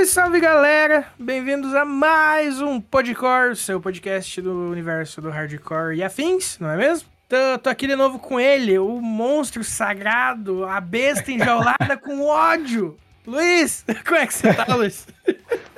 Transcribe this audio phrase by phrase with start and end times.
[0.00, 1.06] Salve, salve galera!
[1.18, 6.76] Bem-vindos a mais um Podcore, seu podcast do universo do hardcore e afins, não é
[6.76, 7.08] mesmo?
[7.28, 12.96] Tô, tô aqui de novo com ele, o monstro sagrado, a besta enjaulada com ódio.
[13.26, 15.06] Luiz, como é que você tá, Luiz?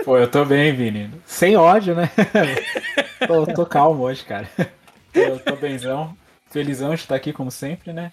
[0.05, 1.11] Pô, eu tô bem, Vini.
[1.27, 2.11] Sem ódio, né?
[3.27, 4.49] tô, tô calmo hoje, cara.
[5.13, 6.17] Tô, tô benzão.
[6.51, 8.13] Felizão de estar aqui, como sempre, né?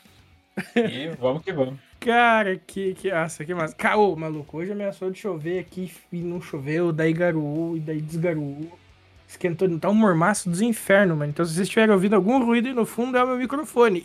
[0.76, 1.89] E vamos que vamos.
[2.00, 3.76] Cara, que, que nossa, que massa.
[3.76, 8.80] Caô, maluco, hoje ameaçou de chover aqui e não choveu, daí garoou e daí desgaroou.
[9.28, 11.30] Esquentou, tá um mormaço dos infernos, mano.
[11.30, 14.02] Então se vocês estiverem ouvindo algum ruído aí no fundo, é o meu microfone,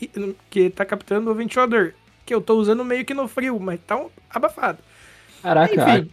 [0.51, 1.93] que tá captando o ventilador.
[2.27, 4.79] Que eu tô usando meio que no frio, mas tá um abafado.
[5.41, 6.11] Caraca, Enfim.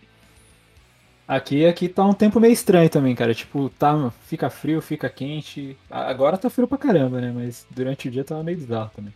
[1.28, 3.34] Aqui, aqui tá um tempo meio estranho também, cara.
[3.34, 5.78] Tipo, tá, fica frio, fica quente.
[5.90, 7.32] Agora tá frio pra caramba, né?
[7.34, 9.14] Mas durante o dia tava meio bizarro também.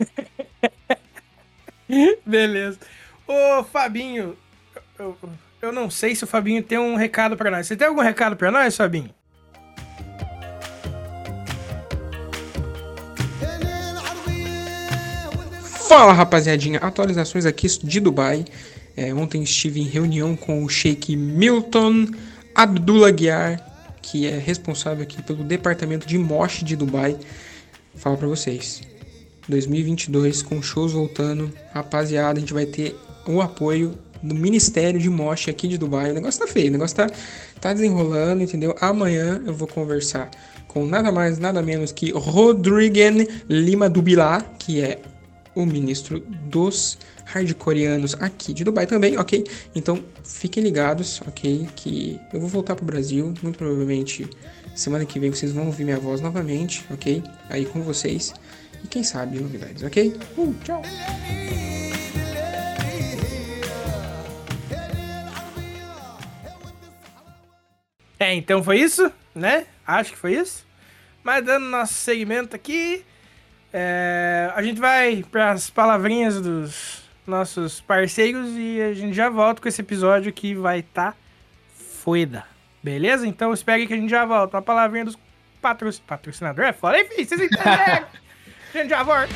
[2.24, 2.78] Beleza.
[3.26, 4.36] Ô, Fabinho,
[4.98, 5.16] eu,
[5.60, 7.66] eu não sei se o Fabinho tem um recado para nós.
[7.66, 9.10] Você tem algum recado para nós, Fabinho?
[15.88, 18.44] Fala rapaziadinha, atualizações aqui de Dubai.
[18.94, 22.08] É, ontem estive em reunião com o Sheikh Milton
[22.54, 23.64] Abdullah Guiar,
[24.02, 27.16] que é responsável aqui pelo departamento de Mosh de Dubai.
[27.94, 28.82] Fala para vocês.
[29.48, 32.94] 2022 com shows voltando, rapaziada, a gente vai ter
[33.26, 36.10] o apoio do Ministério de Mosh aqui de Dubai.
[36.10, 37.10] O negócio tá feio, o negócio tá,
[37.60, 38.74] tá desenrolando, entendeu?
[38.80, 40.30] Amanhã eu vou conversar
[40.66, 45.00] com nada mais, nada menos que Rodrigen Lima Dubilá, que é
[45.54, 49.44] o ministro dos hardcoreanos aqui de Dubai também, ok?
[49.74, 51.68] Então fiquem ligados, ok?
[51.74, 54.28] Que eu vou voltar pro Brasil, muito provavelmente
[54.74, 57.22] semana que vem vocês vão ouvir minha voz novamente, ok?
[57.50, 58.32] Aí com vocês.
[58.84, 60.14] E quem sabe novidades, ok?
[60.36, 60.82] Uh, tchau!
[68.20, 69.66] É, então foi isso, né?
[69.86, 70.66] Acho que foi isso.
[71.22, 73.04] Mas dando nosso segmento aqui,
[73.72, 79.60] é, a gente vai para as palavrinhas dos nossos parceiros e a gente já volta
[79.60, 81.18] com esse episódio que vai estar tá
[82.02, 82.44] foda.
[82.82, 83.26] Beleza?
[83.26, 84.58] Então espere que a gente já volta.
[84.58, 85.18] A palavrinha dos
[85.60, 86.00] patrocinadores.
[86.00, 87.00] Patrocinador é foda.
[87.00, 88.06] Enfim, vocês entenderam.
[88.74, 89.32] a gente já volta.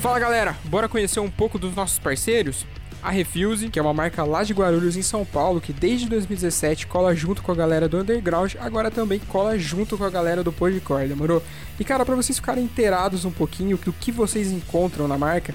[0.00, 2.66] Fala galera, bora conhecer um pouco dos nossos parceiros?
[3.02, 6.86] A Refuse, que é uma marca lá de Guarulhos, em São Paulo, que desde 2017
[6.86, 10.52] cola junto com a galera do Underground, agora também cola junto com a galera do
[10.52, 11.42] Podcore, demorou?
[11.78, 15.54] E cara, para vocês ficarem inteirados um pouquinho do que vocês encontram na marca,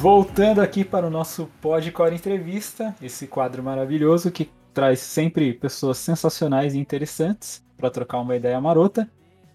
[0.00, 6.72] Voltando aqui para o nosso Podcore Entrevista, esse quadro maravilhoso que traz sempre pessoas sensacionais
[6.72, 9.06] e interessantes para trocar uma ideia marota.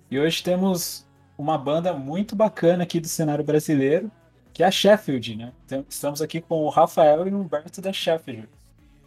[0.10, 1.04] E hoje temos
[1.36, 4.12] uma banda muito bacana aqui do cenário brasileiro,
[4.54, 5.52] que é a Sheffield, né?
[5.66, 8.48] Então, estamos aqui com o Rafael e o Humberto da Sheffield.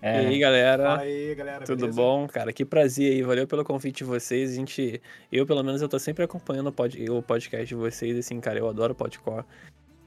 [0.03, 0.25] É...
[0.25, 0.99] E aí, galera?
[0.99, 1.65] aí, galera.
[1.65, 1.97] Tudo beleza?
[1.97, 2.27] bom?
[2.27, 3.23] Cara, que prazer aí.
[3.23, 4.51] Valeu pelo convite de vocês.
[4.51, 5.01] A gente,
[5.31, 8.19] eu, pelo menos, eu tô sempre acompanhando o, pod, o podcast de vocês.
[8.19, 9.45] Assim, cara, eu adoro o Podcore.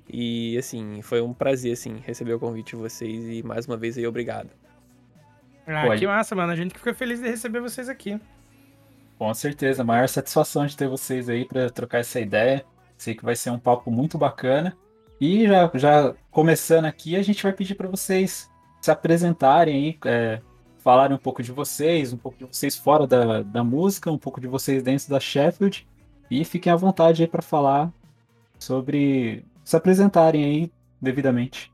[0.09, 3.97] E, assim, foi um prazer, assim, receber o convite de vocês e mais uma vez
[3.97, 4.49] aí, obrigado.
[5.65, 5.99] Ah, Pode.
[5.99, 6.51] que massa, mano.
[6.51, 8.19] A gente fica feliz de receber vocês aqui.
[9.17, 12.65] Com certeza, maior satisfação de ter vocês aí para trocar essa ideia.
[12.97, 14.75] Sei que vai ser um papo muito bacana.
[15.19, 18.49] E já, já começando aqui, a gente vai pedir para vocês
[18.81, 20.41] se apresentarem aí, é,
[20.79, 24.41] falarem um pouco de vocês, um pouco de vocês fora da, da música, um pouco
[24.41, 25.87] de vocês dentro da Sheffield.
[26.29, 27.91] E fiquem à vontade aí para falar
[28.57, 30.71] sobre se apresentarem aí
[31.01, 31.71] devidamente.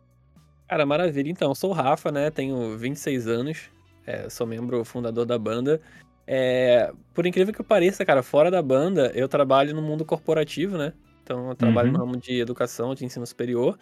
[0.67, 1.29] Cara, maravilha.
[1.29, 2.29] Então, eu sou o Rafa, né?
[2.29, 3.69] Tenho 26 anos,
[4.05, 5.81] é, sou membro fundador da banda.
[6.25, 10.93] É, por incrível que pareça, cara, fora da banda, eu trabalho no mundo corporativo, né?
[11.23, 11.93] Então, eu trabalho uhum.
[11.93, 13.77] no ramo de educação, de ensino superior.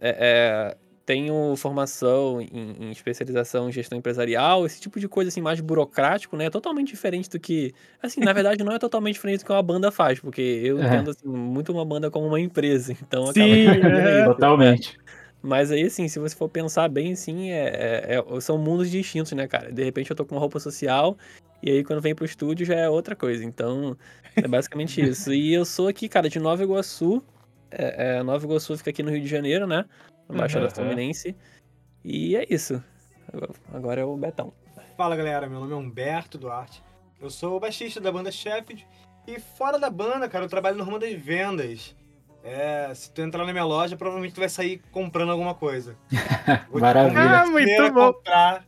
[0.00, 5.40] É, é, tenho formação em, em, especialização em gestão empresarial, esse tipo de coisa assim
[5.40, 6.50] mais burocrático, né?
[6.50, 7.72] Totalmente diferente do que,
[8.02, 10.86] assim, na verdade não é totalmente diferente do que uma banda faz, porque eu é.
[10.86, 14.24] entendo assim, muito uma banda como uma empresa, então Sim, é.
[14.24, 14.98] totalmente.
[15.40, 19.30] Mas aí, assim, se você for pensar bem, assim, é, é, é, são mundos distintos,
[19.30, 19.72] né, cara?
[19.72, 21.16] De repente eu tô com uma roupa social
[21.62, 23.44] e aí quando vem pro estúdio já é outra coisa.
[23.44, 23.96] Então,
[24.34, 25.32] é basicamente isso.
[25.32, 27.22] E eu sou aqui, cara, de Nova Iguaçu.
[27.70, 29.84] É, é, Nova Iguaçu fica aqui no Rio de Janeiro, né?
[30.28, 30.70] Na Baixada uhum.
[30.70, 31.36] Fluminense.
[32.04, 32.82] E é isso.
[33.72, 34.52] Agora é o Betão.
[34.96, 35.48] Fala, galera.
[35.48, 36.82] Meu nome é Humberto Duarte.
[37.20, 38.86] Eu sou o baixista da banda Sheffield.
[39.26, 41.96] E fora da banda, cara, eu trabalho no ramo das vendas.
[42.44, 45.96] É, se tu entrar na minha loja, provavelmente tu vai sair comprando alguma coisa.
[46.72, 47.40] Maravilha.
[47.40, 48.12] Ah, muito bom.
[48.12, 48.64] comprar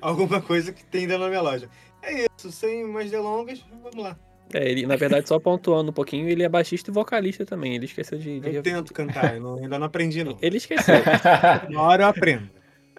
[0.00, 1.70] alguma coisa que tem dentro da minha loja.
[2.02, 4.16] É isso, sem mais delongas, vamos lá.
[4.52, 7.74] É, ele, na verdade, só pontuando um pouquinho, ele é baixista e vocalista também.
[7.74, 8.40] Ele esqueceu de.
[8.40, 8.54] de...
[8.54, 10.38] Eu tento cantar, eu não, ainda não aprendi, não.
[10.40, 10.94] Ele esqueceu.
[11.68, 12.48] Na hora eu aprendo.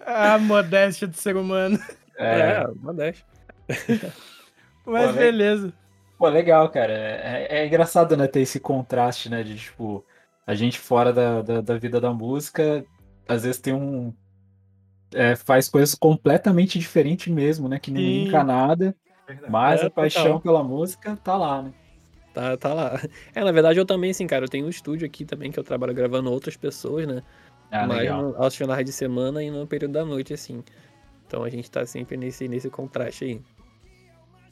[0.04, 1.78] A modéstia do ser humano.
[2.16, 3.24] É, é modéstia.
[4.86, 5.72] Mas Pô, beleza.
[6.18, 6.92] Pô, legal, cara.
[6.92, 10.04] É, é, engraçado, né, ter esse contraste, né, de, tipo,
[10.46, 12.84] a gente fora da, da, da vida da música,
[13.28, 14.12] às vezes tem um...
[15.12, 18.94] É, faz coisas completamente diferentes mesmo, né, que ninguém nunca nada,
[19.48, 20.40] mas é, a paixão total.
[20.40, 21.72] pela música tá lá, né.
[22.32, 23.00] Tá, tá lá.
[23.34, 25.64] É, na verdade eu também, assim, cara, eu tenho um estúdio aqui também que eu
[25.64, 27.22] trabalho gravando outras pessoas, né,
[27.70, 30.62] ah, mas no, aos finais de semana e no período da noite, assim.
[31.26, 33.40] Então a gente tá sempre nesse, nesse contraste aí.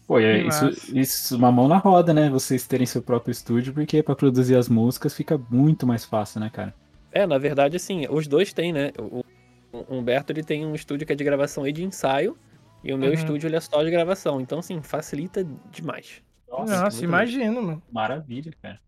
[0.07, 2.31] Pô, é, isso, isso, uma mão na roda, né?
[2.31, 6.49] Vocês terem seu próprio estúdio, porque para produzir as músicas fica muito mais fácil, né,
[6.51, 6.75] cara?
[7.13, 8.93] É, na verdade, assim, os dois têm, né?
[8.99, 9.23] O,
[9.91, 12.39] Humberto, ele tem um estúdio que é de gravação e de ensaio,
[12.83, 13.15] e o meu uhum.
[13.15, 14.41] estúdio, ele é só de gravação.
[14.41, 16.23] Então, assim, facilita demais.
[16.49, 17.83] Nossa, Nossa imagino, mano.
[17.91, 18.81] Maravilha, cara.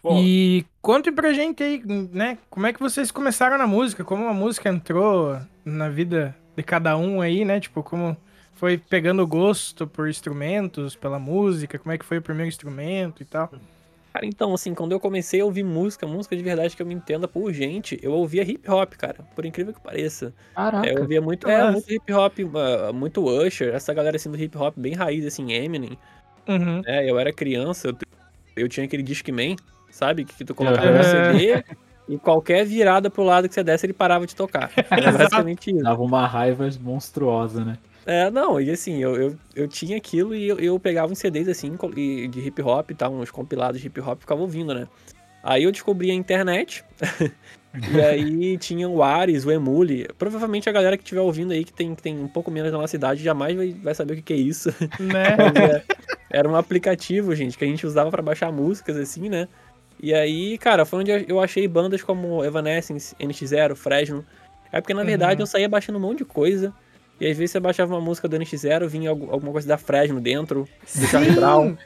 [0.00, 0.18] Pô.
[0.18, 2.38] E conte pra gente aí, né?
[2.50, 4.04] Como é que vocês começaram na música?
[4.04, 7.60] Como a música entrou na vida de cada um aí, né?
[7.60, 8.16] Tipo, como
[8.54, 11.78] foi pegando gosto por instrumentos, pela música?
[11.78, 13.50] Como é que foi o primeiro instrumento e tal?
[14.12, 16.92] Cara, então, assim, quando eu comecei a ouvir música, música de verdade que eu me
[16.92, 20.34] entenda por gente, eu ouvia hip hop, cara, por incrível que pareça.
[20.54, 20.86] Caraca.
[20.86, 24.36] É, eu ouvia muito, é, muito hip hop, uh, muito Usher, essa galera assim do
[24.36, 25.96] hip hop bem raiz, assim, Eminem.
[26.46, 26.82] Uhum.
[26.84, 27.96] É, eu era criança, eu,
[28.56, 29.56] eu tinha aquele Discman,
[29.90, 30.26] sabe?
[30.26, 30.98] Que, que tu colocava uhum.
[30.98, 31.64] no CD
[32.08, 34.70] e qualquer virada pro lado que você desse, ele parava de tocar.
[34.90, 35.82] Era basicamente isso.
[35.82, 37.78] Dava uma raiva monstruosa, né?
[38.04, 41.48] É, não, e assim, eu, eu, eu tinha aquilo e eu, eu pegava uns CDs
[41.48, 41.76] assim,
[42.30, 44.88] de hip hop e tal, uns compilados de hip hop e ficava ouvindo, né?
[45.42, 46.84] Aí eu descobri a internet,
[47.92, 50.08] e aí tinha o Ares, o Emule.
[50.16, 52.78] Provavelmente a galera que estiver ouvindo aí, que tem, que tem um pouco menos na
[52.78, 54.70] nossa cidade, jamais vai, vai saber o que, que é isso.
[55.00, 55.36] Né?
[56.32, 59.48] É, era um aplicativo, gente, que a gente usava para baixar músicas, assim, né?
[60.00, 64.24] E aí, cara, foi onde eu achei bandas como Evanescence, NX0, Fresno.
[64.72, 65.42] É porque, na verdade, uhum.
[65.42, 66.72] eu saía baixando um monte de coisa.
[67.22, 70.68] E às vezes você baixava uma música do NX0, vinha alguma coisa da Fresno dentro,
[70.92, 71.76] do Charlie Brown.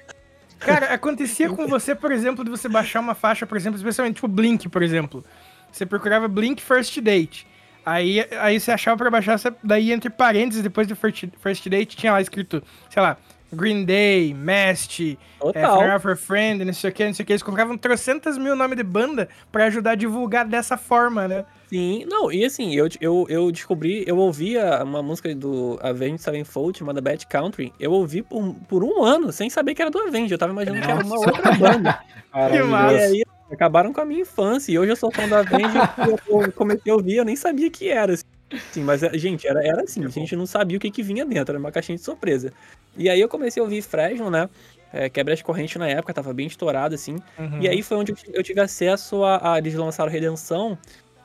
[0.59, 4.29] Cara, acontecia com você, por exemplo, de você baixar uma faixa, por exemplo, especialmente tipo
[4.29, 5.23] Blink, por exemplo.
[5.71, 7.47] Você procurava Blink First Date.
[7.85, 12.13] Aí, aí você achava pra baixar, daí entre parênteses, depois do First, first Date, tinha
[12.13, 13.19] lá escrito, sei lá,
[13.53, 15.19] Green Day, Mast,
[15.55, 17.33] é, for Friend, não sei o que, não sei o que.
[17.33, 21.45] Eles colocavam trocentas mil nomes de banda pra ajudar a divulgar dessa forma, né?
[21.69, 26.79] Sim, não, e assim, eu, eu, eu descobri, eu ouvia uma música do Avenged Sevenfold
[26.79, 30.31] chamada Bad Country, eu ouvi por, por um ano, sem saber que era do Avenged,
[30.31, 30.93] eu tava imaginando Nossa.
[30.93, 32.01] que era uma outra banda.
[32.53, 32.95] que massa.
[32.95, 35.77] E aí acabaram com a minha infância, e hoje eu sou fã do Avenged,
[36.29, 38.25] eu comecei a ouvir, eu nem sabia que era, assim.
[38.73, 41.53] Sim, mas, gente, era, era assim, a gente não sabia o que, que vinha dentro,
[41.53, 42.53] era uma caixinha de surpresa.
[42.97, 44.49] E aí eu comecei a ouvir Fresno, né?
[44.93, 47.17] É, quebra de corrente na época, tava bem estourado, assim.
[47.39, 47.61] Uhum.
[47.61, 49.59] E aí foi onde eu tive acesso a, a.
[49.59, 50.79] Eles lançaram Redenção.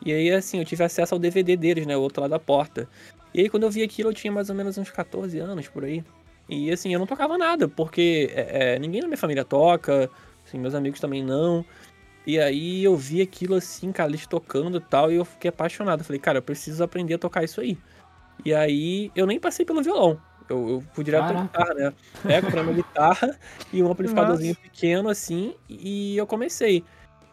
[0.04, 1.96] E aí, assim, eu tive acesso ao DVD deles, né?
[1.96, 2.90] O outro lado da porta.
[3.34, 5.86] E aí, quando eu vi aquilo, eu tinha mais ou menos uns 14 anos por
[5.86, 6.04] aí.
[6.50, 10.10] E assim, eu não tocava nada, porque é, é, ninguém na minha família toca,
[10.46, 11.64] assim, meus amigos também não.
[12.26, 16.04] E aí eu vi aquilo assim, eles tocando e tal, e eu fiquei apaixonado.
[16.04, 17.78] Falei, cara, eu preciso aprender a tocar isso aí.
[18.46, 20.20] E aí eu nem passei pelo violão.
[20.50, 21.94] Eu, eu fui direto pra guitarra, né?
[22.26, 23.40] É, comprei uma guitarra
[23.72, 26.84] e um amplificadorzinho pequeno assim, e eu comecei.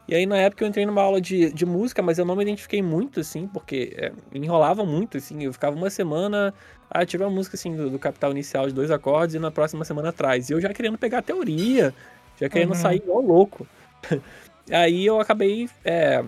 [0.09, 2.43] E aí, na época, eu entrei numa aula de, de música, mas eu não me
[2.43, 5.45] identifiquei muito, assim, porque é, enrolava muito, assim.
[5.45, 6.55] Eu ficava uma semana,
[6.91, 9.85] ah, tive uma música, assim, do, do, capital inicial de dois acordes e na próxima
[9.85, 10.49] semana atrás.
[10.49, 11.93] E eu já querendo pegar a teoria,
[12.41, 12.75] já querendo uhum.
[12.75, 13.67] sair igual louco.
[14.71, 16.25] Aí eu acabei é,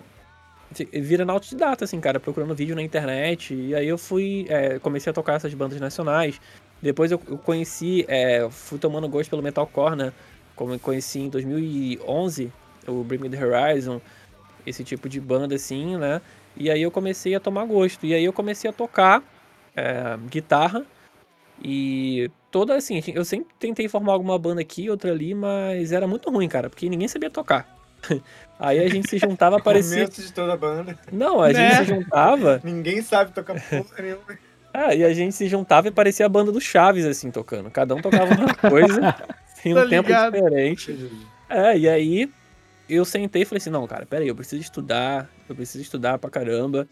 [0.93, 3.55] virando autodidata, assim, cara, procurando vídeo na internet.
[3.55, 6.41] E aí eu fui, é, comecei a tocar essas bandas nacionais.
[6.81, 10.13] Depois eu, conheci, é, fui tomando gosto pelo metalcore, né?
[10.57, 12.53] Como eu conheci em 2011
[12.87, 14.01] o Bring Me The Horizon,
[14.67, 16.21] esse tipo de banda assim, né?
[16.57, 18.07] E aí eu comecei a tomar gosto.
[18.07, 19.23] E aí eu comecei a tocar
[19.77, 20.85] é, guitarra.
[21.63, 26.31] E toda assim, eu sempre tentei formar alguma banda aqui, outra ali, mas era muito
[26.31, 27.80] ruim, cara, porque ninguém sabia tocar.
[28.59, 30.07] Aí a gente se juntava, parecia.
[30.07, 30.99] de toda a banda.
[31.11, 31.55] Não, a né?
[31.55, 32.61] gente se juntava.
[32.63, 34.23] ninguém sabe tocar porra nenhuma.
[34.73, 37.69] Ah, e a gente se juntava e parecia a banda do Chaves, assim, tocando.
[37.73, 39.17] Cada um tocava uma coisa,
[39.65, 41.11] em um tempo diferente.
[41.49, 42.31] É, e aí
[42.89, 46.31] eu sentei e falei assim, não, cara, peraí, eu preciso estudar, eu preciso estudar pra
[46.31, 46.89] caramba.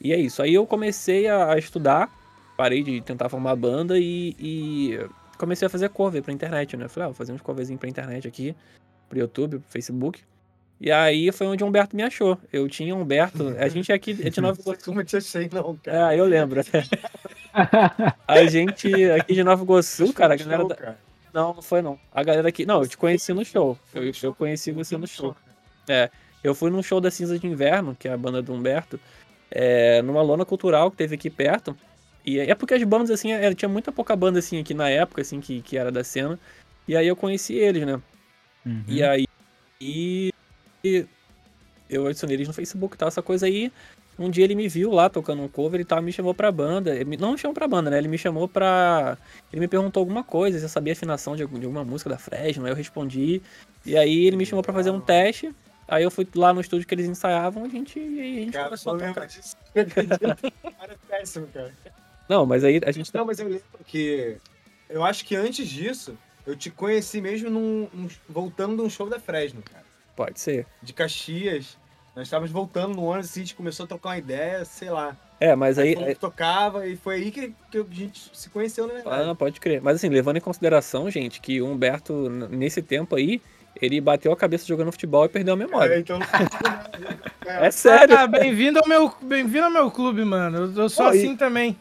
[0.00, 0.42] E é isso.
[0.42, 2.10] Aí eu comecei a, a estudar,
[2.56, 4.98] parei de tentar formar banda e, e,
[5.38, 6.88] comecei a fazer cover pra internet, né?
[6.88, 8.56] Falei, ah, vou fazer uns coverzinhos pra internet aqui,
[9.08, 10.22] pro YouTube, pro Facebook.
[10.80, 12.38] E aí foi onde o Humberto me achou.
[12.50, 14.80] Eu tinha Humberto, a gente é aqui é de Nova Iguaçu.
[14.86, 16.14] Como eu te achei, não, cara.
[16.14, 16.62] É, eu lembro.
[18.26, 20.64] a gente aqui de Nova Iguaçu, cara, a galera.
[20.64, 20.96] Da...
[21.34, 21.98] Não, não foi não.
[22.12, 22.64] A galera aqui.
[22.64, 23.78] Não, eu te conheci no show.
[23.94, 25.36] Eu, eu conheci você no show.
[25.86, 26.10] É.
[26.42, 28.98] Eu fui num show da Cinza de Inverno, que é a banda do Humberto,
[29.50, 31.76] é, numa lona cultural que teve aqui perto.
[32.24, 35.20] E é porque as bandas, assim, era, tinha muita pouca banda, assim, aqui na época,
[35.20, 36.38] assim, que, que era da cena.
[36.88, 38.00] E aí eu conheci eles, né?
[38.64, 38.84] Uhum.
[38.88, 39.26] E aí.
[39.78, 40.32] E,
[41.88, 43.72] eu adicionei eles no Facebook e tal, essa coisa aí.
[44.18, 46.94] Um dia ele me viu lá tocando um cover e tal, me chamou pra banda.
[46.94, 47.96] Ele, não me chamou pra banda, né?
[47.96, 49.16] Ele me chamou pra.
[49.50, 52.18] Ele me perguntou alguma coisa, se eu sabia a afinação de, de alguma música da
[52.18, 53.40] Fresno, aí eu respondi.
[53.84, 55.54] E aí ele me chamou pra fazer um teste.
[55.90, 58.94] Aí eu fui lá no estúdio que eles ensaiavam, a gente, a gente cara, começou
[58.94, 59.26] a tocar.
[59.26, 59.56] Disso.
[59.74, 61.74] cara, péssimo, cara.
[62.28, 63.12] Não, mas aí a gente...
[63.12, 64.36] Não, mas eu lembro que...
[64.88, 69.08] Eu acho que antes disso, eu te conheci mesmo num, num voltando de um show
[69.08, 69.84] da Fresno, cara.
[70.20, 70.66] Pode ser.
[70.82, 71.78] De Caxias.
[72.14, 75.16] Nós estávamos voltando no ônibus e a gente começou a trocar uma ideia, sei lá.
[75.40, 75.96] É, mas aí.
[75.96, 79.30] aí tocava e foi aí que, que a gente se conheceu, na verdade.
[79.30, 79.80] Ah, pode crer.
[79.80, 83.40] Mas assim, levando em consideração, gente, que o Humberto, nesse tempo aí,
[83.80, 85.94] ele bateu a cabeça jogando futebol e perdeu a memória.
[85.94, 86.18] É, então...
[87.46, 88.18] é sério.
[88.18, 90.70] Ah, bem-vindo ao meu, bem-vindo ao meu clube, mano.
[90.76, 91.36] Eu, sou assim e...
[91.38, 91.78] também.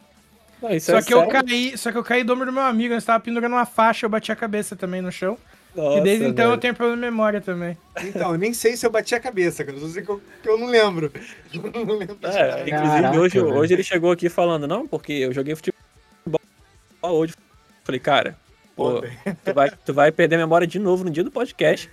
[0.62, 1.24] Não, só é que sério?
[1.24, 3.65] eu caí, só que eu caí do ombro do meu amigo, eu estava pendurando uma
[3.65, 5.38] faixa, eu bati a cabeça também no chão.
[5.79, 6.55] Nossa, e desde então velho.
[6.55, 7.77] eu tenho problema de memória também.
[8.03, 9.77] Então, eu nem sei se eu bati a cabeça, cara.
[9.77, 11.09] Eu sei que eu, que eu não lembro.
[11.53, 15.33] Eu não lembro é, inclusive, Caraca, hoje, hoje ele chegou aqui falando, não, porque eu
[15.33, 15.79] joguei futebol
[17.01, 17.33] hoje.
[17.83, 18.38] Falei, cara,
[18.75, 19.01] Pô,
[19.43, 21.89] tu vai, tu vai perder a memória de novo no dia do podcast.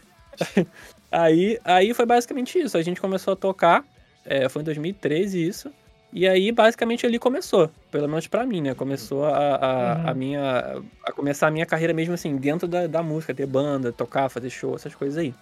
[1.11, 2.77] aí, aí foi basicamente isso.
[2.77, 3.85] A gente começou a tocar.
[4.25, 5.73] É, foi em 2013 isso.
[6.17, 7.71] E aí, basicamente, ali começou.
[7.91, 8.75] Pelo menos para mim, né?
[8.75, 10.09] Começou a, a, uhum.
[10.09, 10.83] a, minha.
[11.05, 14.49] A começar a minha carreira mesmo assim, dentro da, da música, ter banda, tocar, fazer
[14.49, 15.35] show, essas coisas aí.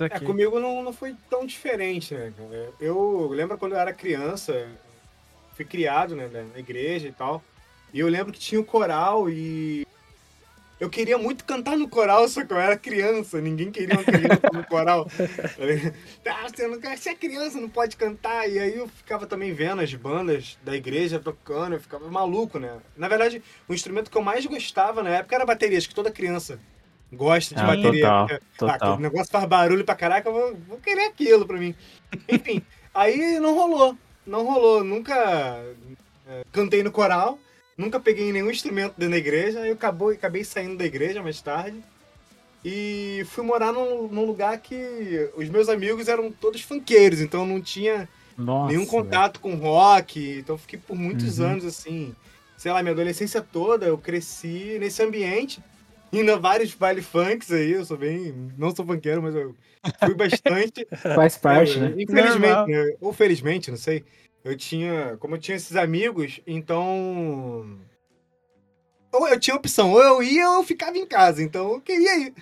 [0.00, 2.32] É, comigo não, não foi tão diferente, né?
[2.80, 4.66] Eu lembro quando eu era criança,
[5.54, 7.40] fui criado né, na igreja e tal.
[7.94, 9.86] E eu lembro que tinha o coral e
[10.80, 14.48] eu queria muito cantar no coral, só que eu era criança, ninguém queria uma criança
[14.52, 15.08] no coral.
[16.26, 18.48] ah, você, não, você é criança, não pode cantar.
[18.48, 22.78] E aí eu ficava também vendo as bandas da igreja tocando, eu ficava maluco, né?
[22.96, 26.10] Na verdade, o instrumento que eu mais gostava na época era bateria, acho que toda
[26.10, 26.60] criança
[27.12, 28.02] gosta de ah, bateria.
[28.02, 28.92] Total, porque, total.
[28.92, 31.74] Ah, o negócio faz barulho pra caraca, eu vou, vou querer aquilo pra mim.
[32.28, 32.62] Enfim,
[32.94, 34.84] aí não rolou, não rolou.
[34.84, 35.14] Nunca
[36.28, 37.38] é, cantei no coral.
[37.78, 41.80] Nunca peguei nenhum instrumento dentro da igreja, eu acabou, acabei saindo da igreja mais tarde.
[42.64, 47.60] E fui morar num, num lugar que os meus amigos eram todos funkeiros, então não
[47.60, 50.40] tinha Nossa, nenhum contato com rock.
[50.40, 51.46] Então fiquei por muitos uhum.
[51.46, 52.16] anos assim.
[52.56, 55.62] Sei lá, minha adolescência toda eu cresci nesse ambiente,
[56.12, 57.70] indo a vários baile funks aí.
[57.70, 58.34] Eu sou bem.
[58.58, 59.54] Não sou funkeiro, mas eu
[60.04, 60.84] fui bastante.
[61.14, 61.94] Faz parte, né?
[61.96, 62.96] Infelizmente, né?
[63.00, 64.04] ou felizmente, não sei
[64.48, 65.16] eu tinha.
[65.18, 67.78] Como eu tinha esses amigos, então.
[69.12, 71.42] Ou eu tinha opção, ou eu ia ou eu ficava em casa.
[71.42, 72.34] Então eu queria ir.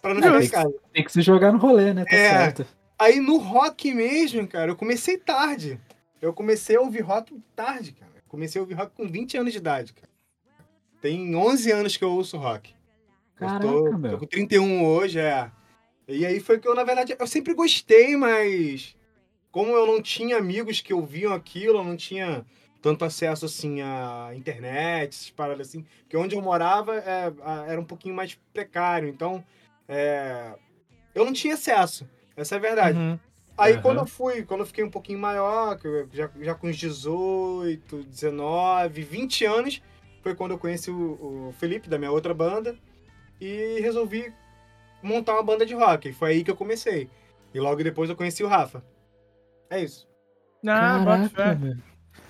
[0.00, 0.74] Pra não, ficar em casa.
[0.92, 2.04] Tem que se jogar no rolê, né?
[2.04, 2.66] Tá é, certo.
[2.98, 5.80] Aí no rock mesmo, cara, eu comecei tarde.
[6.20, 8.12] Eu comecei a ouvir rock tarde, cara.
[8.28, 10.08] comecei a ouvir rock com 20 anos de idade, cara.
[11.00, 12.74] Tem 11 anos que eu ouço rock.
[13.36, 15.50] Caraca, eu tô, tô com 31 hoje, é.
[16.06, 18.94] E aí foi que eu, na verdade, eu sempre gostei, mas
[19.54, 22.44] como eu não tinha amigos que ouviam aquilo, eu não tinha
[22.82, 27.32] tanto acesso assim à internet, essas paradas assim, porque onde eu morava é,
[27.68, 29.44] era um pouquinho mais precário, então
[29.88, 30.54] é,
[31.14, 32.04] eu não tinha acesso.
[32.36, 32.98] Essa é a verdade.
[32.98, 33.16] Uhum.
[33.56, 33.82] Aí Aham.
[33.82, 35.78] quando eu fui, quando eu fiquei um pouquinho maior,
[36.12, 39.80] já, já com uns 18, 19, 20 anos,
[40.20, 42.76] foi quando eu conheci o, o Felipe, da minha outra banda,
[43.40, 44.32] e resolvi
[45.00, 46.08] montar uma banda de rock.
[46.08, 47.08] E foi aí que eu comecei.
[47.54, 48.82] E logo depois eu conheci o Rafa.
[49.70, 50.06] É isso.
[50.66, 51.36] Ah, bota fé.
[51.36, 51.82] Caraca, velho.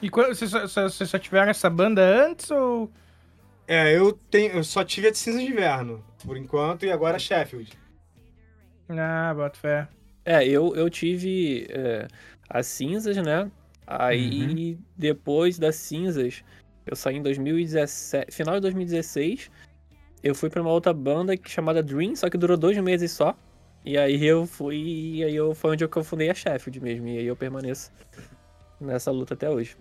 [0.02, 2.90] E quando, vocês só, só- tiveram essa banda antes ou.
[3.66, 7.18] É, eu, tenho, eu só tive a de Cinza de Inverno, por enquanto, e agora
[7.18, 7.72] Sheffield.
[8.88, 9.88] Ah, bota fé.
[10.24, 12.06] É, eu, eu tive é,
[12.48, 13.50] as cinzas, né?
[13.86, 16.42] Aí, depois das cinzas,
[16.86, 19.50] eu saí em 2017, final de 2016.
[20.22, 23.36] Eu fui pra uma outra banda que- chamada Dream, só que durou dois meses só.
[23.84, 24.76] E aí eu fui,
[25.16, 27.06] e aí eu, foi onde eu fundei a Sheffield mesmo.
[27.08, 27.92] E aí eu permaneço
[28.80, 29.76] nessa luta até hoje.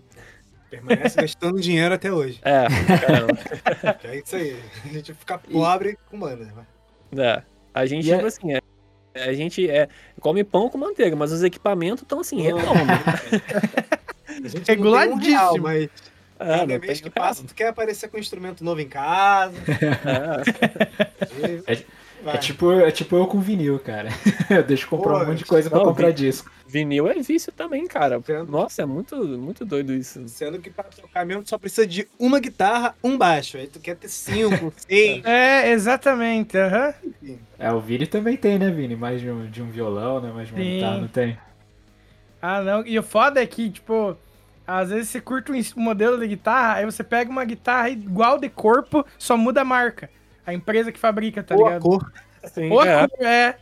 [0.70, 2.38] Permanece gastando dinheiro até hoje.
[2.42, 2.66] É,
[3.00, 3.38] caramba.
[4.04, 4.60] É isso aí.
[4.84, 6.44] A gente fica pobre com banda.
[6.44, 6.66] né?
[7.16, 7.42] É.
[7.72, 8.60] A gente, E é- tipo assim, é-
[9.14, 9.88] a gente é,
[10.20, 12.66] come pão com manteiga, mas os equipamentos estão assim, redondos.
[14.26, 15.58] A gente Reguladíssimo.
[15.58, 15.88] Um mas
[16.40, 19.54] É, cada não mês que passa, tu quer aparecer com um instrumento novo em casa.
[21.66, 21.84] É.
[22.24, 22.34] vai.
[22.34, 24.08] É tipo, é tipo eu com vinil, cara.
[24.50, 26.50] Eu deixo comprar Pô, um monte de coisa pra não, comprar vi- disco.
[26.66, 28.16] Vinil é vício também, cara.
[28.16, 28.50] Entendo.
[28.50, 30.26] Nossa, é muito, muito doido isso.
[30.28, 33.56] Sendo que pra tocar mesmo tu só precisa de uma guitarra, um baixo.
[33.56, 35.24] Aí tu quer ter cinco, seis.
[35.24, 36.56] É, exatamente.
[37.58, 38.96] É, o Vini também tem, né, Vini?
[38.96, 40.32] Mais de um, de um violão, né?
[40.32, 40.70] Mais de uma Sim.
[40.74, 41.38] guitarra, não tem?
[42.42, 42.86] Ah, não.
[42.86, 44.16] E o foda é que, tipo,
[44.66, 48.48] às vezes você curte um modelo de guitarra, aí você pega uma guitarra igual de
[48.48, 50.10] corpo, só muda a marca.
[50.46, 51.82] A empresa que fabrica, tá Ou a ligado?
[51.82, 52.12] cor.
[52.44, 53.08] Sim, Ou a é.
[53.08, 53.58] cor, é.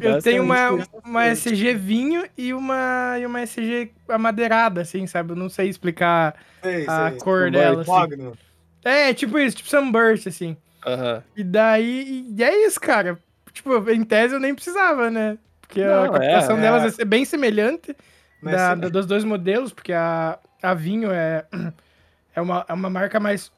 [0.00, 5.32] Eu tenho uma, Basicamente uma SG vinho e uma, e uma SG amadeirada, assim, sabe?
[5.32, 7.18] Eu não sei explicar Sei, a sei.
[7.20, 8.36] cor Um dela, assim.
[8.84, 10.56] É, tipo isso, tipo Sunburst, assim.
[10.86, 11.22] Aham.
[11.36, 13.18] E daí, e é isso, cara.
[13.52, 15.38] Tipo, em tese eu nem precisava, né?
[15.60, 16.82] Porque a Não, captação é, delas é.
[16.82, 17.96] vai ser bem semelhante
[18.42, 18.80] Mas da, sim.
[18.80, 21.46] da- dos dois modelos, porque a, a Vinho é,
[22.34, 23.50] é, uma, é uma marca mais,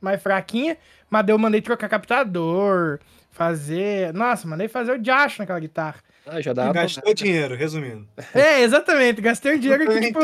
[0.00, 0.76] mais fraquinha,
[1.10, 2.98] mas eu mandei trocar captador,
[3.30, 4.12] fazer...
[4.12, 5.96] Nossa, mandei fazer o diacho naquela guitarra.
[6.26, 6.82] Ah, já dá pra...
[6.82, 8.06] Gastou dinheiro, resumindo.
[8.34, 10.20] É, exatamente, gastei um dinheiro que, tipo,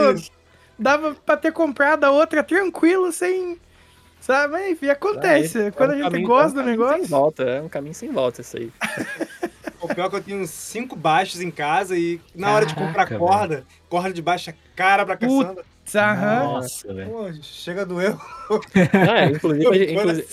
[0.78, 3.58] dava pra ter comprado a outra tranquilo, sem...
[4.20, 4.52] Sabe?
[4.52, 5.60] Mas, Enfim, acontece.
[5.66, 6.98] É Quando um a gente caminho- gosta é um do negócio...
[6.98, 8.72] Sem volta, é um caminho sem volta isso aí.
[9.80, 12.74] O pior é que eu tenho uns cinco baixos em casa e na hora de
[12.74, 15.64] comprar Caraca, corda, corda de baixa cara pra caçamba.
[15.94, 16.38] Aham.
[16.44, 17.42] Nossa, velho.
[17.42, 18.14] Chega a doer
[18.74, 20.28] É, inclusive, a gente- o inclusive,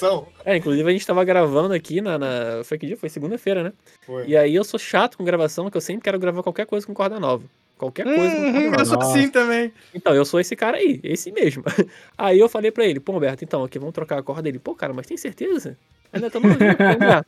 [0.46, 2.98] é, inclusive a gente tava gravando aqui na, na- Foi que dia?
[2.98, 3.74] Foi segunda-feira, né?
[4.06, 4.28] Foi.
[4.28, 6.94] E aí eu sou chato com gravação, que eu sempre quero gravar qualquer coisa com
[6.94, 7.44] corda nova.
[7.78, 8.82] Qualquer coisa com corda Uhum, nova.
[8.82, 9.74] eu sou assim também.
[9.94, 11.64] Então, eu sou esse cara aí, esse mesmo.
[12.18, 14.48] Aí eu falei pra ele, pô, Humberto, então, aqui, vamos trocar a corda.
[14.48, 15.78] Ele, pô, cara, mas tem certeza?
[16.14, 16.58] Ainda vamos
[17.06, 17.26] lá.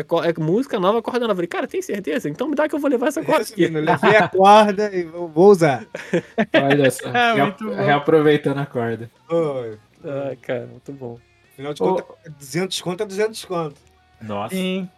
[0.00, 1.32] É, é música nova, corda nova.
[1.32, 2.28] Eu falei, cara, tem certeza?
[2.28, 3.60] Então me dá que eu vou levar essa corda aqui.
[3.62, 5.84] Resumindo, levei a corda e vou vou usar.
[6.54, 7.08] Olha só.
[7.08, 7.74] É, rea- muito bom.
[7.74, 9.10] reaproveitando a corda.
[9.30, 11.18] Ô, Ah, cara, muito bom.
[11.52, 12.04] Afinal de contas,
[12.38, 13.76] 200 conto é 200 conto.
[14.20, 14.54] Nossa.
[14.54, 14.88] Sim.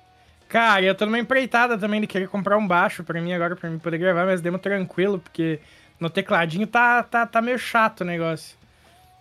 [0.48, 3.70] Cara, eu tô numa empreitada também de querer comprar um baixo pra mim agora, pra
[3.70, 5.60] mim poder gravar, mas demo tranquilo, porque
[5.98, 8.58] no tecladinho tá, tá, tá meio chato o negócio.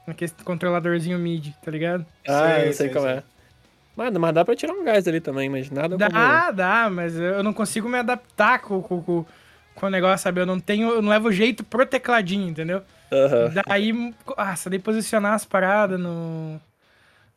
[0.08, 2.04] Naquele controladorzinho MIDI, tá ligado?
[2.28, 3.16] Ah, Sei, eu sei, sei, como sei.
[3.18, 3.24] é.
[4.00, 6.10] Mas, mas dá pra tirar um gás ali também, mas nada como...
[6.10, 9.26] Dá, dá, mas eu não consigo me adaptar com, com, com,
[9.76, 10.40] com o negócio, sabe?
[10.40, 12.82] Eu não tenho, eu não levo jeito pro tecladinho, entendeu?
[13.12, 13.52] Aham.
[13.68, 13.92] Daí,
[14.38, 16.62] nossa, daí posicionar as paradas no.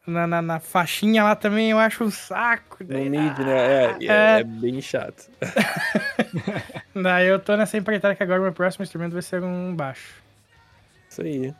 [0.07, 2.85] Na, na, na faixinha lá também eu acho um saco.
[2.85, 3.53] No Daí, mid, né?
[3.57, 4.41] É, é, É.
[4.41, 5.29] é bem chato.
[6.95, 10.15] daí eu tô nessa empreitada que agora o meu próximo instrumento vai ser um baixo.
[11.11, 11.53] Isso aí.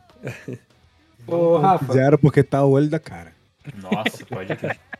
[1.27, 1.91] Ô, Rafa.
[1.91, 3.33] Zero porque tá o olho da cara.
[3.81, 4.79] Nossa, pode crer.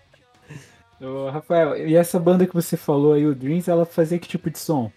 [1.04, 4.50] Ô, Rafael, e essa banda que você falou aí, o Dreams, ela fazia que tipo
[4.50, 4.92] de som?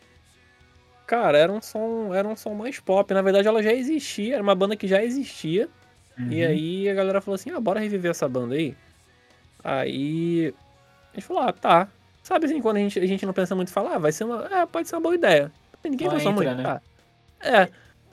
[1.06, 3.12] Cara, era um som, era um som mais pop.
[3.12, 5.68] Na verdade, ela já existia, era uma banda que já existia.
[6.18, 6.48] E Uhum.
[6.50, 8.74] aí a galera falou assim: ah, bora reviver essa banda aí.
[9.62, 10.54] Aí
[11.12, 11.88] a gente falou: ah, tá.
[12.22, 14.24] Sabe assim, quando a gente, a gente não pensa muito e fala, ah, vai ser
[14.24, 14.46] uma.
[14.50, 15.52] É, pode ser uma boa ideia.
[15.84, 16.52] Ninguém pensou muito.
[16.54, 16.64] né?
[16.66, 16.80] Ah,
[17.40, 17.68] é,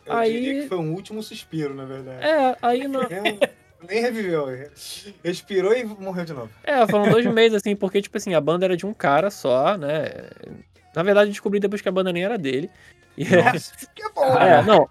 [0.05, 2.23] Eu Aí- diria que foi um último suspiro, na verdade.
[2.23, 3.01] é, aí não.
[3.87, 4.47] Nem reviveu.
[5.23, 6.49] Respirou e morreu de novo.
[6.63, 9.77] É, foram dois meses, assim, porque, tipo assim, a banda era de um cara só,
[9.77, 10.07] né?
[10.95, 12.69] Na verdade, eu descobri depois que a banda nem era dele.
[13.17, 14.37] E Nossa, que bom.
[14.37, 14.89] é, não,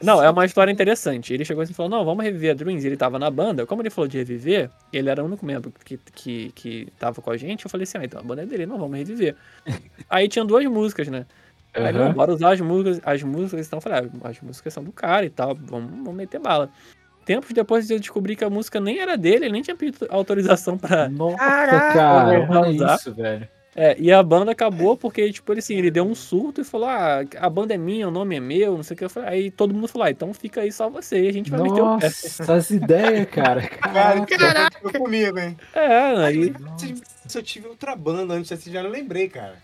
[0.00, 1.34] não, é uma história interessante.
[1.34, 2.86] Ele chegou assim e falou: Não, vamos reviver a Dreams.
[2.86, 3.66] Ele tava na banda.
[3.66, 7.30] Como ele falou de reviver, ele era o único membro que, que, que tava com
[7.30, 7.64] a gente.
[7.64, 9.34] Eu falei assim: Ah, então a banda é dele, não, vamos reviver.
[10.08, 11.26] Aí tinha duas músicas, né?
[11.74, 11.92] Aí, Aham.
[12.06, 13.66] não, bora usar as músicas, as músicas.
[13.66, 16.70] Então eu falei: ah, As músicas são do cara e tal, vamos, vamos meter bala.
[17.26, 20.78] Tempos depois eu descobri que a música nem era dele, ele nem tinha pedido autorização
[20.78, 21.08] pra.
[21.08, 22.94] Nossa, Caraca, cara, olha usar.
[22.94, 23.48] isso, velho.
[23.74, 26.88] É, e a banda acabou porque, tipo, ele assim, ele deu um surto e falou:
[26.88, 29.04] Ah, a banda é minha, o nome é meu, não sei o que.
[29.04, 31.50] Eu falei, aí todo mundo falou: ah, então fica aí só você, e a gente
[31.50, 32.06] vai meter o pé.
[32.06, 33.60] Nossa, as ideias, cara.
[33.68, 35.56] Cara, que aconteceu comigo, hein?
[35.74, 36.54] É, aí.
[37.26, 39.56] Se eu tive outra banda antes Cindy Inverno, eu lembrei, cara.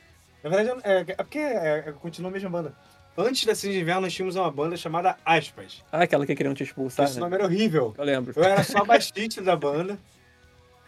[0.43, 2.75] Na verdade, é, é porque é, é, continua a mesma banda.
[3.17, 5.83] Antes da Cindy Inverno, nós tínhamos uma banda chamada Aspas.
[5.93, 7.21] Ah, aquela que queriam te expulsar, Esse né?
[7.21, 7.95] nome era horrível.
[7.99, 8.33] Eu lembro.
[8.35, 9.99] Eu era só baixista da banda.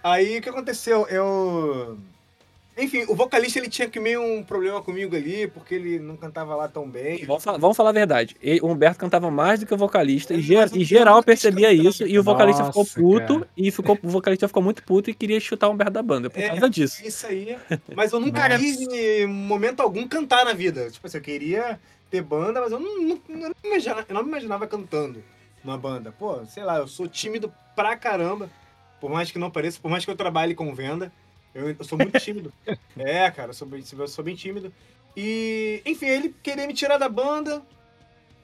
[0.03, 1.07] Aí, o que aconteceu?
[1.09, 1.99] Eu...
[2.77, 6.57] Enfim, o vocalista, ele tinha que meio um problema comigo ali, porque ele não cantava
[6.57, 7.25] lá tão bem.
[7.25, 8.37] Vamos falar, vamos falar a verdade.
[8.63, 11.23] O Humberto cantava mais do que o vocalista, e, É, ge- mas o e geral
[11.23, 13.49] percebia isso, e o vocalista ficou Nossa, puto, cara.
[13.57, 16.41] e ficou, o vocalista ficou muito puto e queria chutar o Humberto da banda por
[16.43, 17.01] É, causa disso.
[17.07, 17.57] Isso aí.
[17.95, 18.59] Mas eu nunca Nossa.
[18.61, 20.91] quis, em momento algum, cantar na vida.
[20.91, 21.79] Tipo assim, eu queria
[22.15, 25.25] ter banda, mas eu não, não, não me, imaginava, eu não me imaginava cantando
[25.65, 26.13] numa banda.
[26.13, 28.49] Pô, sei lá, eu sou tímido pra caramba.
[29.01, 31.13] Por mais que não pareça, por mais que eu trabalhe com venda,
[31.53, 32.53] eu, eu sou muito tímido.
[32.97, 34.73] é, cara, eu sou, eu sou bem tímido.
[35.17, 37.63] E, enfim, ele queria me tirar da banda.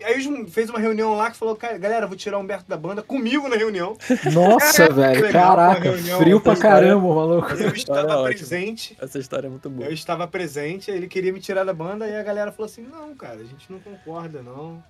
[0.05, 3.03] Aí fez uma reunião lá que falou, cara, galera, vou tirar o Humberto da banda
[3.03, 3.97] comigo na reunião.
[4.33, 5.23] Nossa, velho.
[5.23, 6.57] legal, Caraca, frio pra história.
[6.57, 7.53] caramba, maluco.
[7.53, 8.25] Eu estava ótimo.
[8.39, 8.97] presente.
[9.01, 9.87] Essa história é muito boa.
[9.89, 12.83] Eu estava presente, aí ele queria me tirar da banda e a galera falou assim:
[12.83, 14.83] não, cara, a gente não concorda, não.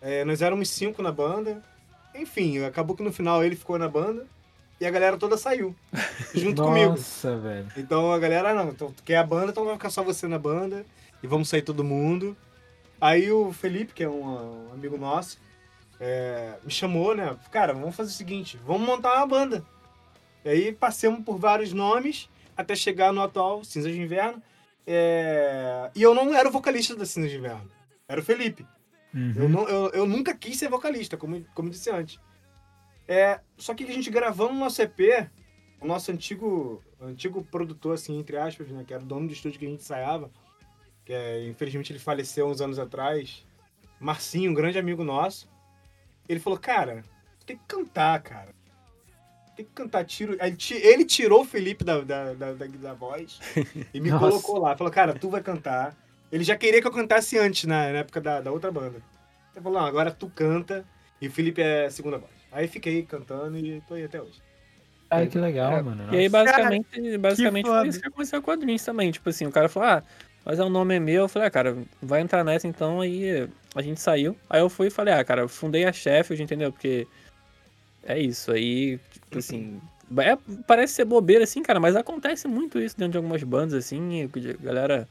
[0.00, 1.62] É, nós éramos cinco na banda.
[2.14, 4.26] Enfim, acabou que no final ele ficou na banda
[4.80, 5.74] e a galera toda saiu.
[6.34, 6.90] Junto comigo.
[6.90, 7.66] Nossa, velho.
[7.76, 10.38] Então a galera, não, então tu quer a banda, então vai ficar só você na
[10.38, 10.84] banda
[11.22, 12.36] e vamos sair todo mundo.
[13.02, 15.36] Aí o Felipe, que é um, um amigo nosso,
[15.98, 17.36] é, me chamou, né?
[17.50, 19.66] Cara, vamos fazer o seguinte, vamos montar uma banda.
[20.44, 24.40] E aí passamos por vários nomes até chegar no atual Cinza de Inverno.
[24.86, 27.68] É, E eu não era o vocalista da Cinza de Inverno,
[28.06, 28.64] era o Felipe.
[29.12, 29.48] Eu, Uhum.
[29.48, 32.20] não, eu, eu nunca quis ser vocalista, como, como disse antes.
[33.08, 35.28] É, só que a gente gravando o nosso EP,
[35.80, 39.58] o nosso antigo, antigo produtor, assim, entre aspas, né, que era o dono do estúdio
[39.58, 40.30] que a gente ensaiava,
[41.04, 43.44] que é, infelizmente ele faleceu uns anos atrás,
[44.00, 45.48] Marcinho, um grande amigo nosso,
[46.28, 47.02] ele falou, cara,
[47.40, 48.48] tu tem que cantar, cara.
[49.54, 50.36] Tem que cantar, tiro.
[50.70, 53.38] Ele tirou o Felipe da, da, da, da- da voz
[53.92, 54.26] e me Nossa.
[54.30, 54.74] colocou lá.
[54.76, 55.94] Falou, cara, tu vai cantar.
[56.30, 59.02] Ele já queria que eu cantasse antes, na, na época da, da outra banda.
[59.54, 60.86] Ele falou, não, agora tu canta
[61.20, 62.32] e o Felipe é a segunda voz.
[62.50, 64.40] Aí fiquei cantando e tô aí até hoje.
[65.10, 66.04] Ai, que legal, É, mano.
[66.14, 66.44] E aí, Nossa.
[66.44, 67.80] basicamente, basicamente foda.
[67.80, 69.10] foi isso que aconteceu com a Dreams também.
[69.10, 70.02] Tipo assim, o cara falou, ah,
[70.44, 71.22] mas é o nome é meu.
[71.22, 73.00] Eu falei, ah, cara, vai entrar nessa então.
[73.00, 74.36] Aí a gente saiu.
[74.48, 76.72] Aí eu fui e falei, ah, cara, eu fundei a Sheffield, entendeu?
[76.72, 77.06] Porque
[78.04, 78.52] é isso.
[78.52, 79.80] Aí, tipo assim.
[80.18, 84.24] é- parece ser bobeira, assim, cara, mas acontece muito isso dentro de algumas bandas, assim.
[84.24, 85.08] a Galera.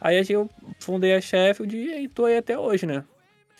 [0.00, 3.04] Aí a gente- eu fundei a Sheffield e tô aí até hoje, né?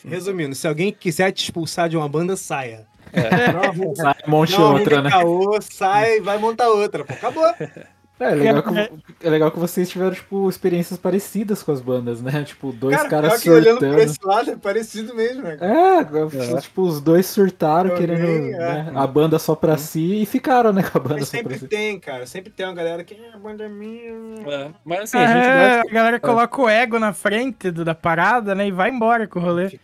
[0.04, 2.86] Resumindo, se alguém quiser te expulsar de uma banda, saia.
[3.12, 3.52] É.
[3.52, 5.10] Não Sai, monte outra, né?
[5.10, 7.04] caô, sai e vai montar outra.
[7.04, 7.44] Pô, acabou.
[8.20, 12.44] É legal, que, é legal que vocês tiveram, tipo, experiências parecidas com as bandas, né?
[12.44, 13.98] Tipo, dois Cara, caras pior que olhando surtando.
[14.00, 15.56] esse lado é parecido mesmo, né?
[15.56, 15.72] cara?
[15.72, 18.58] É, tipo, os dois surtaram, Também, querendo é.
[18.58, 21.38] né, a banda só pra si e ficaram, né, com a banda Mas só pra
[21.42, 21.66] sempre si.
[21.68, 22.26] tem, cara.
[22.26, 24.10] Sempre tem uma galera que "Ah, a banda é minha.
[24.46, 25.90] É, Mas assim, a gente É, gosta.
[25.90, 28.66] a galera coloca o ego na frente do- da parada, né?
[28.68, 29.78] E vai embora com o rolê.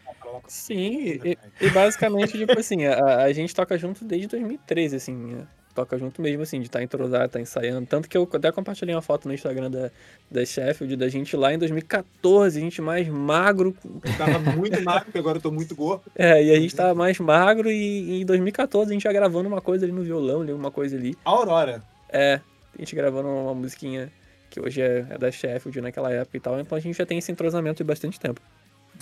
[0.46, 5.42] Sim, e, e basicamente, tipo assim, a, a gente toca junto desde 2013, assim, né?
[5.76, 7.86] Toca junto mesmo, assim, de estar entrosado, estar ensaiando.
[7.86, 9.90] Tanto que eu até compartilhei uma foto no Instagram da,
[10.30, 15.04] da Sheffield, da gente lá em 2014, a gente mais magro, Eu tava muito magro,
[15.04, 16.02] porque agora eu tô muito gordo.
[16.16, 19.48] é, e a gente tava mais magro, e, e em 2014 a gente já gravando
[19.48, 21.14] uma coisa ali no violão, ali, uma coisa ali.
[21.24, 21.82] Aurora.
[22.08, 22.40] É,
[22.74, 24.10] a gente gravando uma musiquinha
[24.50, 27.18] que hoje é, é da Sheffield naquela época e tal, então a gente já tem
[27.18, 28.40] esse entrosamento de bastante tempo,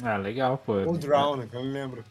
[0.02, 0.72] Ah, legal, pô.
[0.84, 1.46] Ou Drown, né?
[1.48, 2.02] Que eu não lembro.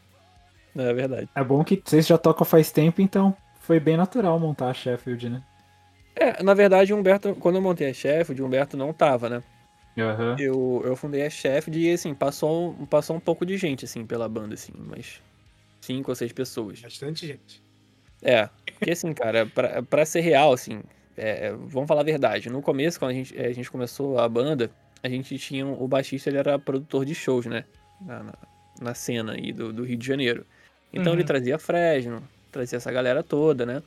[0.76, 1.28] é verdade.
[1.34, 5.28] É bom que vocês já tocam faz tempo, então foi bem natural montar a Sheffield,
[5.28, 5.42] né?
[6.16, 9.42] É, na verdade, o Humberto, quando eu montei a Sheffield, o Humberto não tava, né?
[9.98, 10.36] Aham.
[10.38, 14.28] Eu, eu fundei a Sheffield e, assim, passou, passou um pouco de gente, assim, pela
[14.28, 15.20] banda, assim, mas
[15.80, 16.80] cinco ou seis pessoas.
[16.80, 17.62] Bastante gente.
[18.22, 20.82] É, porque, assim, cara, pra, pra ser real, assim,
[21.16, 22.48] é, é, vamos falar a verdade.
[22.50, 24.70] No começo, quando a gente, a gente começou a banda,
[25.02, 27.64] a gente tinha, o baixista, ele era produtor de shows, né?
[28.00, 28.34] Na, na,
[28.80, 30.46] na cena aí do, do Rio de Janeiro.
[30.92, 31.18] Então Uhum.
[31.18, 32.22] ele trazia Fresno,
[32.54, 33.82] trazia essa galera toda, né?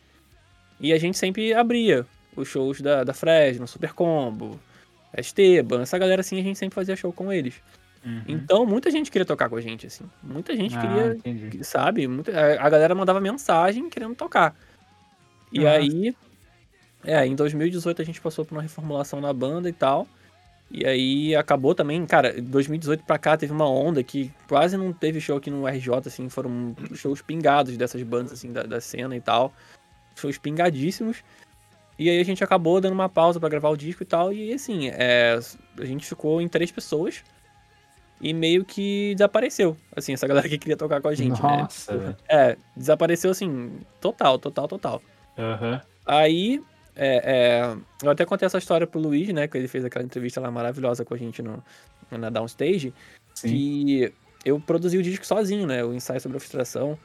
[0.80, 4.60] E a gente sempre abria os shows da, da Fresno, Super Combo,
[5.20, 7.56] ST, Ban, essa galera assim, a gente sempre fazia show com eles.
[8.06, 8.22] Uhum.
[8.28, 10.06] Então, muita gente queria tocar com a gente, assim.
[10.22, 11.64] Muita gente Ah, queria, entendi.
[11.64, 12.08] sabe?
[12.08, 14.56] Muita, a, galera mandava mensagem querendo tocar.
[15.52, 15.78] E Nossa.
[15.78, 16.16] aí,
[17.04, 20.08] é, em 2018 a gente passou por uma reformulação na banda e tal.
[20.70, 25.22] E aí acabou também, cara, 2018 pra cá teve uma onda que quase não teve
[25.22, 29.22] show aqui no RJ, assim, foram shows pingados dessas bandas, assim, da, da cena e
[29.22, 29.54] tal.
[30.16, 31.24] Shows pingadíssimos.
[31.98, 34.34] E aí a gente acabou dando uma pausa pra gravar o disco e tal.
[34.34, 35.40] E assim, é,
[35.78, 37.24] a gente ficou em três pessoas.
[38.20, 41.58] E meio que desapareceu, assim, essa galera que queria tocar com a gente, né?
[41.62, 42.18] Nossa, velho.
[42.28, 45.02] É, desapareceu assim, total, total, total.
[45.38, 45.80] Aham.
[46.04, 46.60] Aí,
[46.98, 49.48] é, é, eu até contei essa história pro Luiz, né?
[49.48, 51.64] Que ele fez aquela entrevista lá maravilhosa com a gente no,
[52.12, 52.94] na Downstage.
[53.36, 53.48] Sim.
[53.50, 55.84] Que eu produzi o disco sozinho, né?
[55.84, 56.98] O ensaio sobre a frustração.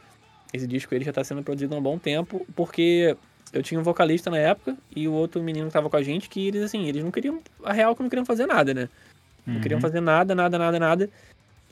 [0.52, 3.16] Esse disco ele já tá sendo produzido há um bom tempo, porque
[3.52, 6.28] eu tinha um vocalista na época e o outro menino que tava com a gente,
[6.28, 7.40] que eles, assim, eles não queriam.
[7.62, 8.88] A real que não queriam fazer nada, né?
[9.46, 9.82] Não queriam Uhum.
[9.82, 11.10] fazer nada, nada, nada, nada.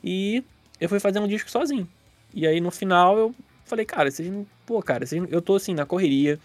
[0.03, 0.43] E
[0.79, 1.87] eu fui fazer um disco sozinho.
[2.33, 4.45] E aí no final eu falei, cara, vocês não.
[4.65, 6.39] Pô, cara, vocês eu tô assim na correria.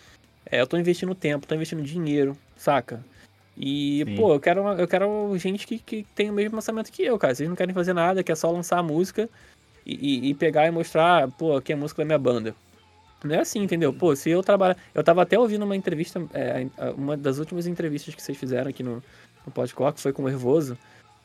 [0.51, 3.05] É, eu tô investindo tempo, tô investindo dinheiro, saca?
[3.57, 4.15] E, Sim.
[4.17, 7.19] pô, eu quero, uma- eu quero gente que, que tem o mesmo pensamento que eu,
[7.19, 7.35] cara.
[7.35, 9.29] Vocês não querem fazer nada, quer só lançar a música
[9.85, 12.55] e, e- e pegar e mostrar, pô, aqui é a música da minha banda.
[13.25, 13.93] Não é assim, entendeu?
[13.95, 14.77] Pô, se eu trabalhar.
[14.95, 18.83] Eu tava até ouvindo uma entrevista, é, uma das últimas entrevistas que vocês fizeram aqui
[18.83, 19.03] no,
[19.47, 19.53] no
[19.93, 20.77] que foi com o Nervoso.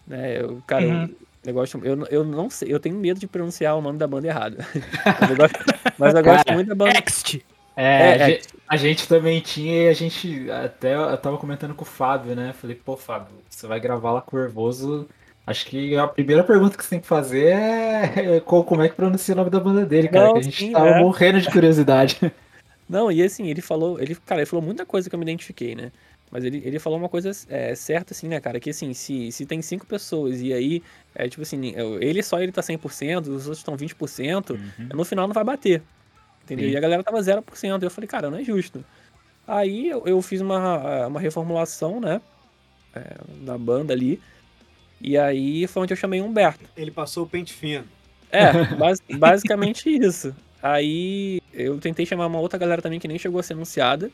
[0.07, 0.41] Né?
[0.41, 1.03] Eu, cara, Uhum.
[1.03, 4.07] eu, eu, gosto, eu, eu não sei, eu tenho medo de pronunciar o nome da
[4.07, 4.55] banda errado.
[5.19, 5.60] mas eu gosto,
[5.97, 6.93] mas eu gosto Cara, muito da banda.
[6.93, 7.45] Next!
[7.75, 8.25] É, É, a, é.
[8.29, 12.36] gente, a gente também tinha e a gente até eu tava comentando com o Fábio,
[12.36, 12.53] né?
[12.53, 15.07] Falei, pô, Fábio, você vai gravar lá com o.
[15.45, 18.95] Acho que a primeira pergunta que você tem que fazer é co- como é que
[18.95, 20.27] pronuncia o nome da banda dele, cara.
[20.27, 20.99] Não, que a gente sim, tava é.
[20.99, 22.19] morrendo de curiosidade.
[22.88, 25.75] Não, e assim, ele falou, ele, cara, ele falou muita coisa que eu me identifiquei,
[25.75, 25.91] né?
[26.29, 28.60] Mas ele, ele falou uma coisa é, certa, assim, né, cara?
[28.60, 30.84] Que assim, se, se tem cinco pessoas e aí,
[31.15, 34.57] é tipo assim, ele só ele tá 100%, os outros estão 20%,
[34.93, 35.84] no final não vai bater.
[36.51, 36.69] Entendeu?
[36.69, 36.73] Sim.
[36.73, 37.81] E a galera tava 0%.
[37.81, 38.83] E eu falei, cara, não é justo.
[39.47, 42.21] Aí eu, eu fiz uma, uma reformulação, né?
[42.95, 44.21] é, da banda ali.
[44.99, 46.63] E aí foi onde eu chamei o Humberto.
[46.77, 47.85] Ele passou o pente fino.
[48.31, 50.35] É, bas- basicamente isso.
[50.61, 54.11] Aí eu tentei chamar uma outra galera também que nem chegou a ser anunciada.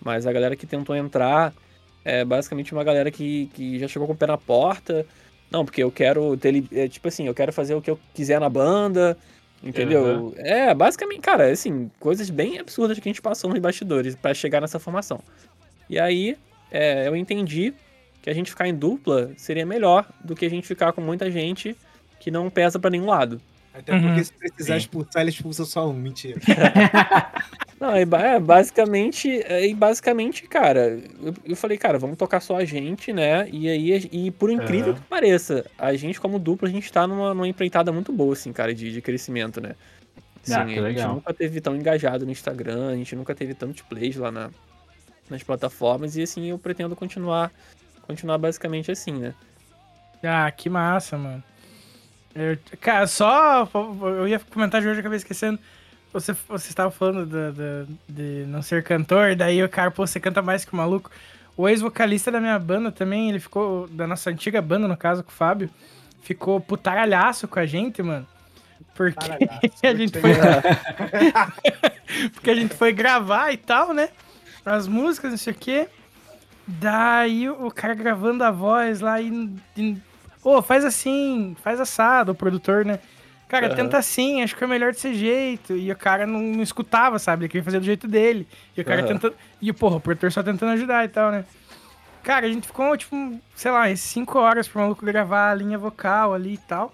[0.00, 1.52] Mas a galera que tentou entrar
[2.04, 5.06] é basicamente uma galera que, que já chegou com o pé na porta.
[5.50, 6.64] Não, porque eu quero ter.
[6.72, 9.16] é, tipo assim, eu quero fazer o que eu quiser na banda.
[9.62, 10.32] Entendeu?
[10.36, 14.60] É, basicamente, cara, assim, coisas bem absurdas que a gente passou nos bastidores pra chegar
[14.60, 15.20] nessa formação.
[15.90, 16.36] E aí,
[16.70, 17.74] é, eu entendi
[18.22, 21.30] que a gente ficar em dupla seria melhor do que a gente ficar com muita
[21.30, 21.76] gente
[22.20, 23.40] que não pesa pra nenhum lado.
[23.74, 24.02] Até Uhum.
[24.02, 24.78] porque se precisar Sim.
[24.78, 25.92] expulsar, ele expulsa só um.
[25.92, 26.40] Mentira.
[27.80, 32.40] Não, é, ba- é, basicamente, é, e basicamente, cara, eu, eu falei, cara, vamos tocar
[32.40, 33.48] só a gente, né?
[33.50, 37.32] E aí, e por incrível que pareça, a gente como dupla, a gente tá numa,
[37.32, 39.76] numa empreitada muito boa, assim, cara, de, de crescimento, né?
[40.42, 41.14] Assim, Ah, a gente legal.
[41.14, 44.50] nunca teve tão engajado no Instagram, a gente nunca teve tantos plays lá na,
[45.30, 47.52] nas plataformas, e assim, eu pretendo continuar,
[48.02, 49.34] continuar basicamente assim, né?
[50.24, 51.44] Ah, que massa, mano.
[52.34, 53.68] Eu- cara, só.
[54.02, 55.58] Eu ia comentar de hoje, eu acabei esquecendo.
[56.12, 60.18] Você, você estava falando da- da- de não ser cantor, daí o cara, pô, você
[60.18, 61.10] canta mais que o maluco.
[61.56, 63.88] O ex-vocalista da minha banda também, ele ficou.
[63.88, 65.68] Da nossa antiga banda, no caso, com o Fábio,
[66.22, 68.26] ficou putaralhaço com a gente, mano.
[68.94, 69.18] Porque
[69.86, 70.30] a gente foi.
[72.32, 74.08] Porque a gente foi gravar e tal, né?
[74.64, 75.88] As músicas, não sei o quê.
[76.66, 79.50] Daí o cara gravando a voz lá e.
[80.42, 82.98] Ô, faz assim, faz assado, o produtor, né?
[83.48, 83.76] Cara, Aham.
[83.76, 85.74] tenta assim, acho que é melhor desse jeito.
[85.74, 87.44] E o cara não, não escutava, sabe?
[87.44, 88.46] Ele queria fazer do jeito dele.
[88.76, 89.08] E o cara Aham.
[89.08, 89.34] tentando.
[89.60, 91.44] E, porra, o produtor só tentando ajudar e tal, né?
[92.22, 95.78] Cara, a gente ficou, tipo, sei lá, umas 5 horas pro maluco gravar a linha
[95.78, 96.92] vocal ali e tal.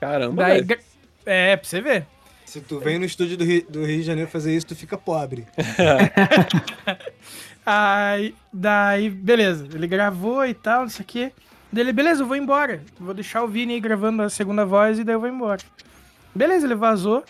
[0.00, 0.66] Caramba, Daí, velho.
[0.66, 0.78] gra-
[1.26, 2.06] é, pra você ver.
[2.46, 4.96] Se tu vem no estúdio do Rio, do Rio de Janeiro fazer isso, tu fica
[4.96, 5.44] pobre.
[7.66, 9.66] Aí, daí, beleza.
[9.74, 11.32] Ele gravou e tal, não sei o quê.
[11.72, 12.80] Daí ele, beleza, eu vou embora.
[12.98, 15.60] Vou deixar o Vini aí gravando a segunda voz e daí eu vou embora.
[16.34, 17.24] Beleza, ele vazou.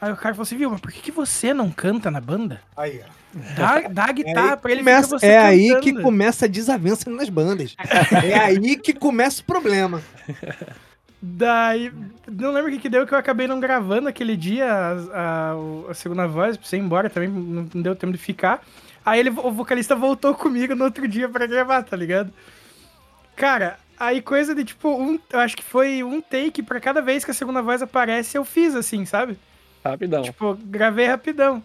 [0.00, 2.60] Aí o cara falou assim, viu, mas por que, que você não canta na banda?
[2.76, 3.20] Aí, ó.
[3.56, 5.82] Dá, dá a É guitarra aí, pra ele começa, você é aí cantando.
[5.84, 7.76] que começa a desavença nas bandas.
[8.24, 10.02] é aí que começa o problema.
[11.22, 11.92] Daí,
[12.30, 14.92] não lembro o que que deu que eu acabei não gravando aquele dia a,
[15.52, 18.62] a- a segunda voz, precisei ir embora também, não, não deu tempo de ficar.
[19.04, 22.32] Aí ele, o vocalista voltou comigo no outro dia pra gravar, tá ligado?
[23.36, 27.24] Cara, aí coisa de tipo, um, eu acho que foi um take pra cada vez
[27.24, 29.38] que a segunda voz aparece, eu fiz assim, sabe?
[29.84, 30.22] Rapidão.
[30.22, 31.62] Tipo, gravei rapidão.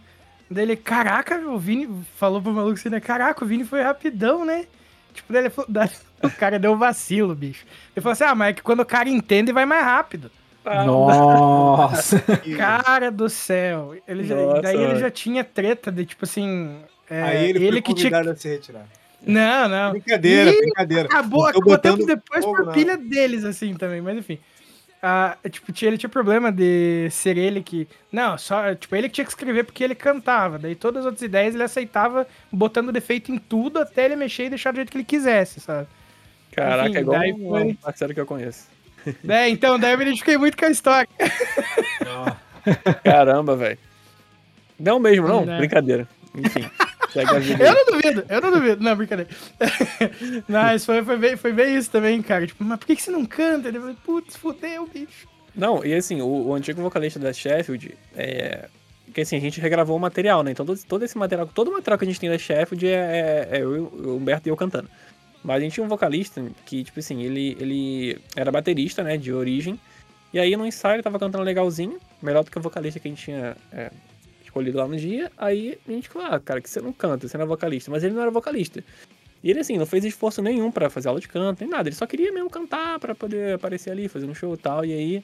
[0.49, 2.99] Daí ele, caraca, o Vini falou pro maluco assim, né?
[2.99, 4.65] Caraca, o Vini foi rapidão, né?
[5.13, 5.89] tipo, daí ele falou, daí
[6.23, 7.65] o cara deu um vacilo, bicho.
[7.95, 10.29] Ele falou assim, ah, mas é que quando o cara entende, vai mais rápido.
[10.65, 12.19] Nossa!
[12.57, 13.95] Cara do céu.
[14.07, 16.79] Ele já- Nossa, daí ele já tinha treta de, tipo assim...
[17.07, 18.19] é, Aí ele, foi que tinha...
[18.19, 18.87] a se retirar.
[19.25, 19.91] Não, não.
[19.91, 21.05] Brincadeira, Ih, brincadeira.
[21.05, 22.73] Acabou, acabou botando tempo depois fogo, por não.
[22.73, 24.01] pilha deles, assim, também.
[24.01, 24.37] Mas enfim.
[25.01, 27.87] Ah, tipo, tinha, ele tinha problema de ser ele que.
[28.11, 28.73] Não, só.
[28.73, 30.57] Tipo, ele que tinha que escrever porque ele cantava.
[30.57, 34.49] Daí todas as outras ideias ele aceitava botando defeito em tudo até ele mexer e
[34.49, 35.87] deixar do jeito que ele quisesse, sabe?
[36.51, 38.67] Caraca, Enfim, é igual um, foi- um parceiro que eu conheço.
[39.29, 41.07] É, então, daí eu me identifiquei muito com a história.
[43.03, 43.77] Caramba, velho.
[44.79, 45.45] Não mesmo, não?
[45.45, 45.57] Não.
[45.57, 46.07] Brincadeira.
[46.35, 46.65] Enfim,
[47.21, 48.83] Eu não duvido, eu não duvido.
[48.83, 49.29] Não, brincadeira.
[50.47, 52.45] Mas foi, foi, bem, foi bem isso também, cara.
[52.45, 53.67] Tipo, mas por que, que você não canta?
[53.67, 55.27] Ele falou, putz, fudeu, bicho.
[55.55, 58.67] Não, e assim, o, o antigo vocalista da Sheffield, é...
[59.05, 60.51] Porque assim, a gente regravou o material, né?
[60.51, 62.91] Então todo, todo esse material, todo o material que a gente tem da Sheffield é,
[62.91, 64.89] é, é eu, o Humberto e eu cantando.
[65.41, 69.31] Mas a gente tinha um vocalista que, tipo assim, ele, ele era baterista, né, de
[69.31, 69.79] origem.
[70.33, 73.11] E aí no ensaio ele tava cantando legalzinho, melhor do que o vocalista que a
[73.11, 73.89] gente tinha é,
[74.55, 75.29] escolhido lá no dia.
[75.37, 77.91] Aí a gente falou, ah, cara, que você não canta, você não é vocalista.
[77.91, 78.81] Mas ele não era vocalista.
[79.43, 81.89] E ele, assim, não fez esforço nenhum pra fazer aula de canto, nem nada.
[81.89, 84.85] Ele só queria mesmo cantar pra poder aparecer ali, fazer um show e tal.
[84.85, 85.23] E aí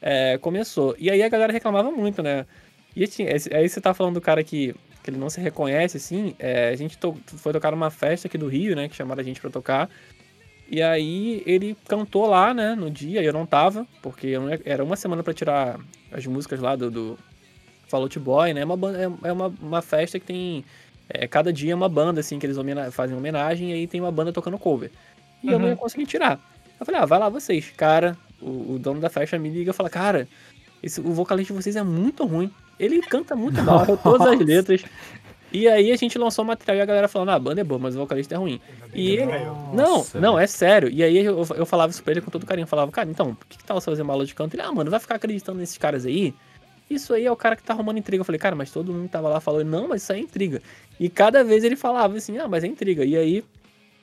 [0.00, 0.94] é, começou.
[0.98, 2.46] E aí a galera reclamava muito, né?
[2.94, 6.34] E assim, aí você tá falando do cara que, que ele não se reconhece, assim.
[6.38, 8.88] é, a gente to- foi tocar numa festa aqui do Rio, né?
[8.88, 9.90] Que chamaram a gente pra tocar.
[10.70, 12.74] E aí ele cantou lá, né?
[12.74, 15.78] No dia, eu não tava, porque eu não ia- era uma semana pra tirar
[16.10, 17.18] as músicas lá do, do
[17.92, 18.62] Fall Out Boy, né?
[18.62, 20.64] É uma, é é uma, uma festa que tem.
[21.08, 24.00] é, cada dia é uma banda, assim, que eles homena- fazem homenagem, e aí tem
[24.00, 24.90] uma banda tocando cover.
[25.42, 25.72] E eu não Uhum.
[25.72, 26.40] ia conseguir tirar.
[26.80, 27.70] Eu falei, ah, vai lá vocês.
[27.76, 30.26] Cara, o, o dono da festa me liga e fala, cara,
[30.82, 32.50] esse, o vocalista de vocês é muito ruim.
[32.80, 34.82] Ele canta muito mal, errou todas as letras.
[35.52, 37.64] E aí a gente lançou o material e a galera falando, ah, a banda é
[37.64, 38.58] boa, mas o vocalista é ruim.
[38.94, 39.26] E ele.
[39.72, 40.88] Não, Nossa, não, é sério.
[40.88, 42.64] E aí eu, eu falava isso pra ele com todo carinho.
[42.64, 44.54] Eu falava, cara, então, por que, que tal você fazer uma aula de canto?
[44.54, 46.32] Ele, ah, mano, vai ficar acreditando nesses caras aí?
[46.94, 48.20] Isso aí é o cara que tá arrumando intriga.
[48.20, 50.62] Eu falei, cara, mas todo mundo tava lá falando, não, mas isso aí é intriga.
[50.98, 53.04] E cada vez ele falava assim, ah, mas é intriga.
[53.04, 53.44] E aí,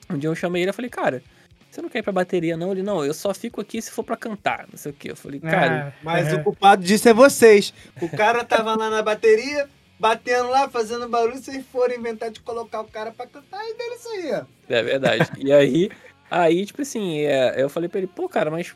[0.09, 1.21] um dia eu chamei ele e falei, cara,
[1.69, 2.71] você não quer ir pra bateria, não?
[2.71, 5.11] Ele, não, eu só fico aqui se for pra cantar, não sei o quê.
[5.11, 6.35] Eu falei, cara, Ah, Mas é.
[6.35, 7.73] o culpado disso é vocês.
[8.01, 12.81] O cara tava lá na bateria, batendo lá, fazendo barulho, vocês foram inventar de colocar
[12.81, 14.43] o cara pra cantar e dele isso aí, ó.
[14.73, 15.29] É verdade.
[15.37, 15.91] e aí,
[16.31, 18.75] aí, tipo assim, é, eu falei pra ele, pô, cara, mas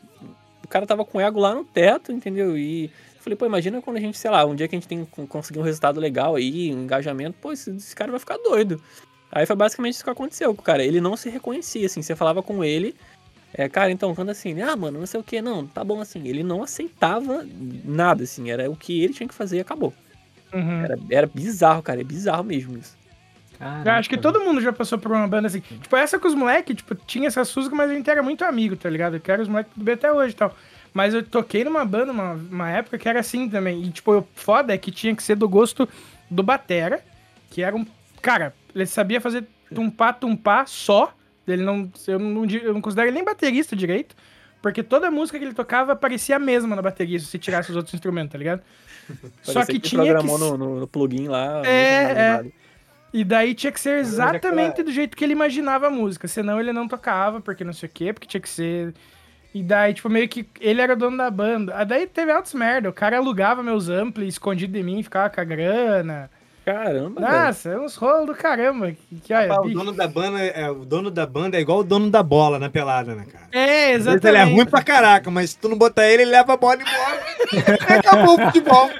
[0.62, 2.56] o cara tava com o ego lá no teto, entendeu?
[2.56, 2.90] E
[3.24, 5.26] falei, pô, imagina quando a gente, sei lá, um dia que a gente tem que
[5.26, 8.80] conseguir um resultado legal aí, um engajamento, pô, esse, esse cara vai ficar doido.
[9.32, 10.84] Aí foi basicamente isso que aconteceu com o cara.
[10.84, 12.94] Ele não se reconhecia, assim, você falava com ele,
[13.56, 16.26] é, cara, então, canta assim, ah, mano, não sei o que, não, tá bom assim.
[16.26, 17.46] Ele não aceitava
[17.84, 19.94] nada, assim, era o que ele tinha que fazer e acabou.
[20.52, 20.84] Uhum.
[20.84, 22.96] Era, era bizarro, cara, é bizarro mesmo isso.
[23.84, 25.60] Eu acho que todo mundo já passou por uma banda assim.
[25.60, 28.76] Tipo, essa com os moleques, tipo, tinha essa susga, mas a gente era muito amigo,
[28.76, 29.16] tá ligado?
[29.16, 30.54] Eu quero os moleques tudo bem até hoje e tal.
[30.94, 33.82] Mas eu toquei numa banda, uma, uma época que era assim também.
[33.82, 35.88] E, tipo, o foda é que tinha que ser do gosto
[36.30, 37.04] do Batera,
[37.50, 37.84] que era um.
[38.22, 41.12] Cara, ele sabia fazer tumpá, tumpá só.
[41.48, 41.90] Ele não.
[42.06, 44.14] Eu não, eu não considero ele nem baterista direito.
[44.62, 47.76] Porque toda música que ele tocava parecia a mesma na bateria, se você tirasse os
[47.76, 48.62] outros instrumentos, tá ligado?
[49.42, 51.60] Só Parecia que tinha que programou no, no- no plugin lá.
[51.66, 52.44] É, é.
[53.12, 56.26] E daí tinha que ser Mas exatamente aquela- do jeito que ele imaginava a música.
[56.26, 58.94] Senão ele não tocava, porque não sei o quê, porque tinha que ser.
[59.54, 61.76] E daí, tipo, meio que ele era dono da banda.
[61.76, 62.88] Aí daí teve altos merda.
[62.88, 66.28] O cara alugava meus ampli escondido de mim, ficava com a grana.
[66.64, 67.32] Caramba, velho.
[67.32, 68.90] Nossa, é uns rolos do caramba.
[68.90, 69.78] Que, que, olha, Rapaz, o bicho.
[69.78, 72.70] dono da banda é o dono da banda é igual o dono da bola na
[72.70, 73.46] pelada, né, cara?
[73.52, 74.26] É, exatamente.
[74.26, 76.78] Ele é ruim pra caraca, mas se tu não botar ele, ele leva a bola
[76.80, 77.22] embora.
[77.98, 78.90] acabou o futebol.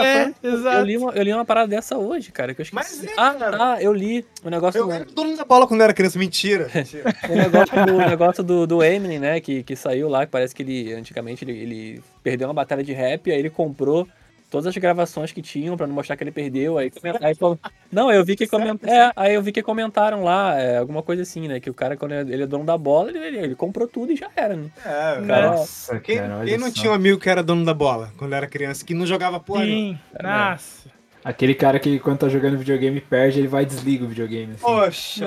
[0.00, 0.84] É, Eu exato.
[0.84, 3.04] li, uma, eu li uma parada dessa hoje, cara, que eu esqueci.
[3.04, 3.58] Mas é, ah, cara.
[3.58, 5.94] tá, eu li o negócio, Eu do, era o dono da bola quando eu era
[5.94, 6.18] criança.
[6.18, 6.68] Mentira.
[6.74, 7.14] Mentira.
[7.28, 10.62] o negócio, do, negócio do, do Eminem, né, que, que saiu lá, que parece que
[10.62, 14.06] ele, antigamente, ele, ele perdeu uma batalha de rap, aí ele comprou
[14.52, 17.34] todas as gravações que tinham pra não mostrar que ele perdeu, aí, aí
[17.90, 21.22] não, eu vi que coment, é, aí eu vi que comentaram lá, é, alguma coisa
[21.22, 23.88] assim, né, que o cara, quando ele é dono da bola, ele, ele, ele comprou
[23.88, 24.70] tudo e já era, né?
[24.84, 25.50] É, cara.
[25.52, 26.74] Nossa, Quem, cara, quem não só.
[26.74, 29.64] tinha um amigo que era dono da bola quando era criança, que não jogava porra?
[29.64, 29.94] nenhuma?
[29.94, 30.92] Sim, nossa.
[31.24, 34.54] Aquele cara que quando tá jogando videogame perde, ele vai e desliga o videogame.
[34.54, 34.62] assim.
[34.62, 35.26] Poxa.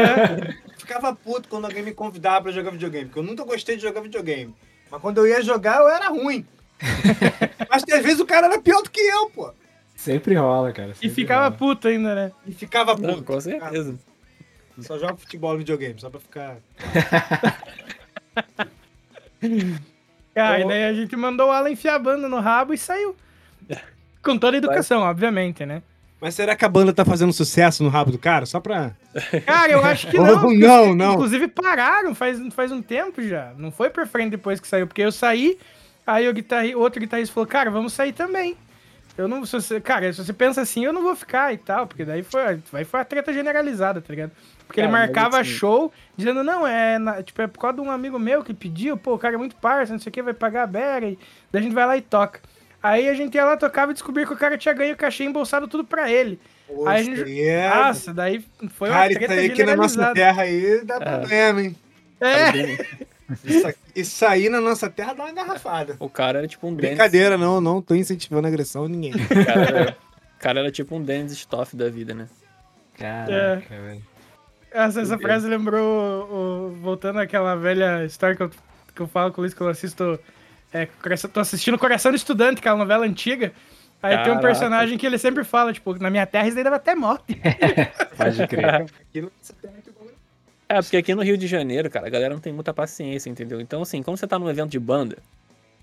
[0.78, 4.00] Ficava puto quando alguém me convidava pra jogar videogame, porque eu nunca gostei de jogar
[4.00, 4.54] videogame.
[4.90, 6.46] Mas quando eu ia jogar, eu era ruim.
[7.70, 9.52] Mas às vezes o cara era pior do que eu, pô.
[9.96, 10.90] Sempre rola, cara.
[10.90, 11.56] E sempre ficava rola.
[11.56, 12.32] puto ainda, né?
[12.46, 13.06] E ficava puto.
[13.06, 13.98] Não, com certeza.
[14.80, 16.56] Só jogo futebol e videogame, só pra ficar.
[20.34, 23.14] Cara, e daí a gente mandou o Alan enfiar a banda no rabo e saiu.
[24.22, 25.82] Com toda a educação, obviamente, né?
[26.20, 28.46] Mas será que a banda tá fazendo sucesso no rabo do cara?
[28.46, 28.92] Só pra.
[29.44, 30.40] Cara, eu acho que não.
[30.40, 31.12] porque não, não.
[31.14, 33.52] Inclusive pararam faz, faz um tempo já.
[33.58, 34.86] Não foi pra frente depois que saiu.
[34.86, 35.58] Porque eu saí,
[36.06, 38.56] aí o guitarri, outro guitarrista falou, cara, vamos sair também.
[39.16, 39.46] Eu não.
[39.46, 41.86] Se você, cara, se você pensa assim, eu não vou ficar e tal.
[41.86, 44.32] Porque daí foi, aí foi a treta generalizada, tá ligado?
[44.66, 47.76] Porque ele Cara, mas marcava assim- show dizendo, não, é, na- tipo, é por causa
[47.76, 50.12] de um amigo meu que pediu, pô, o cara é muito parça, não sei o
[50.12, 51.06] que, vai pagar a bera.
[51.06, 51.18] E
[51.52, 52.40] daí a gente vai lá e toca.
[52.82, 55.22] Aí a gente ia lá, tocava e descobria que o cara tinha ganho o cachê
[55.24, 56.40] embolsado tudo pra ele.
[56.86, 57.68] Aí a gente- Poxa, é...
[57.74, 60.14] Nossa, daí foi uma Cara, isso treta aí aqui na nossa generalizada.
[60.14, 61.76] terra aí dá problema, hein?
[62.20, 63.06] É,
[63.44, 65.96] Isso, aqui- isso aí na nossa terra dá uma garrafada.
[65.98, 66.90] O cara era tipo um Dennis.
[66.90, 69.12] Brincadeira, não, não tô incentivando a agressão a ninguém.
[69.14, 69.96] O cara, era,
[70.36, 72.26] o cara era tipo um Dennis Stoff da vida, né?
[72.98, 74.02] Caraca, velho.
[74.70, 75.80] essa, essa frase lembrou,
[76.30, 78.50] o- voltando àquela velha história que eu,
[78.94, 80.18] que eu falo com o Luiz, que eu assisto,
[80.72, 80.86] é,
[81.32, 83.52] tô assistindo Coração do Estudante, aquela novela antiga,
[84.02, 84.42] aí tem um Caraca.
[84.46, 87.34] personagem que ele sempre fala, tipo, na minha terra isso daí dava até morte.
[88.16, 88.66] Pode crer.
[89.00, 89.28] Aqui
[89.60, 89.74] terra.
[90.76, 93.60] É, porque aqui no Rio de Janeiro, cara, a galera não tem muita paciência, entendeu?
[93.60, 95.18] Então, assim, quando você tá num evento de banda.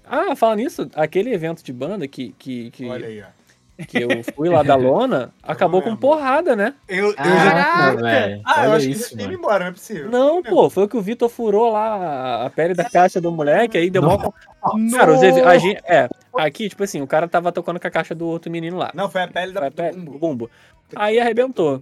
[0.05, 3.85] Ah, fala nisso, aquele evento de banda que, que, que, Olha aí, ó.
[3.85, 6.73] que eu fui lá da lona, acabou com porrada, né?
[6.89, 7.95] Eu, eu já.
[8.45, 9.33] Ah, eu acho que isso, ido mano.
[9.35, 10.09] embora, não é possível.
[10.11, 13.89] Não, pô, foi que o Vitor furou lá a pele da caixa do moleque, aí
[13.89, 14.17] deu mó.
[14.91, 18.13] Cara, os a gente, é, aqui, tipo assim, o cara tava tocando com a caixa
[18.13, 18.91] do outro menino lá.
[18.93, 20.11] Não, foi a pele da Foi a do pele- bumbo.
[20.11, 20.51] do bumbo.
[20.95, 21.81] Aí arrebentou.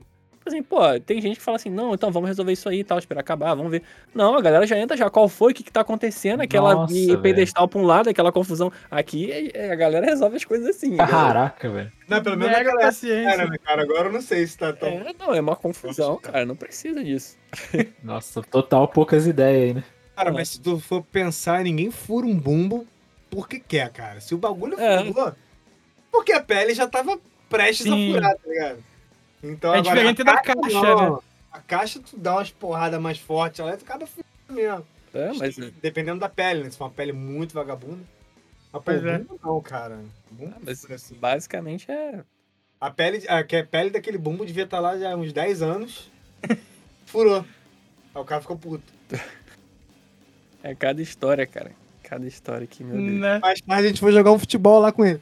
[0.50, 2.98] Assim, pô, tem gente que fala assim, não, então vamos resolver isso aí e tal,
[3.00, 3.82] esperar acabar, vamos ver.
[4.14, 6.94] Não, a galera já entra já, qual foi, o que que tá acontecendo, aquela Nossa,
[6.94, 7.22] de velho.
[7.22, 8.72] pedestal pra um lado, aquela confusão.
[8.92, 10.98] Aqui é- é, a galera resolve as coisas assim.
[10.98, 11.92] Caraca, velho.
[12.08, 13.30] Não, pelo menos Mega naquela época paciência.
[13.32, 13.82] era, né, cara?
[13.84, 14.90] Agora eu não sei se tá tão.
[14.90, 17.38] É, não, é uma confusão, cara, não precisa disso.
[18.04, 19.84] Nossa, total poucas ideias aí, né?
[20.16, 22.86] Cara, mas se tu for pensar, ninguém fura um bumbo
[23.30, 24.20] porque quer, cara.
[24.20, 25.06] Se o bagulho É.
[25.06, 25.34] furou,
[26.12, 28.12] porque a pele já tava prestes Sim.
[28.12, 28.89] a furar, tá ligado?
[29.44, 31.16] Então, É agora, diferente a da caixa, não.
[31.16, 31.20] né?
[31.52, 34.86] A caixa, tu dá umas porradas mais fortes, ela acaba furando mesmo.
[35.14, 36.70] É, mas Dependendo da pele, né?
[36.70, 38.04] Se for uma pele muito vagabunda.
[38.72, 39.22] Mas, Pois é.
[39.44, 40.00] não, cara.
[40.30, 41.16] Bumbo Ah, mas fura, assim.
[41.16, 42.24] basicamente é.
[42.80, 45.62] A pele, a, que a pele daquele bumbo devia estar lá já há uns 10
[45.64, 46.12] anos.
[47.08, 47.44] Furou.
[48.14, 48.84] Aí o cara ficou puto.
[50.62, 51.72] É cada história, cara.
[52.04, 53.20] Cada história aqui, meu Deus.
[53.20, 53.40] Né?
[53.40, 55.20] Mais tarde a gente foi jogar um futebol lá com ele.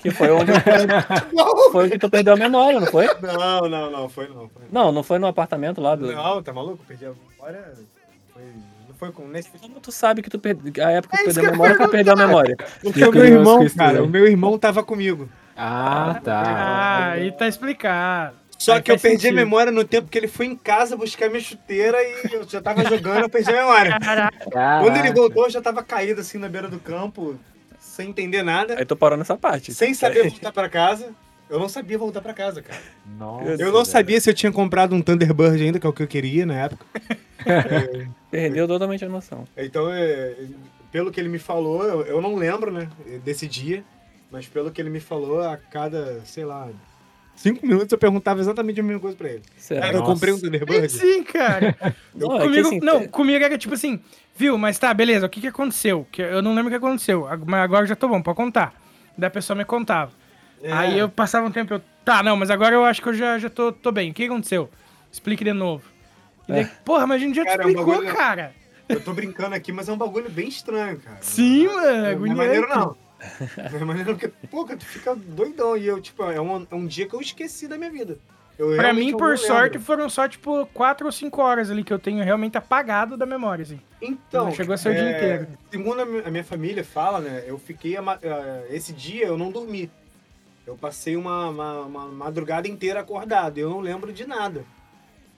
[0.00, 0.52] Que foi onde
[1.72, 3.06] foi onde tu perdeu a memória, não foi?
[3.20, 4.48] Não, não, não, foi não.
[4.48, 6.10] Foi Não, não foi no apartamento lá do.
[6.12, 6.42] não.
[6.42, 6.84] tá maluco?
[6.86, 7.72] Perdi a memória.
[8.32, 8.42] Foi,
[8.88, 9.50] não foi com nesse.
[9.50, 10.84] Como tu sabe que tu perdeu.
[10.84, 12.56] A época que É tu isso perdeu a que eu memória, tu perdeu a memória.
[12.82, 15.28] Porque o meu irmão, isso cara, o meu irmão tava comigo.
[15.56, 16.42] Ah, tá.
[16.42, 18.36] Ah, aí tá explicado.
[18.58, 19.34] Só Aí que eu perdi a sentido.
[19.34, 22.84] memória no tempo que ele foi em casa buscar minha chuteira e eu já tava
[22.84, 23.98] jogando, eu perdi a memória.
[24.80, 27.34] Quando ele voltou, eu já tava caído assim na beira do campo,
[27.92, 29.74] sem entender nada, Aí tu parou nessa parte.
[29.74, 31.10] sem saber voltar pra casa.
[31.50, 32.80] Eu não sabia voltar pra casa, cara.
[33.18, 33.84] Nossa, Eu não velho.
[33.84, 36.54] sabia se eu tinha comprado um Thunderbird ainda, que é o que eu queria na
[36.54, 36.86] época.
[38.30, 39.44] Perdeu totalmente a noção.
[39.56, 40.34] Então, é,
[40.90, 42.88] pelo que ele me falou, eu, eu não lembro, né,
[43.24, 43.84] desse dia,
[44.30, 46.68] mas pelo que ele me falou, a cada, sei lá,
[47.36, 49.42] cinco minutos eu perguntava exatamente a mesma coisa pra ele.
[49.56, 49.82] Será?
[49.82, 50.88] Cara, eu comprei um É Thunderbird.
[50.90, 51.76] sim, cara.
[52.14, 54.00] Não, é que comigo, assim, não, é- comigo era tipo assim,
[54.36, 56.06] viu, mas tá, beleza, o que que aconteceu?
[56.10, 58.74] Que eu não lembro o que aconteceu, mas agora já tô bom, pode contar.
[59.16, 60.12] Daí a pessoa me contava.
[60.62, 60.72] É.
[60.72, 63.38] Aí eu passava um tempo, eu, tá, não, mas agora eu acho que eu já,
[63.38, 64.10] já tô, tô bem.
[64.10, 64.70] O que aconteceu?
[65.10, 65.84] Explique de novo.
[66.48, 68.54] E daí, porra, mas a gente já Cara, é te um explicou, bagulho- cara.
[68.88, 71.18] Eu tô brincando aqui, mas é um bagulho bem estranho, cara.
[71.20, 72.96] Sim, mano, Não é maneiro, não.
[73.70, 75.76] Não é maneiro porque, pô, tu fica doidão.
[75.76, 78.18] E eu, tipo, é um, é um dia que eu esqueci da minha vida.
[78.58, 79.46] Realmente mim, por lembro.
[79.46, 83.26] sorte, foram só, tipo, quatro ou cinco horas ali que eu tenho realmente apagado da
[83.26, 83.80] memória, assim.
[84.00, 85.48] Então, Não chegou a ser o dia é, inteiro.
[85.70, 87.44] Segundo a minha, família fala, né?
[87.46, 87.96] Eu fiquei.
[87.96, 89.90] a eh, esse dia eu não dormi.
[90.66, 93.58] Eu passei uma, uma, uma madrugada inteira acordado.
[93.58, 94.64] Eu não lembro de nada.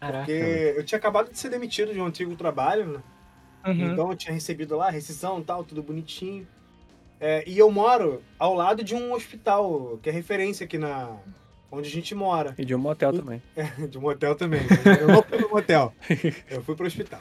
[0.00, 0.24] Caraca.
[0.26, 3.02] Porque eu tinha acabado de ser demitido de um antigo trabalho, né?
[3.66, 3.92] Uhum.
[3.92, 6.46] Então eu tinha recebido lá rescisão e tal, tudo bonitinho.
[7.18, 11.16] É, e eu moro ao lado de um hospital, que é referência aqui na.
[11.74, 12.54] Onde a gente mora.
[12.56, 13.42] E de um motel também.
[13.90, 14.62] De um motel também.
[15.00, 15.92] Eu não fui no motel.
[16.50, 17.20] Eu fui pro hospital.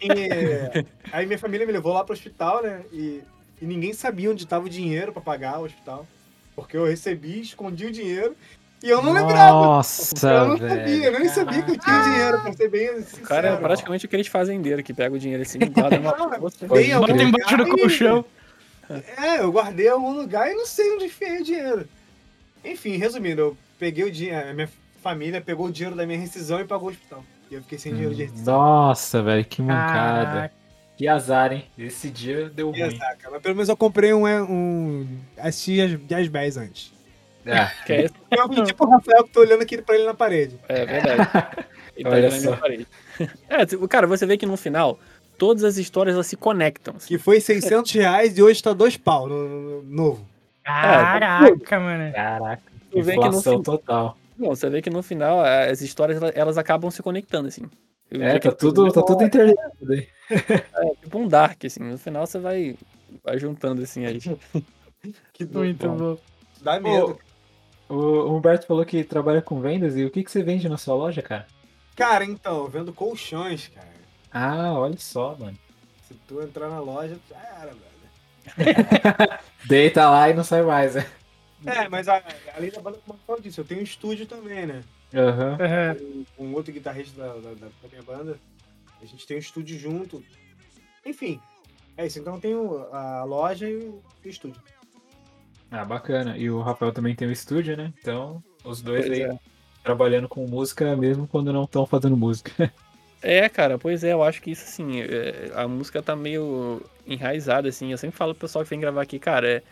[0.00, 2.82] E, aí minha família me levou lá pro hospital, né?
[2.92, 3.22] E,
[3.60, 6.06] e ninguém sabia onde tava o dinheiro pra pagar o hospital.
[6.54, 8.36] Porque eu recebi, escondi o dinheiro
[8.82, 9.50] e eu não lembrava.
[9.52, 10.76] Nossa, eu não velho.
[10.76, 13.24] sabia, eu nem sabia que eu tinha dinheiro, pra ser bem sincero.
[13.24, 17.56] O cara é praticamente aquele fazendeiro que pega o dinheiro assim, guarda algum Bota embaixo
[17.56, 18.24] do e- colchão.
[18.88, 21.88] É, eu guardei em algum lugar e não sei onde enfiei o dinheiro.
[22.64, 24.68] Enfim, resumindo, eu peguei o dinheiro, a minha
[25.02, 27.24] família pegou o dinheiro da minha rescisão e pagou o hospital.
[27.50, 28.54] E eu fiquei sem dinheiro de rescisão.
[28.54, 30.24] Nossa, velho, que mancada.
[30.26, 30.54] Caraca.
[30.96, 31.64] Que azar, hein?
[31.78, 32.94] Esse dia deu E ruim.
[32.94, 33.30] azar, cara.
[33.34, 34.26] Mas pelo menos eu comprei um.
[34.26, 35.06] um
[35.38, 36.92] assisti as 10 antes.
[37.46, 40.12] Ah, Que é, esse- Eu, tipo o Rafael que tô olhando aqui pra ele na
[40.12, 40.56] parede.
[40.68, 41.30] é verdade.
[41.96, 42.86] Ele tá Olha olhando na parede.
[43.48, 45.00] É, tipo, cara, você vê que no final,
[45.36, 46.94] todas as histórias elas se conectam.
[46.96, 47.08] assim.
[47.08, 50.27] Que foi 600 reais e hoje tá dois pau no, no- no novo.
[50.68, 52.12] Caraca, mano.
[52.12, 52.62] caraca.
[52.90, 54.18] Tu vê que no Inflação fim- total.
[54.36, 57.62] Bom, você vê que no final as histórias elas, acabam se conectando, assim.
[58.10, 60.08] Eu É, tá tudo, tá tudo interligado aí.
[60.30, 61.80] É tipo um Dark, assim.
[61.82, 62.76] No final você vai,
[63.24, 64.18] vai juntando, assim, aí.
[65.32, 66.18] Que do- Muito bom.
[66.60, 67.18] Dá medo.
[67.88, 70.76] O, o Humberto falou que trabalha com vendas e o que, que você vende na
[70.76, 71.46] sua loja, cara?
[71.96, 73.88] Cara, então, eu vendo colchões, cara.
[74.32, 75.56] Ah, olha só, mano.
[76.06, 77.97] Se tu entrar na loja, já era, velho.
[79.64, 81.06] Deita lá e não sai mais, né?
[81.66, 82.22] É, mas a-
[82.56, 84.82] além da banda, como eu falo disso, eu tenho um estúdio também, né?
[85.14, 85.58] Aham.
[85.60, 85.96] Aham.
[86.36, 88.38] Com um outro guitarrista da, da, da minha banda.
[89.02, 90.24] A gente tem um estúdio junto.
[91.04, 91.40] Enfim,
[91.96, 92.18] é isso.
[92.18, 94.60] Então eu tenho a loja e o e o estúdio.
[95.70, 96.36] Ah, bacana.
[96.36, 97.92] E o Rafael também tem um estúdio, né?
[98.00, 99.36] Então, os dois Pois aí é.
[99.82, 102.50] trabalhando com música mesmo quando não estão fazendo música.
[103.20, 107.68] É, cara, pois é, eu acho que isso, assim, é, a música tá meio enraizada,
[107.68, 107.90] assim.
[107.90, 109.62] Eu sempre falo pro pessoal que vem gravar aqui, cara, é,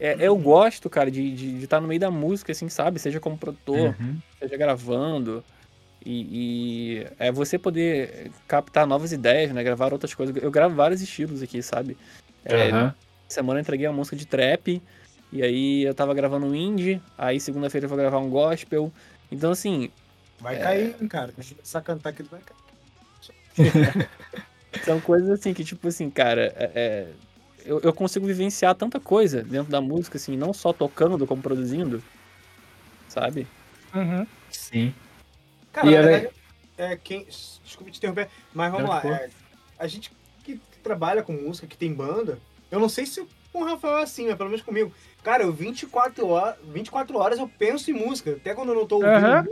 [0.00, 2.98] é- eu gosto, cara, de estar no meio da música, assim, sabe?
[2.98, 4.18] Seja como produtor, Uhum.
[4.38, 5.44] seja gravando.
[6.04, 6.26] E,
[6.98, 9.62] e é você poder captar novas ideias, né?
[9.62, 10.34] Gravar outras coisas.
[10.36, 11.96] Eu gravo vários estilos aqui, sabe?
[12.44, 12.94] É, Aham.
[13.28, 14.82] semana eu entreguei uma música de trap,
[15.30, 18.92] e aí eu tava gravando um indie, aí segunda-feira eu vou gravar um gospel.
[19.30, 19.90] Então, assim,
[20.40, 21.30] Vai cair, hein, cara.
[21.32, 22.56] Quando começar a cantar aqui, vai cair.
[24.84, 27.08] são coisas assim que, tipo assim, cara, é- é,
[27.64, 32.02] eu, eu consigo vivenciar tanta coisa dentro da música, assim, não só tocando, como produzindo,
[33.08, 33.46] sabe?
[33.94, 34.26] Uhum.
[34.50, 34.94] Sim.
[35.72, 36.34] Cara, E na ela- verdade,
[36.76, 37.24] é quem.
[37.64, 39.02] Desculpa te interromper, mas vamos Não, lá.
[39.06, 39.30] é,
[39.78, 40.10] a gente
[40.44, 42.38] que trabalha com música, que tem banda,
[42.70, 44.92] eu não sei se com o Rafael é assim, mas pelo menos comigo.
[45.22, 48.32] Cara, eu 24 horas, 24 horas eu penso em música.
[48.32, 49.44] Até quando eu não tô ouvindo Aham.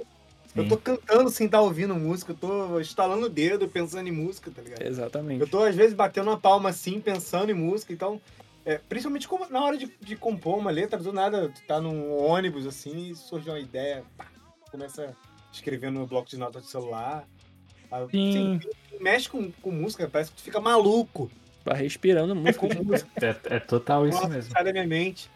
[0.55, 2.32] Música, eu tô cantando sem estar ouvindo música.
[2.32, 4.82] Eu tô estalando o dedo pensando em música, tá ligado?
[4.82, 5.40] Exatamente.
[5.40, 8.20] Eu tô, às vezes, batendo uma palma assim, pensando em música, então.
[8.62, 12.14] é, principalmente como- na hora de, de compor uma letra, do nada, tu tá num
[12.14, 14.26] ônibus assim e surge uma ideia, pá,
[14.70, 17.26] começa a escrever no bloco de notas do celular.
[17.90, 18.61] Ah, Sim.
[19.01, 21.30] mexe com, com música, parece que tu fica maluco.
[21.64, 22.66] Tá respirando É música.
[22.82, 24.53] música É, é total isso nossa, mesmo.
[24.53, 25.30] sai da minha mente.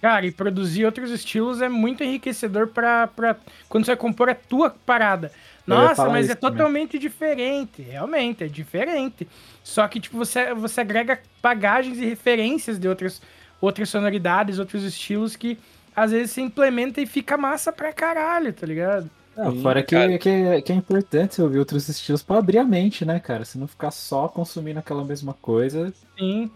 [0.00, 3.36] Cara, e produzir outros estilos é muito enriquecedor pra, pra
[3.68, 5.30] quando você vai compor a tua parada.
[5.66, 6.56] Nossa, mas é também.
[6.56, 7.82] totalmente diferente.
[7.82, 9.28] Realmente, é diferente.
[9.62, 13.20] Só que, tipo, você, você agrega bagagens e referências de outras,
[13.60, 15.58] outras sonoridades, outros estilos que
[15.94, 19.08] às vezes você implementa e fica massa pra caralho, tá ligado?
[19.36, 20.18] Não, Sim, fora que, cara.
[20.18, 23.44] que, é, que é importante você ouvir outros estilos pra abrir a mente, né, cara?
[23.44, 26.50] Se não ficar só consumindo aquela mesma coisa, Sim.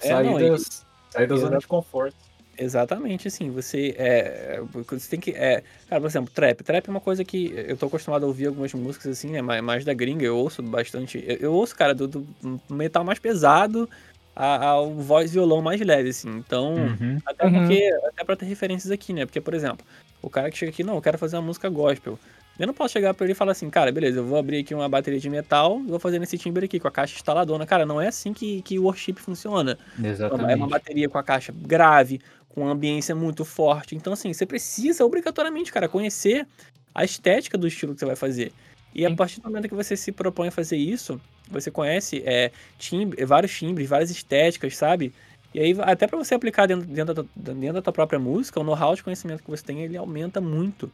[0.00, 1.60] É, sair, e- das, sair da zona Exato.
[1.60, 2.16] de conforto.
[2.62, 7.00] Exatamente, assim, você é, você tem que, é, cara, por exemplo, trap, trap é uma
[7.00, 10.24] coisa que eu tô acostumado a ouvir algumas músicas assim, né, mais, mais da gringa,
[10.26, 12.26] eu ouço bastante, eu, eu ouço, cara, do, do
[12.68, 13.88] metal mais pesado
[14.36, 17.18] a- ao voz e violão mais leve, assim, então, Uhum.
[17.24, 17.52] até Uhum.
[17.54, 19.84] porque, até pra ter referências aqui, né, porque, por exemplo,
[20.20, 22.18] o cara que chega aqui, não, eu quero fazer uma música gospel,
[22.58, 24.74] eu não posso chegar pra ele e falar assim, cara, beleza, eu vou abrir aqui
[24.74, 27.98] uma bateria de metal, vou fazer nesse timbre aqui, com a caixa instaladona, cara, não
[27.98, 30.68] é assim que, que o worship funciona, é uma Exatamente.
[30.68, 32.20] bateria com a caixa grave,
[32.54, 33.94] com uma ambiência muito forte.
[33.94, 36.46] Então, assim, você precisa obrigatoriamente, cara, conhecer
[36.94, 38.52] a estética do estilo que você vai fazer.
[38.94, 42.50] E a partir do momento que você se propõe a fazer isso, você conhece é,
[42.78, 45.12] timbre, vários timbres, várias estéticas, sabe?
[45.54, 48.60] E aí, até pra você aplicar dentro, dentro, da, tua- dentro da tua própria música,
[48.60, 50.90] o know-how de conhecimento que você tem, ele aumenta muito.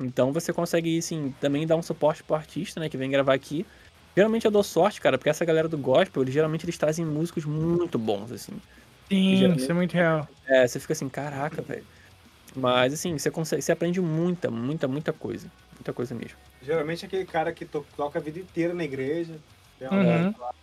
[0.00, 3.66] Então, você consegue, assim, também dar um suporte pro artista, né, que vem gravar aqui.
[4.16, 7.44] Geralmente eu dou sorte, cara, porque essa galera do gospel, eles, geralmente eles trazem músicos
[7.44, 8.52] muito bons, assim.
[9.10, 10.26] Sim, Geralmente- isso é muito real.
[10.46, 11.84] É, você fica assim, caraca, velho.
[12.56, 15.50] Mas assim, você consegue, você aprende muita, muita, muita coisa.
[15.74, 16.36] Muita coisa mesmo.
[16.62, 19.34] Geralmente é aquele cara que to- toca a vida inteira na igreja.
[19.78, 20.34] tem uma Uhum.
[20.38, 20.54] lá.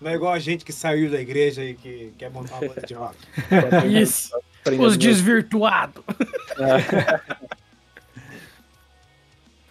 [0.00, 2.86] Não é igual a gente que saiu da igreja e que quer montar uma banda
[2.86, 3.16] de rock.
[4.02, 4.30] Isso.
[4.78, 6.02] Os desvirtuados.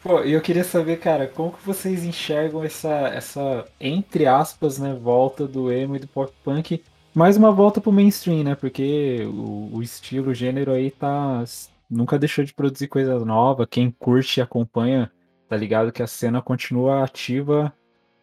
[0.01, 4.93] Pô, e eu queria saber, cara, como que vocês enxergam essa, essa entre aspas, né,
[4.93, 6.83] volta do emo e do pop punk,
[7.15, 8.55] mais uma volta pro mainstream, né?
[8.55, 11.43] Porque o, o estilo, o gênero aí tá
[11.89, 13.65] nunca deixou de produzir coisa nova.
[13.65, 15.09] Quem curte e acompanha,
[15.47, 17.73] tá ligado que a cena continua ativa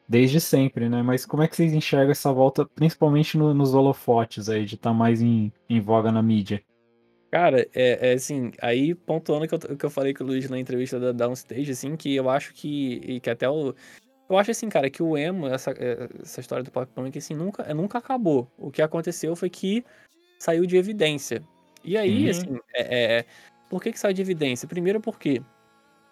[0.07, 1.03] desde sempre, né?
[1.03, 4.91] Mas como é que vocês enxergam essa volta, principalmente no- nos holofotes aí, de estar
[4.91, 6.63] tá mais em, em voga na mídia?
[7.31, 10.59] Cara, é, é assim, aí pontuando que eu, que eu falei com o Luiz na
[10.59, 13.75] entrevista da Downstage, assim, que eu acho que, que até o...
[14.33, 17.35] Eu acho assim, cara, que o emo, essa, é, essa história do pop punk, assim,
[17.35, 18.51] nunca, é, nunca acabou.
[18.57, 19.85] O que aconteceu foi que
[20.39, 21.43] saiu de evidência.
[21.85, 22.31] E aí, Uhum.
[22.31, 23.25] assim, é, é,
[23.69, 24.67] por que, que sai de evidência?
[24.67, 25.43] Primeiro porque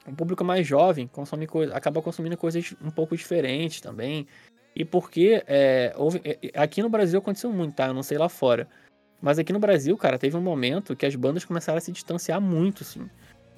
[0.07, 4.27] o público mais jovem consome coisa, acaba consumindo coisas um pouco diferentes também.
[4.75, 7.87] E porque é, houve, é, é, aqui no Brasil aconteceu muito, tá?
[7.89, 8.69] Eu não sei lá fora.
[9.21, 12.41] Mas aqui no Brasil, cara, teve um momento que as bandas começaram a se distanciar
[12.41, 13.09] muito, assim.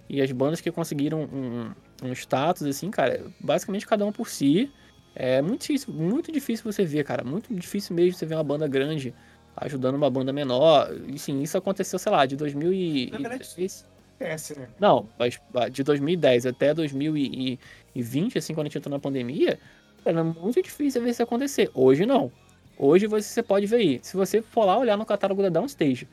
[0.08, 1.70] E as bandas que conseguiram um,
[2.02, 4.70] um status, assim, cara, basicamente cada um por si.
[5.14, 7.22] É muito difícil, muito difícil você ver, cara.
[7.24, 9.14] Muito difícil mesmo você ver uma banda grande
[9.56, 10.90] ajudando uma banda menor.
[11.06, 13.86] E, sim, isso aconteceu, sei lá, de 2010.
[14.12, 14.68] Esquece, né?
[14.78, 19.58] Não, mas ah, de 2010 até 2020, assim, quando a gente entrou na pandemia,
[20.04, 21.70] era muito difícil ver isso acontecer.
[21.74, 22.30] Hoje não.
[22.78, 24.00] Hoje você pode ver aí.
[24.02, 26.08] Se você for lá olhar no catálogo da Downstage,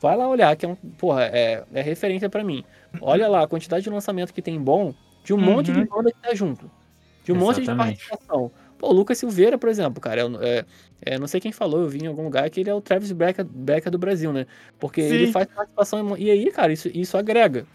[0.00, 0.74] vai lá olhar, que é um.
[0.76, 2.64] Porra, é, é referência pra mim.
[3.00, 4.94] Olha lá a quantidade de lançamento que tem bom,
[5.24, 5.86] de um monte de Uhum.
[5.86, 6.70] banda que tá junto.
[7.24, 7.98] De um monte de Exatamente.
[8.08, 8.50] participação.
[8.78, 10.64] Pô, o Lucas Silveira, por exemplo, cara, eu- é,
[11.02, 13.10] é, não sei quem falou, eu vi em algum lugar que ele é o Travis
[13.12, 14.46] Becker, Becker do Brasil, né?
[14.78, 15.32] Porque ele Sim.
[15.32, 16.16] faz participação.
[16.16, 17.66] E aí, cara, isso, isso agrega.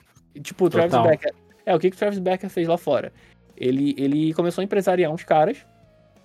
[0.41, 1.07] Tipo, o Travis Total.
[1.09, 1.33] Becker.
[1.65, 3.11] É, o que, que o Travis Becker fez lá fora?
[3.55, 5.57] Ele, ele começou a empresariar uns caras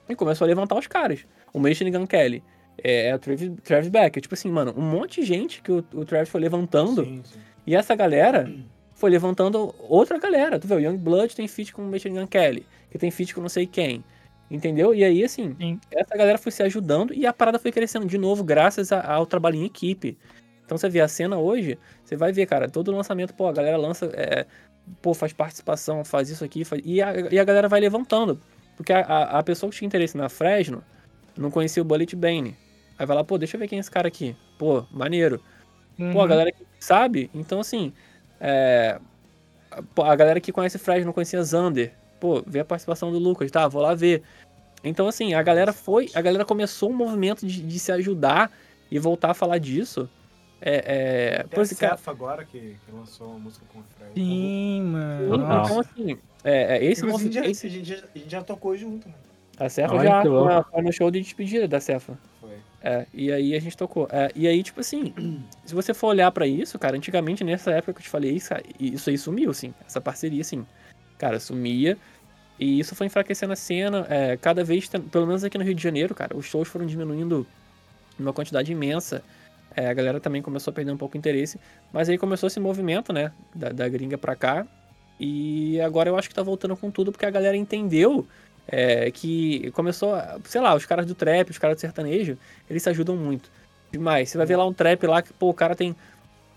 [0.08, 1.26] e começou a levantar os caras.
[1.52, 2.42] O Machine Gun Kelly
[2.82, 4.22] é, é o Travis, Travis Becker.
[4.22, 7.04] Tipo assim, mano, um monte de gente que o, o Travis foi levantando.
[7.04, 7.38] Sim, sim.
[7.66, 8.50] E essa galera
[8.94, 10.58] foi levantando outra galera.
[10.58, 13.34] Tu vê, o Young Blood tem feat com o Machine Gun Kelly, que tem feat
[13.34, 14.02] com não sei quem.
[14.50, 14.94] Entendeu?
[14.94, 15.78] E aí, assim, Sim.
[15.90, 19.26] essa galera foi se ajudando e a parada foi crescendo de novo graças a- ao
[19.26, 20.16] trabalho em equipe.
[20.64, 23.76] Então você vê a cena hoje, você vai ver, cara, todo lançamento, pô, a galera
[23.76, 24.46] lança, é,
[25.02, 26.80] pô, faz participação, faz isso aqui, faz...
[26.84, 28.40] E, a, e a galera vai levantando.
[28.74, 30.82] Porque a, a, a pessoa que tinha interesse na Fresno
[31.36, 32.56] não conhecia o Bullet Bane.
[32.98, 34.34] Aí vai lá, pô, deixa eu ver quem é esse cara aqui.
[34.58, 35.40] Pô, maneiro.
[35.96, 36.28] Pô, a Uhum.
[36.28, 37.92] galera que sabe, então assim,
[38.40, 39.00] é,
[39.94, 43.50] pô, a galera que conhece Fred não conhecia Zander, pô, vê a participação do Lucas,
[43.50, 44.22] tá, vou lá ver.
[44.84, 48.50] Então assim, a galera foi, a galera começou um movimento de, de se ajudar
[48.90, 50.08] e voltar a falar disso.
[50.60, 53.84] É, é, Tem por esse cara, Cefa agora que, que lançou uma música com o
[53.96, 54.12] Fred.
[54.14, 55.38] Sim, mano.
[55.38, 55.64] Nossa.
[55.64, 59.14] então assim, é, é, esse movimento, a, gente já, a gente já tocou junto, né?
[59.58, 62.16] a Cefa Olha já foi no show de despedida da Cefa.
[62.80, 64.08] É, e aí a gente tocou.
[64.10, 65.12] É, e aí, tipo assim,
[65.64, 68.54] se você for olhar pra isso, cara, antigamente, nessa época que eu te falei isso,
[68.78, 69.74] isso aí sumiu, assim.
[69.86, 70.66] Essa parceria, assim.
[71.18, 71.96] Cara, sumia.
[72.58, 74.06] E isso foi enfraquecendo a cena.
[74.08, 77.46] é, cada vez, pelo menos aqui no Rio de Janeiro, cara, os shows foram diminuindo
[78.18, 79.22] numa quantidade imensa.
[79.76, 81.58] É, a galera também começou a perder um pouco o interesse.
[81.92, 83.32] Mas aí começou esse movimento, né?
[83.54, 84.66] Da, da gringa pra cá.
[85.20, 88.26] E agora eu acho que tá voltando com tudo, porque a galera entendeu
[88.68, 90.12] é, que começou,
[90.44, 92.36] sei lá, os caras do trap, os caras do sertanejo,
[92.68, 93.50] eles se ajudam muito.
[93.90, 94.28] Demais.
[94.28, 95.96] Você vai ver lá um trap lá que, pô, o cara tem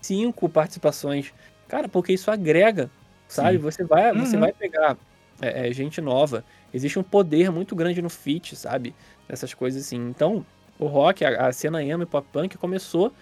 [0.00, 1.32] cinco participações.
[1.68, 2.90] Cara, porque isso agrega,
[3.28, 3.56] sabe?
[3.58, 4.40] Você vai, você Uhum.
[4.42, 4.96] vai pegar
[5.40, 6.44] é, é, gente nova.
[6.72, 8.94] Existe um poder muito grande no feat, sabe?
[9.28, 9.96] Nessas coisas assim.
[9.96, 10.44] Então,
[10.78, 13.12] o rock, a, a cena emo e pop punk começou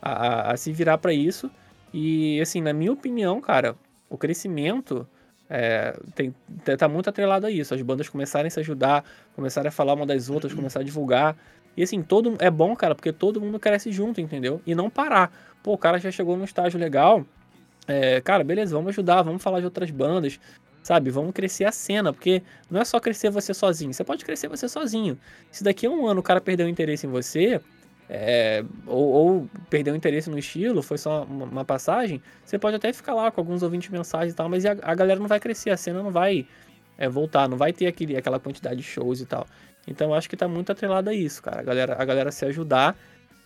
[0.00, 1.50] a, a- a se virar pra isso.
[1.92, 3.76] E, assim, na minha opinião, cara,
[4.08, 5.06] o crescimento
[5.50, 6.34] é, tem,
[6.78, 7.74] tá- muito atrelado a isso.
[7.74, 11.36] As bandas começarem a se ajudar, começarem a falar uma das outras, começar a divulgar.
[11.76, 14.60] E assim, todo é bom, cara, porque todo mundo cresce junto, entendeu?
[14.66, 15.32] E não parar.
[15.62, 17.24] Pô, o cara já chegou num estágio legal.
[17.86, 20.38] é, cara, beleza, vamos ajudar, vamos falar de outras bandas,
[20.82, 21.10] sabe?
[21.10, 23.92] Vamos crescer a cena, porque não é só crescer você sozinho.
[23.94, 25.18] Você pode crescer você sozinho.
[25.50, 27.60] Se daqui a um ano o cara perdeu o interesse em você,
[28.08, 32.92] é, ou, ou perdeu interesse no estilo, foi só uma, uma passagem, você pode até
[32.92, 35.70] ficar lá com alguns ouvintes mensagens e tal, mas a, a galera não vai crescer,
[35.70, 36.46] a cena não vai
[36.96, 39.46] é, voltar, não vai ter aquele, aquela quantidade de shows e tal.
[39.86, 41.60] Então eu acho que tá muito atrelado a isso, cara.
[41.60, 42.96] A galera, a galera se ajudar.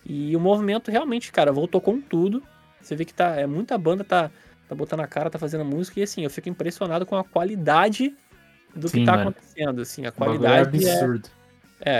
[0.05, 2.43] E o movimento realmente, cara, voltou com tudo.
[2.81, 3.37] Você vê que tá.
[3.37, 4.29] É, muita banda tá,
[4.67, 6.01] tá botando a cara, tá fazendo música.
[6.01, 8.13] E assim, eu fico impressionado com a qualidade
[8.75, 9.29] do que Sim, tá mano.
[9.29, 9.81] acontecendo.
[9.81, 11.29] Assim, a é qualidade é, absurdo.
[11.29, 11.42] é,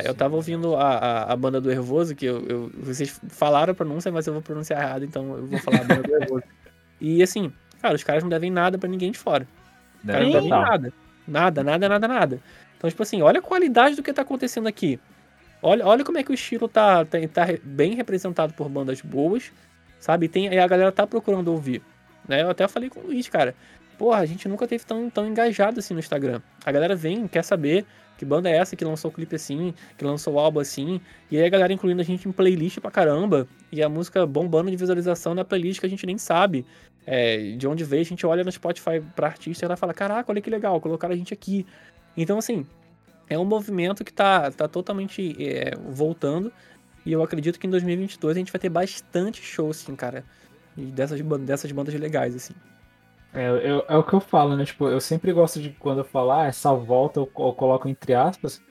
[0.06, 3.76] eu tava ouvindo a, a, a banda do Hervoso, que eu, eu- vocês falaram a
[3.76, 6.44] pronúncia, mas eu vou pronunciar errado, então eu vou falar a banda do Hervoso.
[7.02, 9.48] E assim, cara, os caras não devem nada pra ninguém de fora.
[10.00, 10.94] Os caras não Deve devem nada.
[11.28, 12.40] Nada, nada, nada, nada.
[12.78, 15.00] Então, tipo assim, olha a qualidade do que tá acontecendo aqui.
[15.62, 19.52] Olha, olha como é que o estilo tá, tá, tá bem representado por bandas boas,
[20.00, 20.28] sabe?
[20.28, 21.82] Tem, e a galera tá procurando ouvir.
[22.28, 22.42] Né?
[22.42, 23.56] Eu até falei com o Luiz, cara.
[23.98, 26.42] Porra, a gente nunca teve tão, tão engajado assim no Instagram.
[26.66, 27.86] A galera vem, quer saber
[28.24, 31.02] que banda é essa que lançou o clipe assim, que lançou o álbum assim.
[31.30, 33.46] E aí a galera incluindo a gente em playlist pra caramba.
[33.70, 36.66] E a música bombando de visualização na playlist que a gente nem sabe
[37.06, 38.02] é, de onde veio.
[38.02, 41.14] A gente olha no Spotify pra artista e ela fala: Caraca, olha que legal, colocaram
[41.14, 41.66] a gente aqui.
[42.16, 42.66] Então, assim,
[43.30, 46.52] é um movimento que tá, tá totalmente é, voltando.
[47.06, 50.24] E eu acredito que em 2022 a gente vai ter bastante show, assim, cara.
[50.78, 52.54] Dessas, dessas bandas legais, assim.
[53.34, 54.64] É, eu- é o que eu falo, né?
[54.66, 58.62] Tipo, eu sempre gosto de quando eu falar essa volta, eu, eu coloco entre aspas,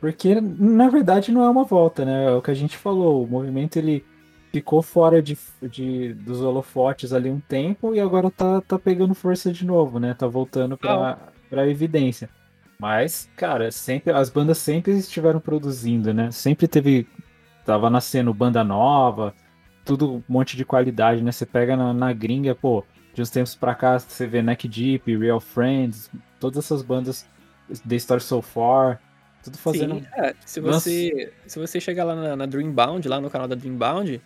[0.00, 2.26] porque na verdade não é uma volta, né?
[2.26, 4.04] É o que a gente falou, o movimento ele
[4.52, 9.52] ficou fora de, de, dos holofotes ali um tempo e agora tá, tá pegando força
[9.52, 10.12] de novo, né?
[10.14, 11.18] Tá voltando pra,
[11.48, 12.28] pra evidência.
[12.78, 16.30] Mas, cara, sempre as bandas sempre estiveram produzindo, né?
[16.30, 17.06] Sempre teve.
[17.64, 19.34] Tava nascendo banda nova,
[19.84, 21.30] tudo um monte de qualidade, né?
[21.30, 25.16] Você pega na, na gringa, pô, de uns tempos pra cá, você vê Neck Deep,
[25.16, 27.26] Real Friends, todas essas bandas,
[27.86, 29.00] The Story So Far,
[29.42, 29.96] tudo fazendo.
[29.96, 33.54] Sim, é, se, você, se você chegar lá na, na Dreambound, lá no canal da
[33.54, 34.20] Dreambound,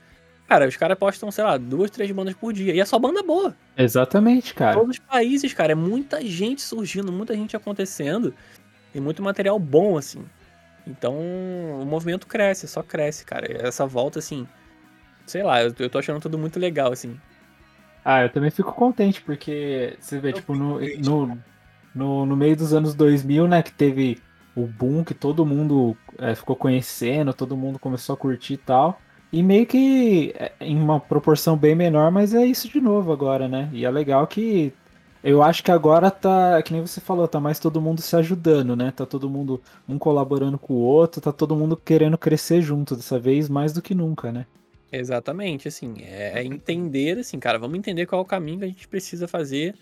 [0.48, 2.74] cara, os caras postam, sei lá, duas, três bandas por dia.
[2.74, 3.56] E é só banda boa.
[3.76, 4.74] Exatamente, cara.
[4.74, 8.34] Todos os países, cara, é muita gente surgindo, muita gente acontecendo.
[8.94, 10.24] E muito material bom, assim.
[10.86, 11.16] Então,
[11.80, 13.46] o movimento cresce, só cresce, cara.
[13.66, 14.46] Essa volta, assim,
[15.26, 17.18] sei lá, eu, eu tô achando tudo muito legal, assim.
[18.04, 21.38] Ah, eu também fico contente, porque você vê, Eu tipo, no, no,
[21.94, 24.20] no, no meio dos anos 2000, né, que teve
[24.54, 29.00] o boom que todo mundo é, ficou conhecendo, todo mundo começou a curtir e tal.
[29.32, 33.48] E meio que é, em uma proporção bem menor, mas é isso de novo agora,
[33.48, 33.68] né?
[33.72, 34.72] E é legal que
[35.22, 38.76] eu acho que agora tá, que nem você falou, tá mais todo mundo se ajudando,
[38.76, 38.90] né?
[38.92, 43.18] Tá todo mundo um colaborando com o outro, tá todo mundo querendo crescer junto dessa
[43.18, 44.46] vez mais do que nunca, né?
[44.98, 48.68] Exatamente, assim, é, é entender, assim, cara, vamos entender qual é o caminho que a
[48.68, 49.74] gente precisa fazer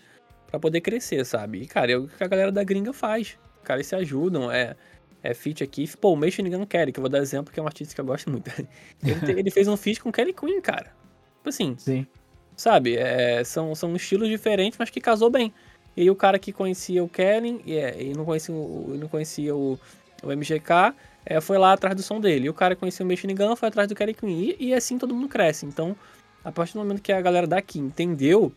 [0.47, 1.61] pra poder crescer, sabe?
[1.61, 3.37] E, cara, é o que a galera da gringa faz.
[3.57, 4.75] Os caras se ajudam, é,
[5.21, 5.87] é feat aqui.
[5.97, 8.01] Pô, o Machine Gun Kelly, que eu vou dar exemplo, que é um artista que
[8.01, 8.49] eu gosto muito.
[9.03, 10.91] Ele, ele fez um feat com Kelly Queen, cara.
[11.37, 12.07] Tipo assim, Sim.
[12.55, 12.95] sabe?
[12.95, 15.53] É, são, são estilos diferentes, mas que casou bem.
[15.95, 19.07] E aí o cara que conhecia o Kelly e, é, e não conhecia, o, não
[19.07, 19.79] conhecia o,
[20.23, 20.93] o MGK,
[21.25, 22.47] é, foi lá atrás do som dele.
[22.47, 24.55] E o cara que conhecia o Machine Gun foi atrás do Kelly Queen.
[24.59, 25.65] E, e assim todo mundo cresce.
[25.65, 25.95] Então,
[26.43, 28.51] a partir do momento que a galera daqui entendeu,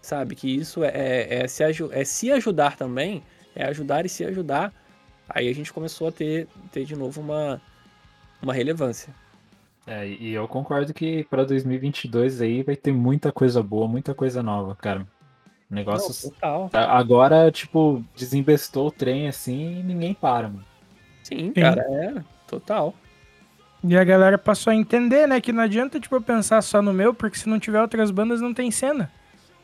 [0.00, 3.22] sabe, que isso é, é, é se, é se ajudar também,
[3.54, 4.72] é ajudar e se ajudar,
[5.28, 7.60] aí a gente começou a ter, ter de novo uma,
[8.42, 9.14] uma relevância.
[9.86, 14.42] É, e eu concordo que pra 2022 aí vai ter muita coisa boa, muita coisa
[14.42, 15.06] nova, cara.
[15.68, 16.30] Negócios.
[16.42, 16.68] Não.
[16.72, 20.71] Agora, tipo, desembestou o trem assim e ninguém para, mano.
[21.22, 22.14] Sim, cara, é
[22.46, 22.94] total.
[23.84, 26.92] E a galera passou a entender, né, que não adianta, tipo, eu pensar só no
[26.92, 29.10] meu, porque se não tiver outras bandas, não tem cena.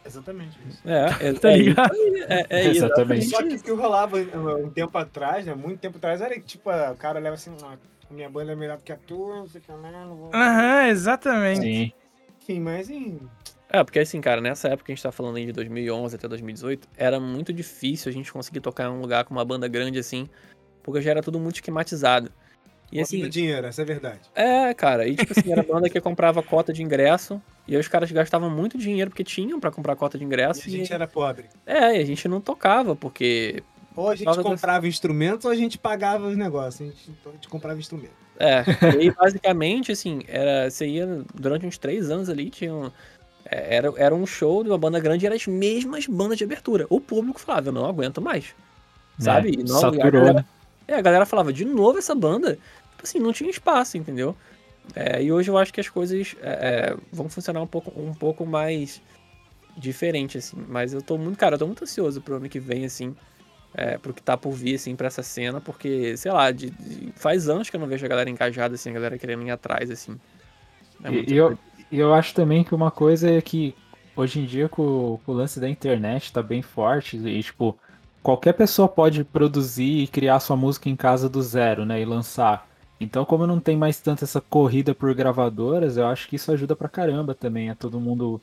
[0.04, 0.82] Exatamente isso.
[0.88, 1.94] É, é, Tá é ligado?
[2.28, 3.26] é, é Exatamente.
[3.26, 5.54] Só que o que rolava um tempo atrás, né?
[5.54, 7.76] Muito tempo atrás, era que, tipo, o cara leva assim, "Ah,
[8.10, 10.30] minha banda é melhor do que a tua, não sei o que lá, não vou.
[10.34, 11.60] Aham, exatamente.
[11.60, 11.92] Sim.
[12.42, 13.20] Enfim, mas em.
[13.68, 16.26] É, porque assim, cara, nessa época que a gente tá falando aí de 2011 até
[16.26, 19.98] 2018, era muito difícil a gente conseguir tocar em um lugar com uma banda grande
[19.98, 20.26] assim,
[20.90, 22.30] porque já era tudo muito esquematizado.
[22.90, 24.20] E assim, Assim, dinheiro, essa é a verdade.
[24.34, 27.86] é, cara, e tipo assim, era banda que comprava cota de ingresso, e aí os
[27.86, 30.92] caras gastavam muito dinheiro porque tinham pra comprar cota de E ingresso, a e, gente
[30.92, 31.44] era pobre.
[31.66, 33.62] é, e a gente não tocava, porque,
[33.94, 36.80] Ou a gente comprava instrumentos ou a gente pagava os negócios.
[36.80, 38.16] A gente, então a gente comprava instrumentos.
[38.38, 38.64] é,
[38.94, 42.90] e aí basicamente, assim, era, você ia, durante uns três anos ali, tinha um,
[43.44, 46.44] é, era, era um show de uma banda grande e eram as mesmas bandas de
[46.44, 46.86] abertura.
[46.88, 48.54] O público falava, eu não aguento mais.
[49.18, 49.48] Sabe?
[49.48, 50.46] É, E não- a saturou, galera-
[50.88, 52.54] É, a galera falava, de novo essa banda?
[52.92, 54.34] Tipo assim, não tinha espaço, entendeu?
[54.96, 58.14] É, e hoje eu acho que as coisas é, é, vão funcionar um pouco, um
[58.14, 59.02] pouco mais
[59.76, 60.56] diferente, assim.
[60.66, 63.14] Mas eu tô muito, cara, eu tô muito ansioso pro ano que vem, assim.
[63.74, 67.12] É, pro que tá por vir, assim, pra essa cena, porque, sei lá, de- de-
[67.14, 69.90] faz anos que eu não vejo a galera engajada, assim, a galera querendo ir atrás,
[69.90, 70.18] assim.
[71.04, 71.56] É E eu,
[71.92, 73.74] eu acho também que uma coisa é que
[74.16, 77.78] hoje em dia com, com o lance da internet tá bem forte e tipo
[78.28, 82.68] qualquer pessoa pode produzir e criar sua música em casa do zero, né, e lançar.
[83.00, 86.76] Então, como não tem mais tanto essa corrida por gravadoras, eu acho que isso ajuda
[86.76, 88.38] pra caramba também a todo mundo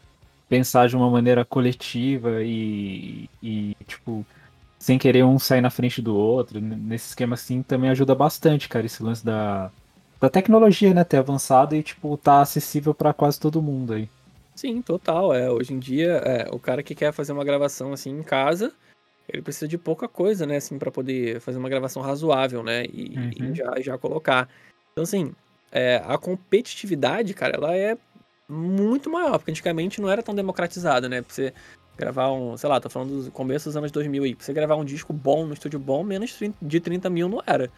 [0.49, 4.25] pensar de uma maneira coletiva e, e tipo
[4.79, 6.59] sem querer um sair na frente do outro.
[6.59, 9.69] Nesse esquema assim também ajuda bastante, cara, esse lance da
[10.19, 14.09] da tecnologia, né, ter avançado e, tipo, tá acessível pra quase todo mundo aí.
[14.55, 15.31] Sim, total.
[15.31, 18.73] É, hoje em dia, é, o cara que quer fazer uma gravação assim em casa,
[19.27, 23.17] ele precisa de pouca coisa, né, assim, para poder fazer uma gravação razoável, né, e,
[23.37, 23.55] e Uhum.
[23.55, 24.47] já, já colocar.
[24.93, 25.33] Então, assim,
[25.71, 27.97] é, a competitividade, cara, ela é
[28.49, 31.53] muito maior, porque antigamente não era tão democratizada, né, pra você
[31.97, 34.75] gravar um, sei lá, tô falando do começo dos anos 2000 aí, pra você gravar
[34.75, 37.71] um disco bom no estúdio bom, menos de 30 mil não era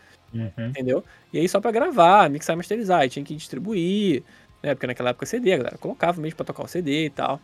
[0.69, 1.03] entendeu?
[1.31, 4.23] E aí só pra gravar, mixar e masterizar, e tinha que distribuir,
[4.61, 4.75] né?
[4.75, 7.39] Porque naquela época CD, a galera colocava mesmo pra tocar o CD e tal.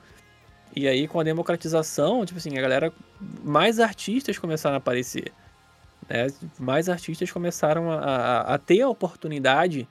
[0.76, 2.92] E aí com a democratização, tipo assim, a galera,
[3.44, 5.32] mais artistas começaram a aparecer,
[6.10, 6.28] né?
[6.60, 9.88] Mais artistas começaram a, a, a ter a oportunidade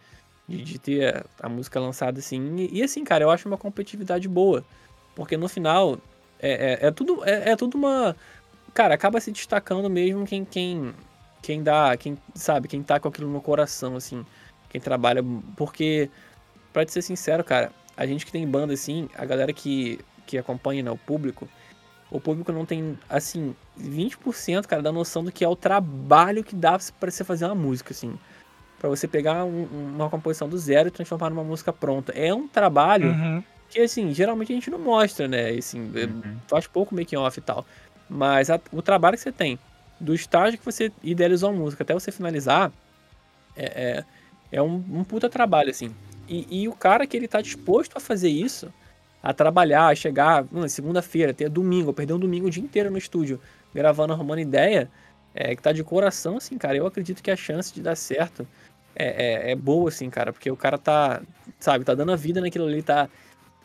[0.49, 2.57] de, de ter a música lançada assim.
[2.57, 4.65] E, e, assim, cara, eu acho uma competitividade boa.
[5.15, 5.99] Porque no final,
[6.41, 8.17] é, é, é tudo, é, é tudo uma...
[8.75, 10.95] Cara, acaba se destacando mesmo quem, quem,
[11.43, 14.25] quem dá, quem sabe, quem tá com aquilo no coração, assim,
[14.71, 15.23] quem trabalha,
[15.57, 16.09] porque,
[16.73, 20.01] pra te ser sincero, cara, a gente que tem banda assim, a galera que,
[20.33, 21.47] que acompanha, né, o público,
[22.11, 26.55] o público não tem, assim, 20%, cara, da noção do que é o trabalho que
[26.55, 28.19] dá pra você fazer uma música, assim.
[28.79, 29.65] Pra você pegar um-
[29.95, 32.13] uma composição do zero e transformar numa música pronta.
[32.13, 33.43] É um trabalho Uhum.
[33.71, 35.51] que, assim, geralmente a gente não mostra, né?
[35.51, 37.65] Assim, é- faz pouco making off e tal.
[38.09, 39.59] Mas a- o trabalho que você tem,
[40.01, 42.73] do estágio que você idealizou a música até você finalizar,
[43.57, 45.95] é, é, é um, um puta trabalho, assim.
[46.29, 48.73] E, e o cara que ele tá disposto a fazer isso,
[49.23, 53.41] a trabalhar, a chegar segunda-feira, ter domingo, perder um domingo o dia inteiro no estúdio,
[53.75, 54.91] gravando, arrumando ideia,
[55.35, 58.47] é, que tá de coração, assim, cara, eu acredito que a chance de dar certo
[58.95, 61.23] é, é, é boa, assim, cara, porque o cara tá,
[61.59, 63.09] sabe, tá dando a vida naquilo ali, tá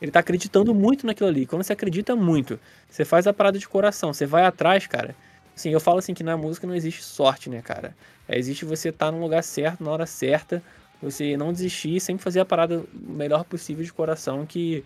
[0.02, 1.46] ele tá acreditando muito naquilo ali.
[1.46, 5.16] Quando você acredita muito, você faz a parada de coração, você vai atrás, cara.
[5.56, 7.96] Assim, eu falo assim que na música não existe sorte, né, cara?
[8.28, 10.62] É, existe você estar no lugar certo, na hora certa,
[11.02, 14.84] você não desistir sempre fazer a parada o melhor possível de coração que,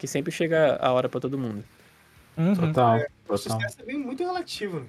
[0.00, 1.62] que sempre chega a hora pra todo mundo.
[2.36, 2.56] Uhum.
[2.56, 2.96] Total,
[3.28, 3.38] O total.
[3.38, 4.86] sucesso é bem muito relativo, né?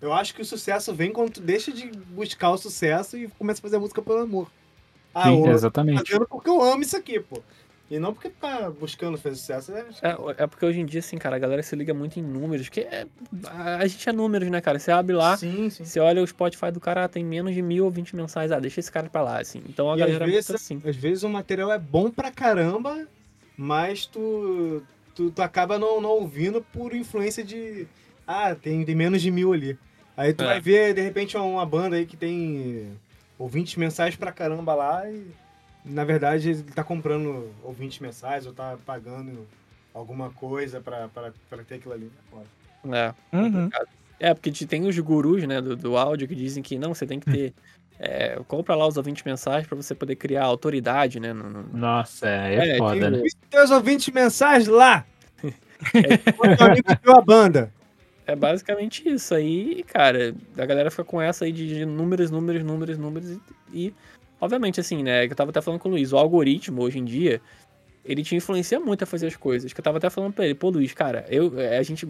[0.00, 3.60] Eu acho que o sucesso vem quando tu deixa de buscar o sucesso e começa
[3.60, 4.50] a fazer música pelo amor.
[5.14, 6.10] Ah, Sim, exatamente.
[6.10, 7.42] fazendo porque eu amo isso aqui, pô.
[7.90, 9.72] E não porque tá buscando fazer sucesso.
[9.72, 12.22] É, É, é porque hoje em dia, assim, cara, a galera se liga muito em
[12.22, 13.06] números, que é,
[13.78, 14.78] a, gente é números, né, cara?
[14.78, 15.84] Você abre lá, sim, sim.
[15.84, 18.58] você olha o Spotify do cara, ah, tem menos de mil ou vinte mensais, ah,
[18.58, 19.62] deixa esse cara pra lá, assim.
[19.68, 20.82] Então a E às galera é vezes, muito assim.
[20.84, 23.06] às vezes o material é bom pra caramba,
[23.56, 24.82] mas tu,
[25.14, 27.86] tu, tu acaba não, não ouvindo por influência de.
[28.26, 29.78] Ah, tem, tem menos de mil ali.
[30.16, 30.46] Aí tu É.
[30.46, 32.92] vai ver, de repente, uma banda aí que tem
[33.38, 35.26] ouvintes mensais pra caramba lá e,
[35.84, 39.46] na verdade, ele tá comprando ouvintes mensais ou tá pagando
[39.94, 42.10] alguma coisa pra, pra, pra ter aquilo ali.
[42.16, 42.96] É foda.
[42.96, 43.36] É.
[43.36, 43.68] Uhum.
[44.18, 47.06] É, porque te- tem os gurus, né, do, do áudio que dizem que não, você
[47.06, 47.54] tem que ter.
[47.98, 51.32] É, compra lá os ouvintes mensais pra você poder criar autoridade, né?
[51.32, 53.22] no- no- Nossa, é, é É, foda, né?
[53.24, 55.04] E teus ouvintes mensais lá!
[57.02, 57.72] Viu a banda?
[58.26, 59.34] É basicamente isso.
[59.34, 63.30] Aí, cara, a galera fica com essa aí de, de números, números, números, números.
[63.30, 63.38] E,
[63.72, 63.94] e,
[64.40, 65.26] obviamente, assim, né?
[65.26, 67.40] Que eu tava até falando com o Luiz, o algoritmo hoje em dia,
[68.06, 69.72] ele te influencia muito a fazer as coisas.
[69.72, 72.06] Que eu tava até falando pra ele, pô, Luiz, cara, eu, é, a gente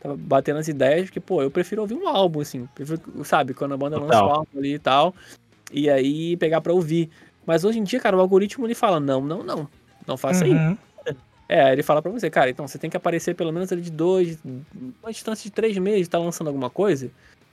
[0.00, 2.68] tava batendo as ideias que, pô, eu prefiro ouvir um álbum, assim.
[2.74, 5.14] Prefiro, sabe, quando a banda lança o álbum ali e tal.
[5.72, 7.10] E aí pegar pra ouvir.
[7.46, 9.68] Mas hoje em dia, cara, o algoritmo ele fala: não, não, não.
[10.06, 10.56] Não faça isso.
[10.56, 10.76] Uhum.
[11.48, 13.90] É, ele fala pra você, cara, então você tem que aparecer pelo menos ali de
[13.90, 14.36] dois,
[15.00, 17.08] uma distância de três meses, tá lançando alguma coisa,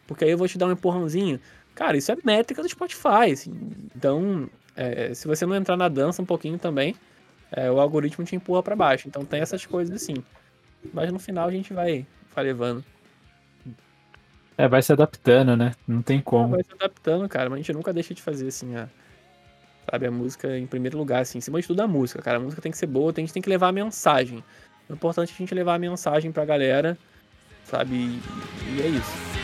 [0.07, 1.39] porque aí eu vou te dar um empurrãozinho.
[1.75, 3.53] Cara, isso é métrica do Spotify, assim.
[3.95, 6.95] Então, é, se você não entrar na dança um pouquinho também,
[7.55, 9.07] é, o algoritmo te empurra pra baixo.
[9.07, 10.15] Então tem essas coisas assim.
[10.91, 12.83] Mas no final a gente vai, vai levando.
[14.57, 15.73] É, vai se adaptando, né?
[15.87, 16.49] Não tem como.
[16.49, 18.87] Vai se adaptando, cara, mas a gente nunca deixa de fazer, assim, a,
[19.89, 21.37] sabe, a música em primeiro lugar, assim.
[21.37, 22.37] Em cima de tudo a música, cara.
[22.37, 24.43] A música tem que ser boa, a gente tem que levar a mensagem.
[24.89, 26.97] O importante é a gente levar a mensagem pra galera,
[27.65, 27.95] sabe?
[27.95, 29.42] E é isso.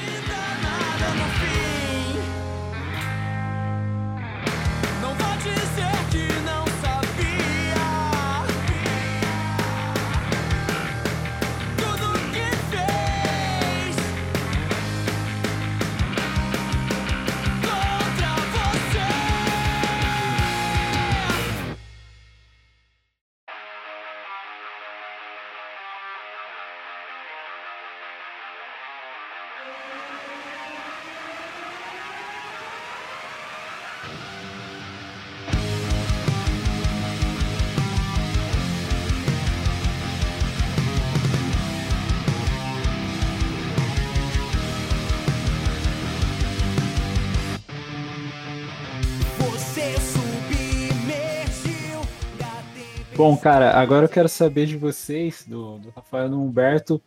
[53.19, 57.01] Bom, cara, agora eu quero saber de vocês, do, do Rafael e do Humberto.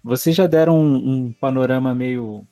[0.00, 2.46] Vocês já deram um, um panorama meio,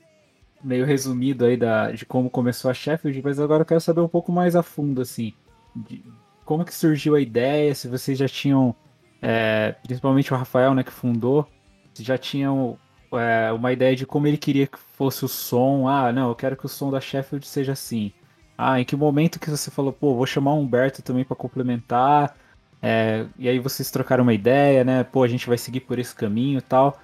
[0.64, 4.08] meio resumido aí da, de como começou a Sheffield, mas agora eu quero saber um
[4.08, 5.32] pouco mais a fundo, assim,
[5.76, 6.04] de
[6.44, 8.74] como que surgiu a ideia, se vocês já tinham,
[9.22, 11.48] é, principalmente o Rafael, né, que fundou,
[11.94, 12.76] se já tinham
[13.12, 15.86] é, uma ideia de como ele queria que fosse o som.
[15.86, 18.12] Ah, não, eu quero que o som da Sheffield seja assim.
[18.58, 22.42] Ah, em que momento que você falou, pô, vou chamar o Humberto também para complementar?
[22.84, 25.04] É, e aí vocês trocaram uma ideia, né?
[25.04, 26.98] Pô, a gente vai seguir por esse caminho e tal.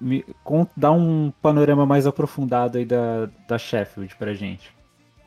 [0.00, 0.24] Me,
[0.76, 4.72] dá um panorama mais aprofundado aí da, da Sheffield pra gente.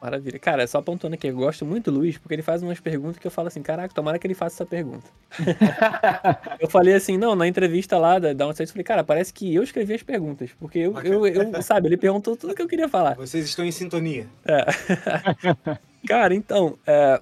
[0.01, 0.37] Maravilha.
[0.37, 3.25] Cara, só apontando aqui, eu gosto muito do Luiz, porque ele faz umas perguntas que
[3.25, 5.09] eu falo assim, caraca, tomara que ele faça essa pergunta.
[6.59, 9.53] eu falei assim, não, na entrevista lá da, da onde eu falei, cara, parece que
[9.53, 12.87] eu escrevi as perguntas, porque eu, eu, eu sabe, ele perguntou tudo que eu queria
[12.87, 13.15] falar.
[13.15, 14.27] Vocês estão em sintonia.
[16.07, 17.19] Cara, então, é,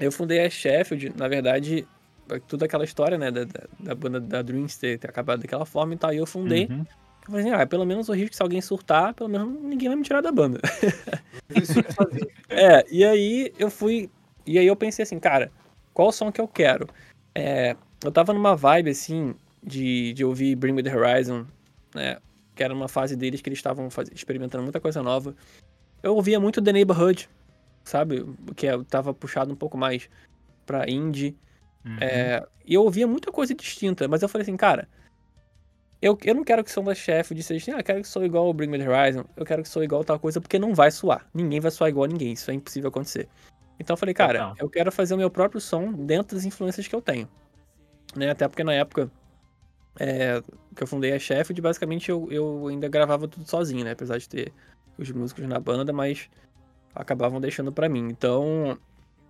[0.00, 1.86] eu fundei a Sheffield, na verdade,
[2.38, 5.94] toda aquela história, né, da, da, da banda da Dreams ter, ter acabado daquela forma
[5.94, 6.66] e tal, e eu fundei.
[6.66, 6.84] Uhum.
[7.22, 9.88] Eu falei assim, ah, pelo menos o risco que se alguém surtar, pelo menos ninguém
[9.88, 10.60] vai me tirar da banda.
[12.48, 14.08] É, e aí eu fui.
[14.46, 15.50] E aí eu pensei assim, cara,
[15.92, 16.86] qual o som que eu quero?
[17.34, 21.44] É, eu tava numa vibe assim de, de ouvir Bring Me the Horizon,
[21.94, 22.18] né?
[22.54, 25.34] Que era uma fase deles que eles estavam experimentando muita coisa nova.
[26.02, 27.28] Eu ouvia muito The Neighborhood,
[27.84, 28.24] sabe?
[28.56, 30.08] Que eu tava puxado um pouco mais
[30.64, 31.36] pra indie.
[31.84, 31.96] Uhum.
[32.00, 34.88] É, e eu ouvia muita coisa distinta, mas eu falei assim, cara,
[36.00, 38.24] eu, eu não quero que Som da Chefe disse assim, ah, eu quero que sou
[38.24, 40.74] igual o Bring Me The Horizon, eu quero que sou igual tal coisa, porque não
[40.74, 41.26] vai soar.
[41.34, 43.28] Ninguém vai soar igual a ninguém, isso é impossível acontecer.
[43.78, 44.56] Então eu falei, cara, Total.
[44.58, 47.28] eu quero fazer o meu próprio som dentro das influências que eu tenho.
[48.14, 48.30] Né?
[48.30, 49.10] Até porque na época
[49.98, 50.42] é,
[50.74, 53.92] que eu fundei a Sheffield, basicamente eu, eu ainda gravava tudo sozinho, né?
[53.92, 54.52] Apesar de ter
[54.98, 56.28] os músicos na banda, mas
[56.94, 58.08] acabavam deixando pra mim.
[58.10, 58.78] Então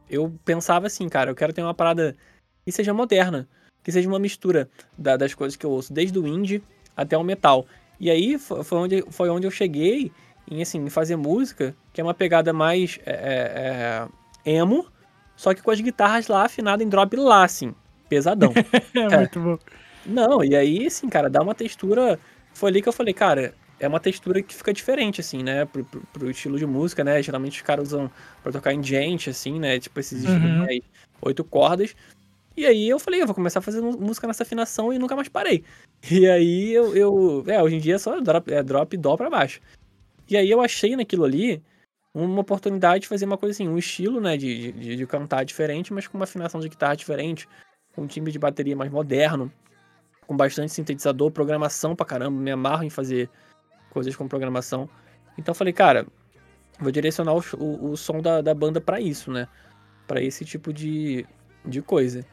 [0.09, 2.17] eu pensava assim, cara, eu quero ter uma parada
[2.65, 3.49] que seja moderna,
[3.83, 6.63] que seja uma mistura da- das coisas que eu ouço, desde o indie
[6.97, 7.67] até o metal.
[7.99, 10.13] E aí fo- foi onde, foi onde eu cheguei
[10.51, 14.09] em, assim, fazer música, que é uma pegada mais é,
[14.45, 14.87] é, emo,
[15.37, 17.75] só que com as guitarras lá afinadas em drop lá, assim,
[18.09, 18.53] pesadão.
[18.95, 19.59] É, muito bom.
[20.05, 22.19] Não, e aí, assim, cara, dá uma textura.
[22.53, 25.65] Foi ali que eu falei, cara, é uma textura que fica diferente, assim, né?
[25.65, 27.23] Pro, pro, pro estilo de música, né?
[27.23, 28.11] Geralmente os caras usam
[28.43, 29.79] pra tocar em gente, assim, né?
[29.79, 30.59] Tipo esses estilos Uhum.
[30.59, 30.81] mais
[31.23, 31.95] oito cordas.
[32.61, 35.29] E aí eu falei, eu vou começar a fazer música nessa afinação e nunca mais
[35.29, 35.65] parei.
[36.11, 36.95] E aí eu.
[36.95, 39.61] eu é, hoje em dia é só drop, é drop dó pra baixo.
[40.29, 41.63] E aí eu achei naquilo ali
[42.13, 44.37] uma oportunidade de fazer uma coisa assim, um estilo, né?
[44.37, 47.49] De, de, de cantar diferente, mas com uma afinação de guitarra diferente,
[47.95, 49.51] com um timbre de bateria mais moderno
[50.31, 53.29] com bastante sintetizador, programação pra caramba, me amarro em fazer
[53.91, 54.89] coisas com programação.
[55.37, 56.07] Então eu falei, cara,
[56.79, 59.49] vou direcionar o, o, o som da, da banda pra isso, né?
[60.07, 61.27] Pra esse tipo de,
[61.65, 62.25] de coisa.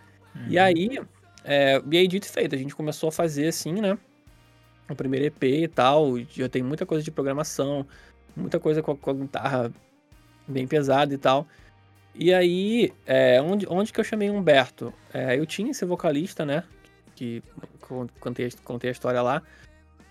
[0.48, 1.00] E aí,
[1.44, 3.98] é, e aí, dito e feito, a gente começou a fazer assim, né?
[4.90, 7.86] O primeiro EP e tal, já tem muita coisa de programação,
[8.36, 9.72] muita coisa com a, com a guitarra
[10.48, 11.46] bem pesada e tal.
[12.16, 14.94] E aí, é, onde, onde que eu chamei Humberto?
[15.14, 16.64] É, eu tinha esse vocalista, né?
[17.16, 17.44] Que
[17.82, 19.42] con- contei, contei a história lá.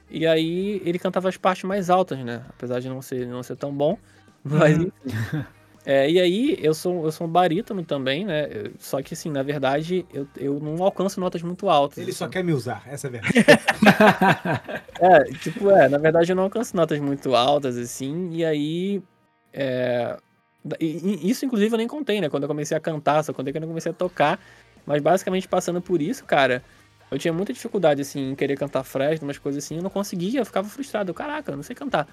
[0.08, 2.44] E aí ele cantava as partes mais altas, né?
[2.48, 3.98] Apesar de não ser, não ser tão bom.
[4.44, 4.90] Mas Uhum.
[5.88, 8.48] É, e aí, eu sou, eu sou um barítono também, né?
[8.76, 11.98] Só que assim, na verdade, eu, eu não alcanço notas muito altas.
[11.98, 12.32] Ele só assim.
[12.32, 13.46] quer me usar, essa é a verdade.
[14.98, 19.02] É, tipo, é, na verdade eu não alcanço notas muito altas, assim, e aí.
[19.52, 20.16] É,
[20.80, 22.28] e isso, inclusive, eu nem contei, né?
[22.28, 24.40] Quando eu comecei a cantar, só contei quando eu comecei a tocar.
[24.84, 26.64] Mas basicamente passando por isso, cara,
[27.10, 30.40] eu tinha muita dificuldade, assim, em querer cantar Fresno, umas coisas assim, eu não conseguia,
[30.40, 31.10] eu ficava frustrado.
[31.10, 32.08] Eu, Caraca, eu não sei cantar.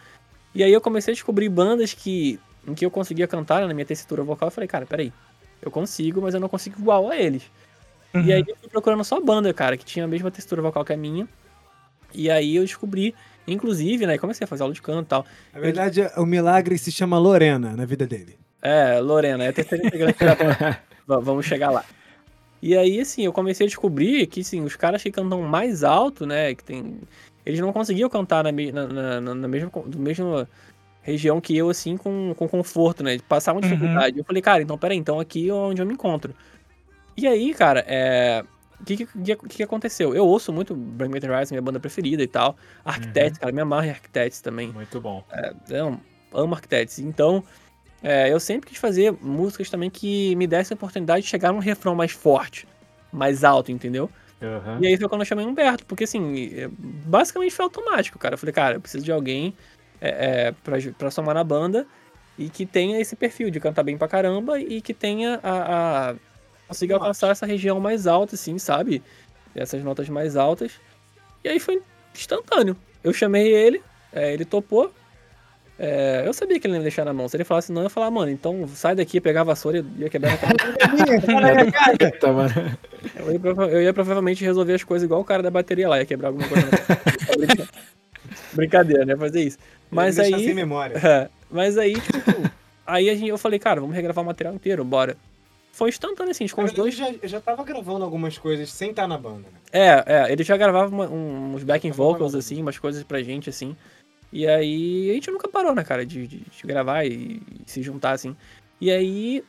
[0.53, 3.73] E aí eu comecei a descobrir bandas que, em que eu conseguia cantar né, na
[3.73, 4.47] minha tessitura vocal.
[4.47, 5.11] Eu falei, cara, peraí,
[5.61, 7.43] eu consigo, mas eu não consigo igual a eles.
[8.13, 8.21] Uhum.
[8.25, 10.93] E aí eu fui procurando só banda, cara, que tinha a mesma textura vocal que
[10.93, 11.27] a minha.
[12.13, 13.15] E aí eu descobri,
[13.47, 15.25] inclusive, né, comecei a fazer aula de canto e tal.
[15.53, 18.37] Na verdade, o milagre se chama Lorena na vida dele.
[18.61, 20.79] É, Lorena, é a terceira integrante da banda.
[21.07, 21.83] Va- Vamos chegar lá.
[22.61, 26.25] E aí, assim, eu comecei a descobrir que, assim, os caras que cantam mais alto,
[26.25, 26.99] né, que tem...
[27.45, 30.47] Eles não conseguiam cantar na, na, na, na- mesma, do mesma
[31.03, 33.69] região que eu, assim, com, com conforto, né, passavam Uhum.
[33.69, 34.17] dificuldade.
[34.17, 36.33] Eu falei, cara, então, peraí, então aqui é onde eu me encontro.
[37.15, 38.43] E aí, cara, é...
[38.79, 40.13] O que, que, que, que aconteceu?
[40.13, 42.57] Eu ouço muito Bring Me The Horizon, minha banda preferida e tal.
[42.83, 44.73] Architects, cara, me amarra em Architects também.
[44.73, 45.23] Muito bom.
[45.69, 45.97] Eu
[46.33, 46.99] amo Architects.
[46.99, 47.41] Então,
[48.01, 51.59] é, eu sempre quis fazer músicas também que me dessem a oportunidade de chegar num
[51.59, 52.67] refrão mais forte,
[53.09, 54.09] mais alto, entendeu?
[54.41, 54.79] Aham.
[54.81, 58.33] E aí foi quando eu chamei o Humberto, porque assim, é, basicamente foi automático, cara.
[58.33, 59.53] Eu falei, cara, eu preciso de alguém
[60.03, 61.87] é, é, pra somar na banda
[62.37, 66.09] e que tenha esse perfil de cantar bem pra caramba e que tenha a.
[66.09, 66.15] a
[66.67, 69.01] consiga alcançar essa região mais alta, assim, sabe?
[69.55, 70.73] Essas notas mais altas.
[71.43, 71.81] E aí foi
[72.13, 72.75] instantâneo.
[73.03, 73.81] Eu chamei ele,
[74.11, 74.91] é, ele topou.
[75.77, 77.27] É, eu sabia que ele ia me deixar na mão.
[77.27, 80.01] Se ele falasse não, eu ia falar, mano, então sai daqui, pegar a vassoura e
[80.01, 80.37] ia quebrar a
[82.33, 82.53] mano.
[83.15, 86.05] Eu ia, eu ia provavelmente resolver as coisas igual o cara da bateria lá, ia
[86.05, 86.69] quebrar alguma coisa.
[88.53, 89.15] Brincadeira, né?
[89.15, 89.57] Fazer isso.
[89.93, 90.31] Mas aí.
[90.45, 90.95] sem memória.
[91.03, 92.51] É, mas aí, tipo,
[92.85, 95.15] aí a gente, eu falei, cara, vamos regravar o material inteiro, bora.
[95.71, 96.93] Foi instantâneo, assim, com os dois.
[96.95, 99.59] já, já tava gravando algumas coisas sem estar na banda, né?
[99.71, 103.49] É, é, ele já gravava uma- um- uns backing vocals, assim, umas coisas pra gente,
[103.49, 103.75] assim.
[104.31, 107.81] E aí a gente nunca parou, né, cara, de, de- de gravar e, e se
[107.81, 108.35] juntar, assim.
[108.79, 109.43] E aí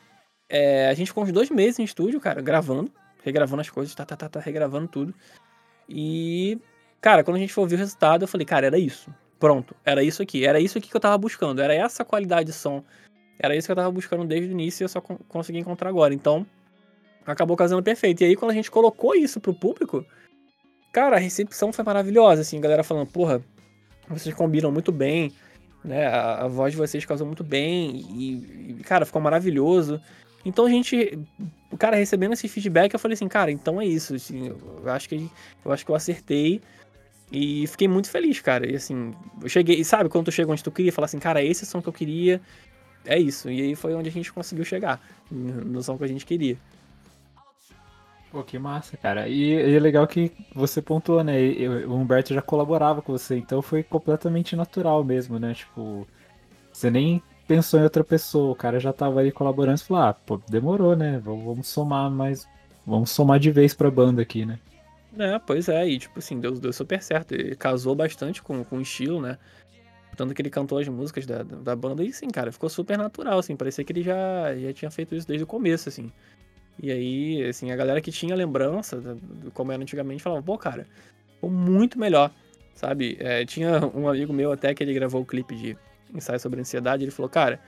[0.49, 2.91] é, a gente ficou uns dois meses em estúdio, cara, gravando,
[3.23, 5.13] regravando as coisas, tá, tá, tá, tá, regravando tudo.
[5.89, 6.57] E,
[7.01, 9.13] cara, quando a gente foi ouvir o resultado, eu falei, cara, era isso.
[9.45, 12.53] Pronto, era isso aqui, era isso aqui que eu tava buscando, era essa qualidade de
[12.53, 12.83] som.
[13.37, 15.87] Era isso que eu tava buscando desde o início e eu só con- consegui encontrar
[15.87, 16.15] agora.
[16.15, 16.47] Então,
[17.23, 18.21] acabou casando perfeito.
[18.21, 20.03] E aí, quando a gente colocou isso pro público,
[20.91, 23.39] cara, a recepção foi maravilhosa, assim, galera falando, porra,
[24.09, 25.31] vocês combinam muito bem,
[25.83, 26.07] né?
[26.07, 30.01] A, a voz de vocês casou muito bem e, e, cara, ficou maravilhoso.
[30.43, 31.19] Então a gente,
[31.69, 35.07] o cara recebendo esse feedback, eu falei assim, cara, então é isso, assim, eu acho
[35.07, 35.29] que
[35.63, 36.63] eu acho que eu acertei
[37.31, 38.69] e fiquei muito feliz, cara.
[38.69, 41.63] E assim, eu cheguei, sabe, quando tu chega onde tu queria, falar assim, cara, esse
[41.63, 42.41] é o som que eu queria,
[43.05, 43.49] é isso.
[43.49, 45.01] E aí foi onde a gente conseguiu chegar,
[45.31, 46.57] no som que a gente queria.
[48.31, 49.27] Pô, que massa, cara.
[49.29, 51.41] E, e é legal que você pontuou, né?
[51.41, 55.53] e- o Humberto já colaborava com você, então foi completamente natural mesmo, né?
[55.53, 56.05] Tipo,
[56.71, 60.13] você nem pensou em outra pessoa, o cara já tava ali colaborando e falou, ah,
[60.13, 61.19] pô, demorou, né?
[61.23, 62.47] Vamos, vamos somar mais.
[62.85, 64.59] Vamos somar de vez pra banda aqui, né?
[65.17, 67.33] É, pois é, e tipo assim, deu, deu super certo.
[67.33, 69.37] Ele casou bastante com, com o estilo, né?
[70.15, 72.97] Tanto que ele cantou as músicas da, da da banda e sim, cara, ficou super
[72.97, 76.11] natural, assim, parecia que ele já, já tinha feito isso desde o começo, assim.
[76.81, 79.01] E aí, assim, a galera que tinha lembrança
[79.53, 80.85] como era antigamente falava, pô, cara,
[81.33, 82.31] ficou muito melhor,
[82.73, 83.17] sabe?
[83.19, 85.77] É, tinha um amigo meu até que ele gravou o clipe de
[86.13, 87.59] Ensaio sobre Ansiedade, ele falou, cara,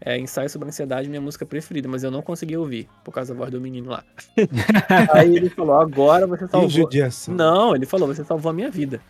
[0.00, 3.38] é, Ensaio sobre Ansiedade minha música preferida, mas eu não consegui ouvir, por causa da
[3.38, 4.04] voz do menino lá.
[5.12, 6.68] aí ele falou, agora você salvou...
[6.68, 7.34] judiação.
[7.34, 9.00] Não, ele falou, você salvou a minha vida.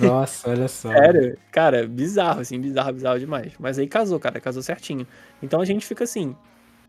[0.00, 0.90] Nossa, olha só.
[0.90, 3.52] Sério, cara, bizarro, assim, bizarro, bizarro demais.
[3.58, 5.06] Mas aí casou, cara, casou certinho.
[5.42, 6.36] Então a gente fica assim,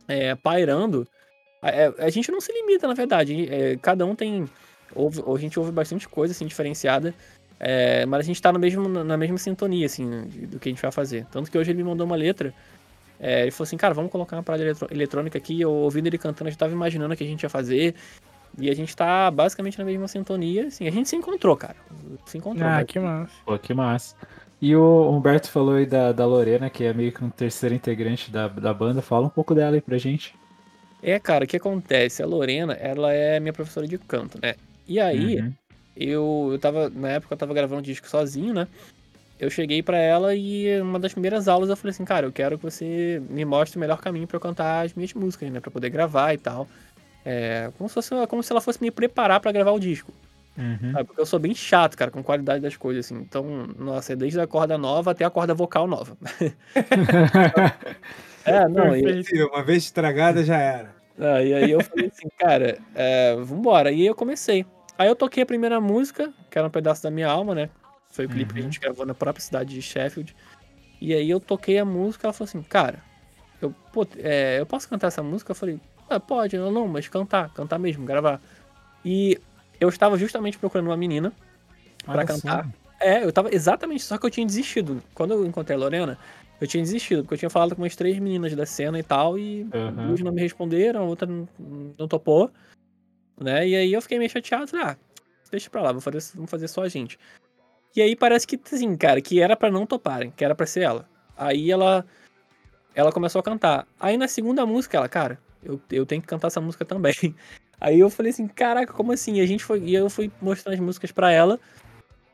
[0.07, 1.07] é, pairando.
[1.61, 3.47] A, é, a gente não se limita, na verdade.
[3.51, 4.45] é, cada um tem.
[4.93, 7.13] Ouve, a gente ouve bastante coisa, assim, diferenciada.
[7.59, 10.07] é, mas a gente tá no mesmo, na mesma sintonia, assim,
[10.47, 11.25] do que a gente vai fazer.
[11.31, 12.53] Tanto que hoje ele me mandou uma letra.
[13.19, 15.59] É, ele falou assim, cara, vamos colocar uma parada eletrônica aqui.
[15.59, 17.95] Eu ouvindo ele cantando, eu já tava imaginando o que a gente ia fazer.
[18.57, 20.87] E a gente tá basicamente na mesma sintonia, assim.
[20.87, 21.75] A gente se encontrou, cara.
[22.25, 22.67] Se encontrou.
[22.67, 22.85] Ah, né?
[22.85, 23.33] que massa.
[23.45, 24.15] Pô, que massa.
[24.61, 28.31] E o Humberto falou aí da, da Lorena, que é meio que um terceiro integrante
[28.31, 29.01] da, da banda.
[29.01, 30.33] Fala um pouco dela aí pra gente.
[31.01, 32.21] É, cara, o que acontece?
[32.21, 34.55] A Lorena, ela é minha professora de canto, né?
[34.85, 35.53] E aí, Uhum.
[35.95, 38.67] eu, eu tava, na época eu tava gravando disco sozinho, né?
[39.39, 42.57] Eu cheguei pra ela e uma das primeiras aulas eu falei assim, cara, eu quero
[42.57, 45.61] que você me mostre o melhor caminho pra eu cantar as minhas músicas, né?
[45.61, 46.67] Pra poder gravar e tal.
[47.23, 50.11] É, como se, fosse, como se ela fosse me preparar pra gravar o disco.
[50.57, 50.91] Uhum.
[50.91, 51.05] Sabe?
[51.05, 53.15] Porque eu sou bem chato, cara, com qualidade das coisas, assim.
[53.15, 56.17] Então, nossa, é desde a corda nova até a corda vocal nova.
[58.43, 60.95] é, não, e, Uma vez estragada já era.
[61.17, 63.91] Ah, e aí eu falei assim, cara, é, vambora.
[63.91, 64.65] E aí eu comecei.
[64.97, 67.69] Aí eu toquei a primeira música, que era um pedaço da minha alma, né?
[68.11, 70.35] Foi o clipe que a gente gravou na própria cidade de Sheffield.
[70.99, 73.01] E aí eu toquei a música, ela falou assim, cara,
[73.61, 75.51] eu, pô, é, eu posso cantar essa música?
[75.51, 75.79] Eu falei,
[76.09, 78.41] ah, pode, ela não, mas cantar, cantar mesmo, gravar.
[79.05, 79.39] E
[79.79, 81.31] eu estava justamente procurando uma menina
[82.03, 82.69] pra Olha cantar.
[82.99, 85.01] É, eu tava exatamente, só que eu tinha desistido.
[85.13, 86.17] Quando eu encontrei a Lorena,
[86.59, 89.37] eu tinha desistido, porque eu tinha falado com umas três meninas da cena e tal,
[89.37, 90.07] e Aham.
[90.07, 91.47] duas não me responderam, a outra não,
[91.97, 92.51] não topou,
[93.39, 93.65] né?
[93.65, 94.97] E aí eu fiquei meio chateado, falei, ah,
[95.49, 97.17] deixa pra lá, vou fazer, vamos fazer só a gente.
[97.95, 100.81] E aí parece que, assim, cara, que era pra não toparem, que era pra ser
[100.81, 101.05] ela.
[101.37, 102.05] Aí ela,
[102.93, 103.87] ela começou a cantar.
[103.99, 107.13] Aí na segunda música, ela, cara, eu, eu tenho que cantar essa música também.
[107.81, 109.35] Aí eu falei assim, caraca, como assim?
[109.35, 111.57] E a gente foi, e eu fui mostrando as músicas pra ela.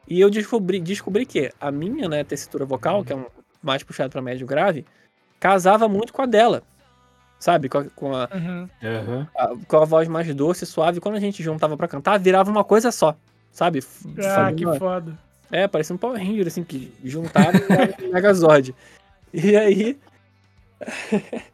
[0.08, 3.26] E eu descobri, descobri que a minha, né, tessitura vocal, que é um
[3.62, 4.86] mais puxado pra médio grave,
[5.39, 6.64] casava muito com a dela.
[7.39, 7.70] Sabe?
[7.70, 9.28] Com a, com a, Uhum.
[9.38, 10.99] A- com a voz mais doce, suave.
[10.99, 13.16] Quando a gente juntava pra cantar, virava uma coisa só.
[13.51, 13.80] Sabe?
[13.80, 15.16] F- Ah, que uma- foda.
[15.64, 18.76] É, parecia um Power Ranger, assim, que virava um Megazord.
[19.34, 19.97] E aí.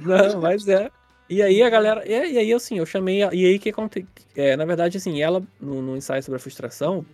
[0.00, 0.90] Não, mas é.
[1.28, 2.06] E aí a galera.
[2.08, 3.22] E aí, e aí, assim, eu chamei.
[3.22, 4.08] a- E aí que aconteceu.
[4.36, 7.04] É, na verdade, assim, ela, no, no ensaio sobre a frustração,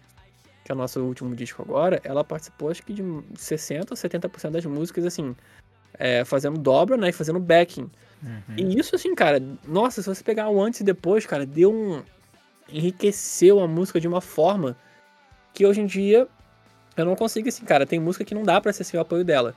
[0.65, 4.51] que é o nosso último disco agora, ela participou acho que de 60% ou 70%
[4.51, 5.35] das músicas, assim,
[5.99, 7.09] é, fazendo dobra, né?
[7.09, 7.91] E fazendo backing.
[8.23, 8.55] Uhum.
[8.57, 12.03] E isso, assim, cara, nossa, se você pegar o antes e depois, cara, deu um.
[12.69, 14.77] Enriqueceu a música de uma forma
[15.53, 16.27] que hoje em dia
[16.97, 17.87] eu não consigo, assim, cara.
[17.87, 19.55] Tem música que não dá pra ser sem o apoio dela.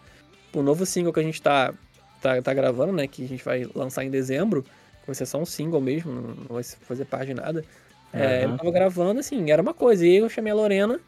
[0.54, 1.74] O novo single que a gente tá,
[2.22, 4.66] tá, tá gravando, né, que a gente vai lançar em dezembro,
[5.06, 7.64] vai ser só um single mesmo, não vai fazer parte de nada.
[8.14, 8.52] É, Aham.
[8.54, 10.06] eu tava gravando, assim, era uma coisa.
[10.06, 11.00] E aí eu chamei a Lorena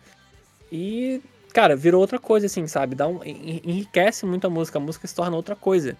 [0.72, 1.22] e,
[1.54, 2.96] cara, virou outra coisa, assim, sabe?
[2.96, 5.98] Dá um, en- enriquece muito a música, a música se torna outra coisa.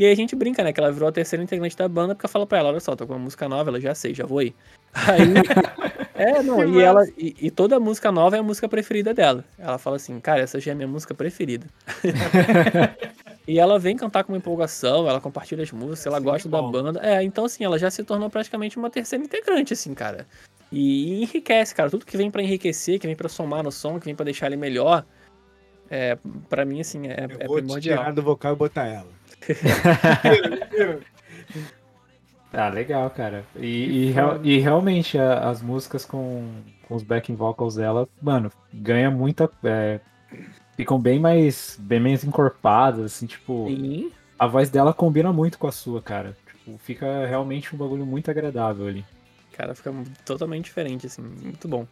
[0.00, 0.72] E aí a gente brinca, né?
[0.72, 2.96] Que ela virou a terceira integrante da banda, porque eu falo pra ela, olha só,
[2.96, 4.54] tô com uma música nova, ela já sei, já vou aí.
[4.94, 5.20] Aí.
[6.16, 7.06] é, não, e ela.
[7.18, 9.44] E, e toda música nova é a música preferida dela.
[9.58, 11.66] Ela fala assim, cara, essa já é a minha música preferida.
[13.46, 16.62] e ela vem cantar com uma empolgação, ela compartilha as músicas, ela Assim gosta da
[16.62, 16.98] banda.
[17.02, 20.26] É, então assim, ela já se tornou praticamente uma terceira integrante, assim, cara.
[20.72, 21.90] E, enriquece, cara.
[21.90, 24.46] Tudo que vem pra enriquecer, que vem pra somar no som, que vem pra deixar
[24.46, 25.04] ele melhor,
[25.90, 26.16] é,
[26.48, 27.98] pra mim, assim, é, Eu é vou primordial.
[27.98, 29.19] tirar do vocal e botar ela.
[32.52, 33.44] Ah, legal, cara.
[33.56, 36.50] E, e, e realmente a- as músicas com,
[36.88, 39.48] com os backing vocals dela, mano, ganha muita.
[39.62, 40.00] é,
[40.76, 43.66] ficam bem mais, bem mais encorpadas, assim, tipo.
[43.68, 44.10] Sim.
[44.38, 46.36] A voz dela combina muito com a sua, cara.
[46.46, 49.04] Tipo, fica realmente um bagulho muito agradável ali.
[49.52, 49.92] Cara, fica
[50.24, 51.22] totalmente diferente, assim.
[51.22, 51.86] Muito bom.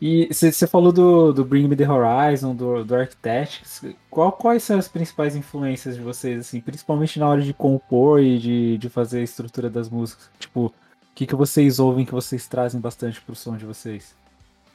[0.00, 3.84] E você falou do, do Bring Me The Horizon, do, do Architects.
[4.08, 8.38] Qual, quais são as principais influências de vocês, assim, principalmente na hora de compor e
[8.38, 10.30] de, de fazer a estrutura das músicas?
[10.38, 10.74] Tipo, o
[11.14, 14.16] que, que vocês ouvem que vocês trazem bastante pro som de vocês?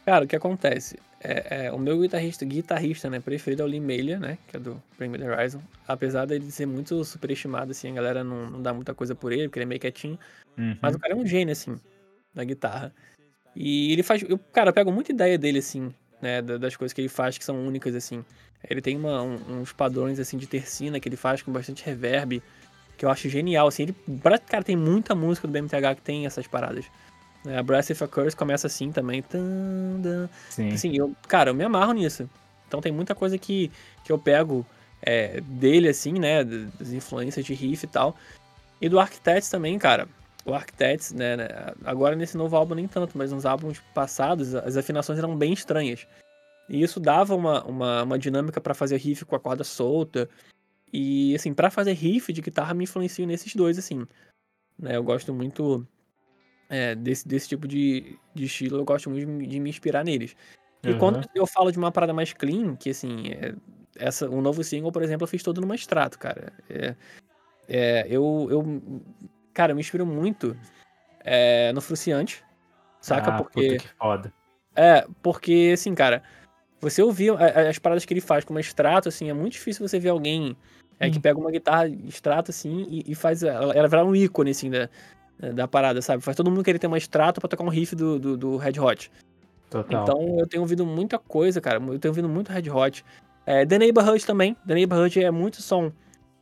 [0.06, 1.00] Cara, o que acontece?
[1.20, 4.60] É, é, o meu guitarrista, guitarrista, né, preferido é o Lee Melia, né, que é
[4.60, 5.62] do Bring Me The Horizon.
[5.88, 9.48] Apesar dele ser muito superestimado, assim, a galera não, não dá muita coisa por ele,
[9.48, 10.20] porque ele é meio quietinho.
[10.80, 11.80] Mas o cara é um gênio, assim,
[12.36, 12.94] na guitarra.
[13.56, 14.22] E ele faz.
[14.28, 16.42] Eu, cara, eu pego muita ideia dele, assim, né?
[16.42, 18.24] da- Das coisas que ele faz que são únicas, assim.
[18.70, 22.42] Ele tem uma- um- uns padrões, assim, de tercina que ele faz com bastante reverb,
[22.98, 23.84] que eu acho genial, assim.
[23.84, 23.96] Ele,
[24.48, 26.86] cara, tem muita música do BMTH que tem essas paradas.
[27.46, 29.24] né, A Brass If a Curse começa assim também.
[30.50, 30.72] Sim.
[30.72, 32.28] Assim, eu, cara, eu me amarro nisso.
[32.68, 33.72] Então tem muita coisa que,
[34.04, 34.66] que eu pego
[35.02, 36.44] é, dele, assim, né?
[36.44, 38.16] Das influências de riff e tal.
[38.82, 40.08] E do Architects também, cara.
[40.46, 41.48] O Architects, né, né,
[41.84, 46.08] Agora nesse novo álbum nem tanto, mas nos álbuns passados as afinações eram bem estranhas.
[46.70, 50.30] E isso dava uma, uma, uma dinâmica pra fazer riff com a corda solta.
[50.94, 54.06] E, assim, pra fazer riff de guitarra me influencio nesses dois, assim.
[54.78, 55.86] Né, eu gosto muito
[56.70, 60.04] é, desse, desse tipo de, de estilo, eu gosto muito de, me- de me inspirar
[60.04, 60.36] neles.
[60.84, 60.98] E Uhum.
[61.00, 63.56] quando eu falo de uma parada mais clean, que assim, é,
[63.98, 66.54] essa, o novo single, por exemplo, eu fiz todo numa extrato, cara.
[66.70, 66.96] É,
[67.68, 68.64] é, eu, eu,
[69.56, 70.56] cara, eu me inspiro muito
[71.22, 72.44] é, no Fruciante,
[73.02, 73.32] saca?
[73.32, 73.88] ah, porque, que
[74.76, 76.22] é, porque, assim, cara,
[76.80, 79.98] você ouvir as paradas que ele faz com uma extrato, assim, é muito difícil você
[79.98, 80.56] ver alguém
[81.00, 81.22] é, que Hum.
[81.22, 84.90] pega uma guitarra extrato, assim, e, e faz ela, ela virar um ícone, assim, da,
[85.54, 86.22] da parada, sabe?
[86.22, 88.80] Faz todo mundo querer ter uma extrato pra tocar um riff do, do, do Red
[88.80, 89.12] Hot.
[89.70, 90.04] Total.
[90.04, 91.82] Então eu tenho ouvido muita coisa, cara.
[91.84, 93.04] Eu tenho ouvido muito Red Hot.
[93.46, 94.56] É, The Neighborhood também.
[94.66, 95.92] The Neighborhood é muito som.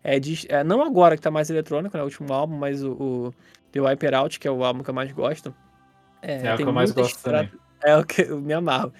[0.03, 2.03] É, de, é, não agora que tá mais eletrônico, né?
[2.03, 3.33] O último álbum, mas o, o
[3.71, 5.55] The Wiper Out, que é o álbum que eu mais gosto.
[6.45, 8.93] É o que eu mais gosto extrato- É o que eu me amarro.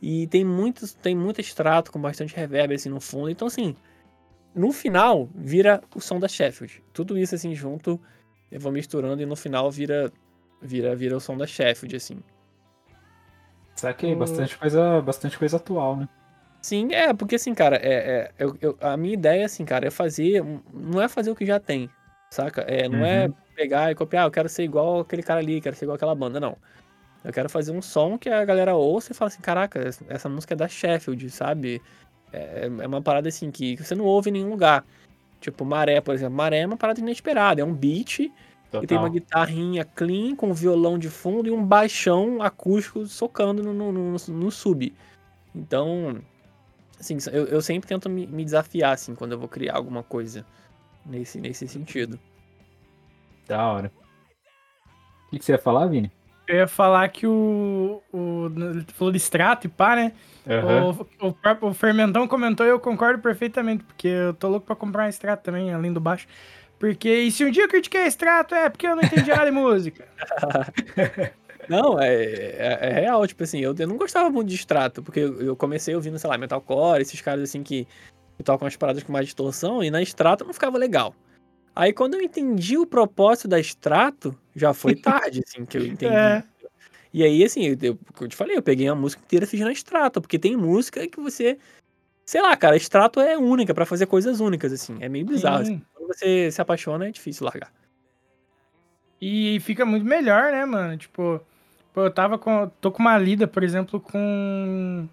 [0.00, 3.30] E tem muito, tem muito extrato com bastante reverb assim no fundo.
[3.30, 3.76] Então, assim,
[4.54, 6.82] no final vira o som da Sheffield.
[6.92, 8.00] Tudo isso assim junto,
[8.50, 10.12] eu vou misturando e no final vira
[10.60, 12.18] vira vira o som da Sheffield, assim.
[13.76, 16.08] Saquei, o- bastante coisa, bastante coisa atual, né?
[16.62, 19.90] Sim, é, porque assim, cara, é, é, eu, eu- a minha ideia, assim, cara, é
[19.90, 20.42] fazer.
[20.72, 21.90] Não é fazer o que já tem,
[22.32, 22.62] saca?
[22.62, 23.34] É, não é Uhum.
[23.56, 26.14] pegar e copiar, "Ah, eu quero ser igual aquele cara ali, quero ser igual aquela
[26.14, 26.56] banda, não.
[27.24, 30.54] Eu quero fazer um som que a galera ouça e fala assim, caraca, essa- música
[30.54, 31.82] é da Sheffield, sabe?
[32.32, 34.84] É, é uma parada assim que você não ouve em nenhum lugar.
[35.40, 36.34] Tipo, Maré, por exemplo.
[36.36, 38.30] Maré é uma parada inesperada, é um beat e
[38.72, 38.98] tem Total.
[38.98, 44.16] uma guitarrinha clean com violão de fundo e um baixão acústico socando no, no, no-
[44.28, 44.94] no sub.
[45.54, 46.22] Então,
[47.02, 50.46] assim, eu, eu sempre tento me, me desafiar, assim, quando eu vou criar alguma coisa
[51.04, 52.18] nesse, nesse sentido.
[53.46, 53.92] Da hora.
[55.26, 56.10] O que, que você ia falar, Vini?
[56.46, 58.02] Eu ia falar que o.
[58.12, 60.12] o ele falou de extrato e pá, né?
[60.46, 61.06] Aham.
[61.20, 64.76] O, o próprio o Fermentão comentou e eu concordo perfeitamente, porque eu tô louco pra
[64.76, 66.26] comprar um extrato também, além do baixo.
[66.78, 69.52] Porque, e se um dia eu critiquei extrato, é porque eu não entendi nada de
[69.52, 70.06] música.
[71.68, 75.20] Não, é, é, é real, tipo assim, eu, eu não gostava muito de extrato, porque
[75.20, 77.86] eu, eu comecei ouvindo, sei lá, metalcore, esses caras assim que,
[78.36, 81.14] que tocam as paradas com mais distorção, e na extrato não ficava legal.
[81.74, 86.14] Aí quando eu entendi o propósito da extrato, já foi tarde, assim, que eu entendi.
[86.14, 86.44] É.
[87.12, 89.48] E aí, assim, eu, eu, como eu te falei, eu peguei a música inteira e
[89.48, 91.58] fiz na extrato, porque tem música que você.
[92.24, 94.96] Sei lá, cara, extrato é única pra fazer coisas únicas, assim.
[95.00, 95.64] É meio bizarro.
[95.64, 95.74] Sim.
[95.74, 95.82] assim.
[95.94, 97.70] Quando você se apaixona, é difícil largar.
[99.20, 100.96] E fica muito melhor, né, mano?
[100.96, 101.40] Tipo,
[101.92, 102.70] pô, eu tava com.
[102.80, 105.06] tô com uma lida, por exemplo, com.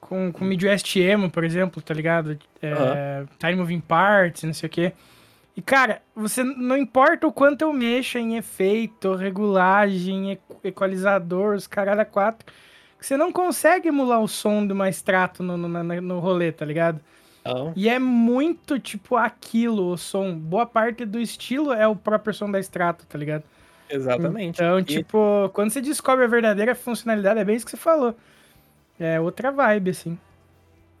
[0.00, 2.38] Com, com Midwest Emo, por exemplo, tá ligado?
[2.60, 4.92] É, Time Moving Parts, não sei o quê.
[5.56, 11.66] E, cara, você não importa o quanto eu mexa em efeito, regulagem, equ- equalizador, os
[11.66, 12.44] caralho a quatro,
[12.98, 16.52] que você não consegue emular o som de uma extrato no, no, na- no rolê,
[16.52, 17.00] tá ligado?
[17.76, 20.34] E é muito, tipo, aquilo, o som.
[20.36, 23.44] Boa parte do estilo é o próprio som da extrato, tá ligado?
[23.88, 24.56] Exatamente.
[24.56, 28.14] Então, E- tipo, quando você descobre a verdadeira funcionalidade, é bem isso que você falou.
[28.98, 30.18] É outra vibe, assim.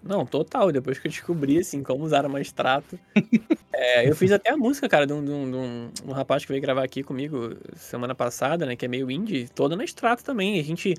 [0.02, 0.70] Não, total.
[0.70, 2.98] Depois que eu descobri, assim, como usar uma extrato.
[3.72, 6.44] é, eu fiz até a música, cara, de um, de um- de um- um rapaz
[6.44, 8.76] que veio gravar aqui comigo semana passada, né?
[8.76, 10.60] Que é meio indie, toda na extrato também.
[10.60, 10.94] A gente.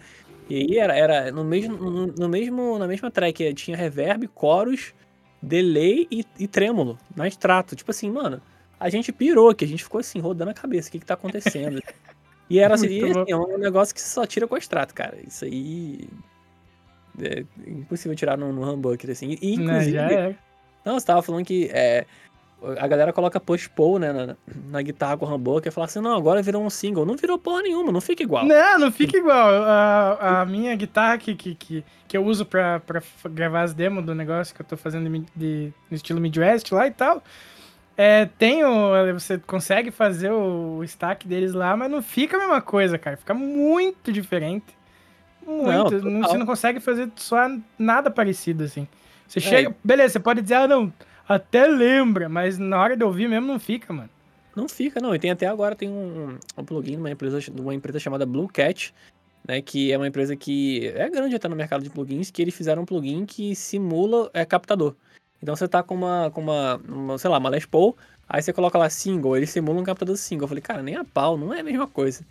[0.49, 4.93] E aí era, era no mesmo, no, no mesmo, na mesma track, tinha reverb, coros,
[5.41, 7.75] delay e, e trêmulo na extrato.
[7.75, 8.41] Tipo assim, mano,
[8.79, 11.13] A gente pirou, que a gente ficou assim, rodando a cabeça, o que que tá
[11.13, 11.81] acontecendo?
[12.47, 15.17] E era assim, e, assim, é um negócio que você só tira com extrato, cara.
[15.25, 16.07] Isso aí.
[17.19, 19.37] É impossível tirar no, no humbucker, assim.
[19.41, 20.35] E, inclusive, já é.
[20.85, 22.05] não, você tava falando que é,
[22.79, 24.35] a galera coloca push-pull, né, na,
[24.69, 27.05] na guitarra com o humbucker e fala assim, não, agora virou um single.
[27.05, 28.45] Não virou porra nenhuma, não fica igual.
[28.45, 29.63] Não, não fica igual.
[29.63, 34.05] A, a minha guitarra que, que, que, que eu uso pra, pra gravar as demos
[34.05, 37.23] do negócio que eu tô fazendo de, de- no estilo Midwest lá e tal.
[37.97, 42.61] É, tem o, você consegue fazer o, stack deles lá, mas não fica a mesma
[42.61, 43.15] coisa, cara.
[43.15, 44.65] Fica muito diferente.
[45.45, 45.99] Muito.
[45.99, 47.37] Não, Não, você não consegue fazer só
[47.77, 48.87] nada parecido, assim.
[49.27, 49.41] Você É.
[49.41, 49.75] chega.
[49.83, 50.91] Beleza, você pode dizer, ah, não,
[51.27, 54.09] até lembra, mas na hora de ouvir mesmo não fica, mano.
[54.55, 55.13] Não fica, não.
[55.13, 58.47] E tem até agora tem um, um plugin de uma empresa, uma empresa chamada Blue
[58.47, 58.93] Cat,
[59.47, 59.61] né?
[59.61, 62.83] Que é uma empresa que é grande até no mercado de plugins, que eles fizeram
[62.83, 64.95] um plugin que simula é, captador.
[65.41, 67.95] Então você tá com uma, com uma, uma, sei lá, uma Les Paul,
[68.27, 70.45] aí você coloca lá single, ele simula um captador single.
[70.45, 72.25] Eu falei, cara, nem a pau, não é a mesma coisa.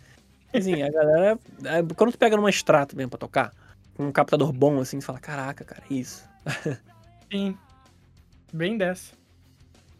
[0.53, 1.39] Assim, a galera.
[1.65, 3.53] é, Quando tu pega numa extrato mesmo pra tocar,
[3.95, 6.27] com um captador bom, assim, você fala, caraca, cara, é isso.
[7.31, 7.57] Sim.
[8.53, 9.13] Bem dessa.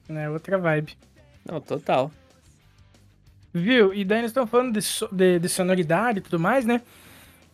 [0.10, 0.98] É outra vibe.
[1.46, 2.12] Não, total.
[3.54, 3.94] Viu?
[3.94, 6.82] E daí nós estamos falando de, so- de, de sonoridade e tudo mais, né?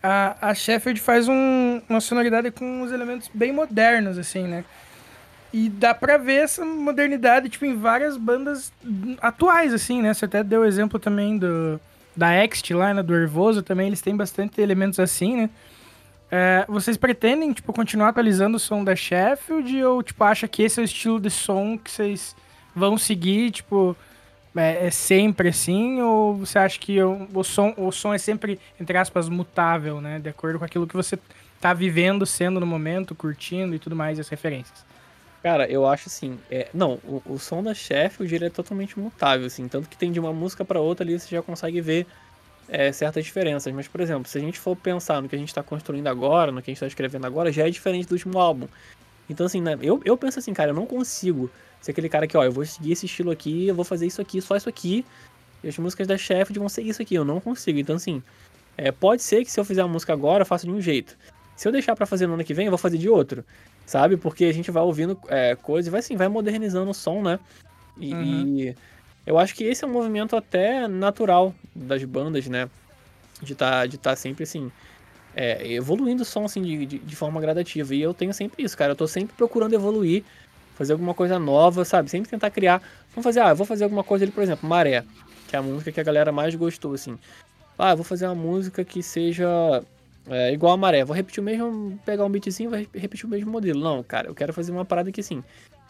[0.01, 4.65] A, a Sheffield faz um- uma sonoridade com uns elementos bem modernos, assim, né?
[5.53, 8.71] E dá pra ver essa modernidade, tipo, em várias bandas
[9.21, 10.13] atuais, assim, né?
[10.13, 11.79] Você até deu exemplo também do,
[12.15, 13.03] da Ext lá, né?
[13.03, 15.49] Do Hervoso também, eles têm bastante elementos assim, né?
[16.33, 20.79] É, vocês pretendem, tipo, continuar atualizando o som da Sheffield ou, tipo, acha que esse
[20.79, 22.33] é o estilo de som que vocês
[22.73, 23.95] vão seguir, tipo,
[24.55, 26.01] é, é sempre assim?
[26.01, 30.19] Ou você acha que o, o som, o som é sempre, entre aspas, mutável, né?
[30.19, 31.19] De acordo com aquilo que você
[31.59, 34.90] tá vivendo, sendo no momento, curtindo e tudo mais, as referências.
[35.41, 39.47] Cara, eu acho assim, é, não, o, o som da Sheffield ele é totalmente mutável,
[39.47, 42.05] assim, tanto que tem de uma música pra outra ali você já consegue ver
[42.69, 43.73] é, certas diferenças.
[43.73, 46.51] Mas, por exemplo, se a gente for pensar no que a gente tá construindo agora,
[46.51, 48.67] no que a gente tá escrevendo agora, já é diferente do último álbum.
[49.27, 51.49] Então, assim, né, eu, eu penso assim, cara, eu não consigo
[51.81, 54.21] ser aquele cara que, ó, eu vou seguir esse estilo aqui, eu vou fazer isso
[54.21, 55.03] aqui, só isso aqui,
[55.63, 57.79] e as músicas da Sheffield vão ser isso aqui, eu não consigo.
[57.79, 58.21] Então, assim,
[58.77, 61.17] é, pode ser que se eu fizer uma música agora, eu faça de um jeito.
[61.55, 63.43] Se eu deixar pra fazer no ano que vem, eu vou fazer de outro
[63.91, 64.15] sabe?
[64.15, 67.37] Porque a gente vai ouvindo é, coisas e vai assim, vai modernizando o som, né?
[67.99, 68.23] E, Uhum.
[68.23, 68.75] e
[69.27, 72.69] eu acho que esse é um movimento até natural das bandas, né?
[73.41, 74.71] De tá, de tá sempre assim,
[75.35, 77.93] é, evoluindo o som assim de, de, de forma gradativa.
[77.93, 78.93] E eu tenho sempre isso, cara.
[78.93, 80.23] Eu tô sempre procurando evoluir,
[80.75, 82.09] fazer alguma coisa nova, sabe?
[82.09, 82.81] Sempre tentar criar.
[83.09, 85.03] Vamos fazer, ah, eu vou fazer alguma coisa ali, por exemplo, Maré,
[85.49, 87.19] que é a música que a galera mais gostou, assim.
[87.77, 89.83] Ah, eu vou fazer uma música que seja
[90.29, 93.25] é, igual a maré, vou repetir o mesmo, pegar um beatzinho e vou re- repetir
[93.25, 93.79] o mesmo modelo.
[93.79, 95.43] Não, cara, eu quero fazer uma parada que assim.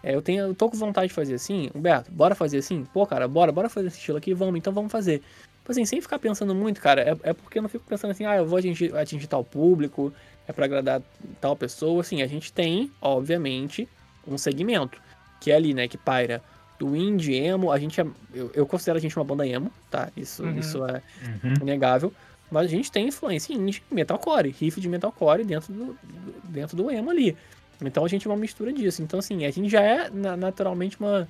[0.04, 2.86] é, eu, tenho, eu tô com vontade de fazer assim, Humberto, bora fazer assim?
[2.94, 5.20] Pô, cara, bora, bora fazer esse estilo aqui, vamos, então vamos fazer.
[5.60, 8.26] Tipo assim, sem ficar pensando muito, cara, é, é porque eu não fico pensando assim,
[8.26, 10.12] ah, eu vou atingir, atingir tal público,
[10.48, 11.02] é pra agradar
[11.40, 12.02] tal pessoa.
[12.02, 13.88] Assim, a gente tem, obviamente,
[14.28, 14.98] um segmento,
[15.40, 16.42] que é ali, né, que paira
[16.80, 20.10] do indie, emo, a gente é, eu, eu considero a gente uma banda emo, tá?
[20.18, 20.58] Isso, Uhum.
[20.58, 21.02] isso é
[21.44, 21.54] Uhum.
[21.62, 22.12] inegável.
[22.52, 25.98] Mas a gente tem influência indie, metalcore, riff de metalcore dentro do,
[26.44, 27.36] dentro do emo ali.
[27.82, 29.02] Então a gente é uma mistura disso.
[29.02, 31.28] Então, assim, a gente já é na- naturalmente uma,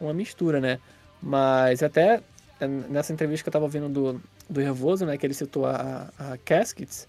[0.00, 0.78] uma mistura, né?
[1.22, 2.20] Mas até
[2.60, 4.20] é, nessa entrevista que eu tava ouvindo do,
[4.50, 5.16] do Nervoso, né?
[5.16, 7.06] Que ele citou a, a Caskets,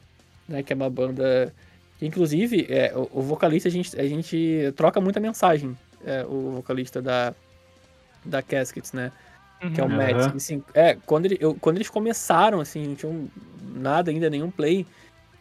[0.48, 0.62] né?
[0.64, 1.54] Que é uma banda.
[1.98, 5.76] que, Inclusive, é, o, o vocalista, a gente, a gente troca muita mensagem.
[6.06, 7.34] é, o vocalista da,
[8.24, 9.12] da Caskets, né?
[9.60, 9.98] Que é o Uhum.
[9.98, 10.36] Matt.
[10.36, 13.28] Assim, é, quando, ele, eu, quando eles começaram, assim, não tinham
[13.76, 14.86] nada ainda, nenhum play,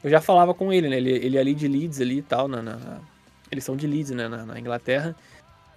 [0.03, 0.97] eu já falava com ele, né?
[0.97, 3.01] Ele, ele é ali de Leeds ali e tal, na, na-
[3.51, 5.15] eles são de Leeds, né, na, na Inglaterra.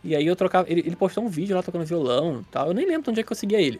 [0.03, 2.73] E aí eu trocava, ele, ele postou um vídeo lá tocando violão e tal, eu
[2.73, 3.79] nem lembro de onde é que eu seguia ele.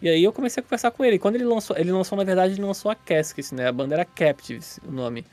[0.00, 1.18] E aí eu comecei a conversar com ele.
[1.18, 3.68] Quando ele lançou, ele lançou, na verdade, ele lançou a Caskets, né?
[3.68, 5.24] A banda era Captives, o nome.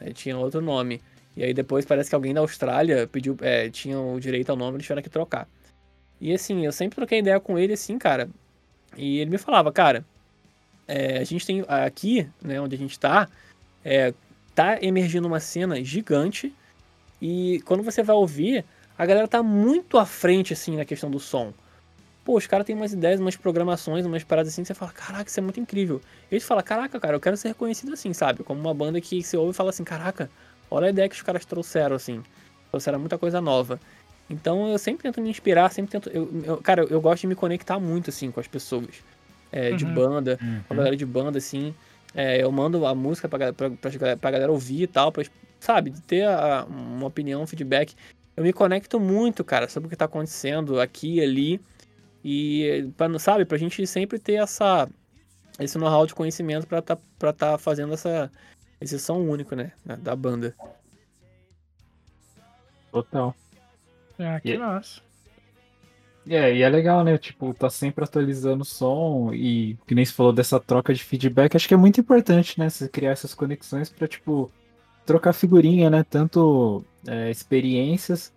[0.00, 1.00] né, tinha outro nome.
[1.36, 4.76] E aí depois parece que alguém da Austrália pediu, é, tinha o direito ao nome,
[4.76, 5.46] eles tiveram que trocar.
[6.22, 8.30] E assim, eu sempre troquei ideia com ele assim, cara.
[8.96, 10.04] E ele me falava, cara,
[10.86, 13.28] é, a gente tem aqui, né, onde a gente tá,
[13.84, 14.14] é,
[14.54, 16.54] tá emergindo uma cena gigante.
[17.20, 18.64] E quando você vai ouvir,
[18.96, 21.52] a galera tá muito à frente, assim, na questão do som.
[22.24, 25.28] Pô, os caras têm umas ideias, umas programações, umas paradas assim, que você fala, caraca,
[25.28, 26.00] isso é muito incrível.
[26.30, 28.44] E falam, caraca, cara, eu quero ser reconhecido assim, sabe?
[28.44, 30.30] Como uma banda que você ouve e fala assim, caraca,
[30.70, 32.22] olha a ideia que os caras trouxeram, assim.
[32.70, 33.80] Trouxeram muita coisa nova.
[34.30, 36.08] Então eu sempre tento me inspirar, sempre tento.
[36.10, 38.86] Eu, eu- cara, eu, gosto de me conectar muito, assim, com as pessoas.
[39.54, 39.92] é, De Uhum.
[39.92, 40.76] banda, com a Uhum.
[40.78, 41.74] galera de banda, assim.
[42.14, 45.22] É, eu mando a música pra, pra, pra, pra galera ouvir e tal, pra,
[45.60, 47.94] sabe, ter a- uma opinião, um feedback.
[48.34, 51.60] Eu me conecto muito, cara, sobre o que tá acontecendo aqui e ali.
[52.24, 54.88] E, pra, não- sabe, pra gente sempre ter essa,
[55.60, 58.30] esse know-how de conhecimento pra tá, pra tá fazendo essa,
[58.80, 59.72] esse som único, né?
[59.84, 60.54] Da banda.
[62.90, 63.34] Total.
[64.22, 65.00] Ah, que E- massa.
[66.28, 67.18] É, e é legal, né?
[67.18, 71.56] Tipo, tá sempre atualizando o som e, que nem você falou dessa troca de feedback,
[71.56, 72.70] acho que é muito importante, né?
[72.70, 74.50] Você criar essas conexões pra, tipo,
[75.06, 76.04] trocar figurinha, né?
[76.04, 78.32] Tanto é, experiências,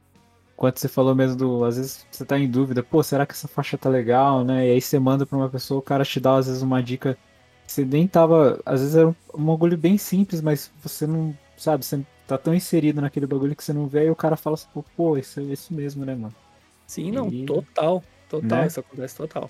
[0.57, 1.65] quanto você falou mesmo do.
[1.65, 4.67] Às vezes você tá em dúvida, pô, será que essa faixa tá legal, né?
[4.67, 7.17] E aí você manda pra uma pessoa, o cara te dá, às vezes, uma dica.
[7.65, 8.61] que Você nem tava.
[8.65, 11.37] Às vezes era um, um bem simples, mas você não.
[11.57, 14.55] Sabe, você tá tão inserido naquele bagulho que você não vê, e o cara fala
[14.55, 16.35] assim, pô, pô, isso é isso mesmo, né, mano?
[16.87, 18.03] Sim, não, E- total.
[18.29, 18.67] Total, né?
[18.67, 19.49] isso acontece total.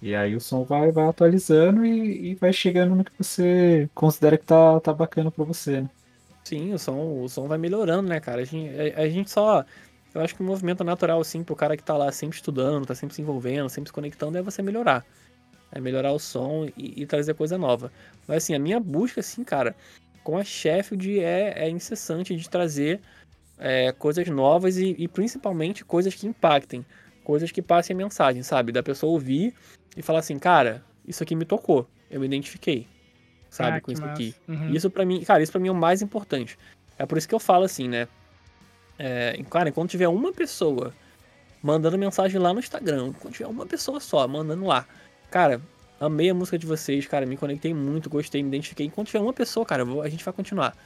[0.00, 4.36] E aí o som vai, vai atualizando e, e vai chegando no que você considera
[4.38, 5.90] que tá, tá bacana pra você, né?
[6.44, 8.42] Sim, o som, o som vai melhorando, né, cara?
[8.42, 9.64] A gente, a, a gente só.
[10.14, 12.94] Eu acho que o movimento natural, assim, pro cara que tá lá sempre estudando, tá
[12.94, 15.04] sempre se envolvendo, sempre se conectando, é você melhorar.
[15.72, 17.92] É melhorar o som e, e trazer coisa nova.
[18.28, 19.76] Mas assim, a minha busca, assim, cara,
[20.26, 23.00] com a Sheffield é, é incessante de trazer
[23.56, 26.84] é, coisas novas e, e principalmente coisas que impactem.
[27.22, 28.72] Coisas que passem a mensagem, sabe?
[28.72, 29.54] Da pessoa ouvir
[29.96, 32.88] e falar assim, cara, isso aqui me tocou, eu me identifiquei,
[33.48, 34.14] sabe, Ah, com isso massa.
[34.14, 34.34] aqui.
[34.48, 34.74] Uhum.
[34.74, 36.58] Isso pra mim, cara, isso pra mim é o mais importante.
[36.98, 38.08] É por isso que eu falo assim, né?
[38.98, 40.92] É, cara, enquanto tiver uma pessoa
[41.62, 44.88] mandando mensagem lá no Instagram, quando tiver uma pessoa só mandando lá,
[45.30, 45.62] cara,
[46.00, 48.86] amei a música de vocês, cara, me conectei muito, gostei, me identifiquei.
[48.86, 50.76] Enquanto tiver uma pessoa, cara, vou- a gente vai continuar,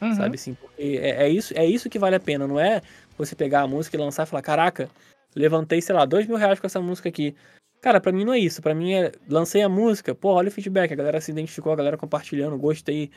[0.00, 0.14] Uhum.
[0.14, 0.54] sabe assim?
[0.54, 2.80] Porque é, é isso, é isso que vale a pena, não é
[3.16, 4.88] você pegar a música e lançar e falar, caraca,
[5.34, 7.34] levantei, sei lá, dois mil reais com essa música aqui.
[7.80, 8.60] Cara, pra mim não é isso.
[8.60, 9.10] Pra mim é.
[9.26, 10.92] Lancei a música, pô, olha o feedback.
[10.92, 13.10] A galera se identificou, a galera compartilhando, gostei,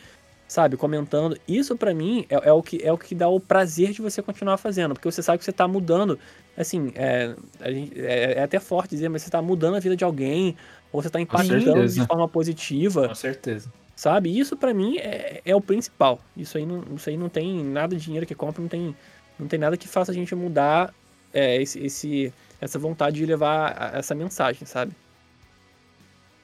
[0.47, 1.37] sabe, comentando.
[1.45, 4.21] Isso pra mim é, é o que, é o que dá o prazer de você
[4.21, 4.93] continuar fazendo.
[4.93, 6.17] Porque você sabe que você tá mudando.
[6.55, 10.03] Assim, é, gente- é, é até forte dizer, mas você tá mudando a vida de
[10.05, 10.55] alguém.
[10.93, 13.71] Ou você tá impactando de forma positiva, certeza.
[13.95, 14.37] sabe?
[14.37, 16.21] Isso pra mim é, é o principal.
[16.35, 18.95] Isso aí, não, isso aí não tem nada de dinheiro que compra, não tem,
[19.39, 20.93] não tem nada que faça a gente mudar
[21.33, 24.95] é, esse, esse- essa vontade de levar essa mensagem, sabe?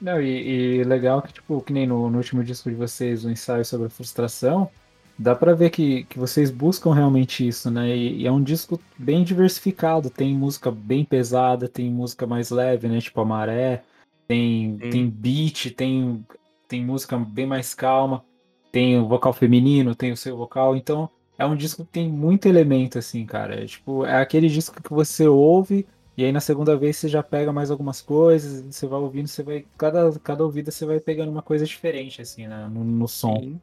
[0.00, 3.30] Não, e, e legal que, tipo, que nem no, no último disco de vocês, o
[3.30, 4.72] ensaio sobre a frustração,
[5.16, 7.94] dá pra ver que, que vocês buscam realmente isso, né?
[7.94, 12.88] E, e é um disco bem diversificado, tem música bem pesada, tem música mais leve,
[12.88, 12.98] né?
[13.00, 13.84] Tipo a Maré,
[14.30, 14.90] tem, Sim.
[14.90, 16.24] tem beat, tem,
[16.68, 18.24] tem música bem mais calma,
[18.70, 22.46] tem o vocal feminino, tem o seu vocal, então é um disco que tem muito
[22.46, 23.60] elemento, assim, cara.
[23.60, 25.84] É, tipo, é aquele disco que você ouve
[26.16, 29.42] e aí na segunda vez você já pega mais algumas coisas, você vai ouvindo, você
[29.42, 29.64] vai.
[29.76, 33.36] Cada, cada ouvida você vai pegando uma coisa diferente, assim, né, no, no som.
[33.40, 33.60] Sim,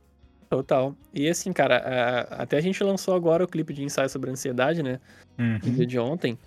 [0.50, 0.94] total.
[1.14, 4.84] E assim, cara, a- até a gente lançou agora o clipe de ensaio sobre ansiedade,
[4.84, 5.00] né?
[5.64, 5.88] No dia Uhum.
[5.88, 6.38] de ontem.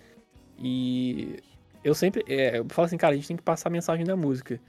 [0.58, 1.38] E
[1.84, 2.24] eu sempre.
[2.28, 4.60] é, eu falo assim, cara, a gente tem que passar a mensagem da música.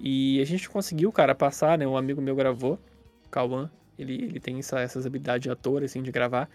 [0.00, 1.86] E a gente conseguiu, cara, passar, né?
[1.86, 2.78] Um amigo meu gravou,
[3.30, 3.70] Cauã.
[3.98, 6.48] Ele, ele tem essa- essas habilidades de ator, assim, de gravar.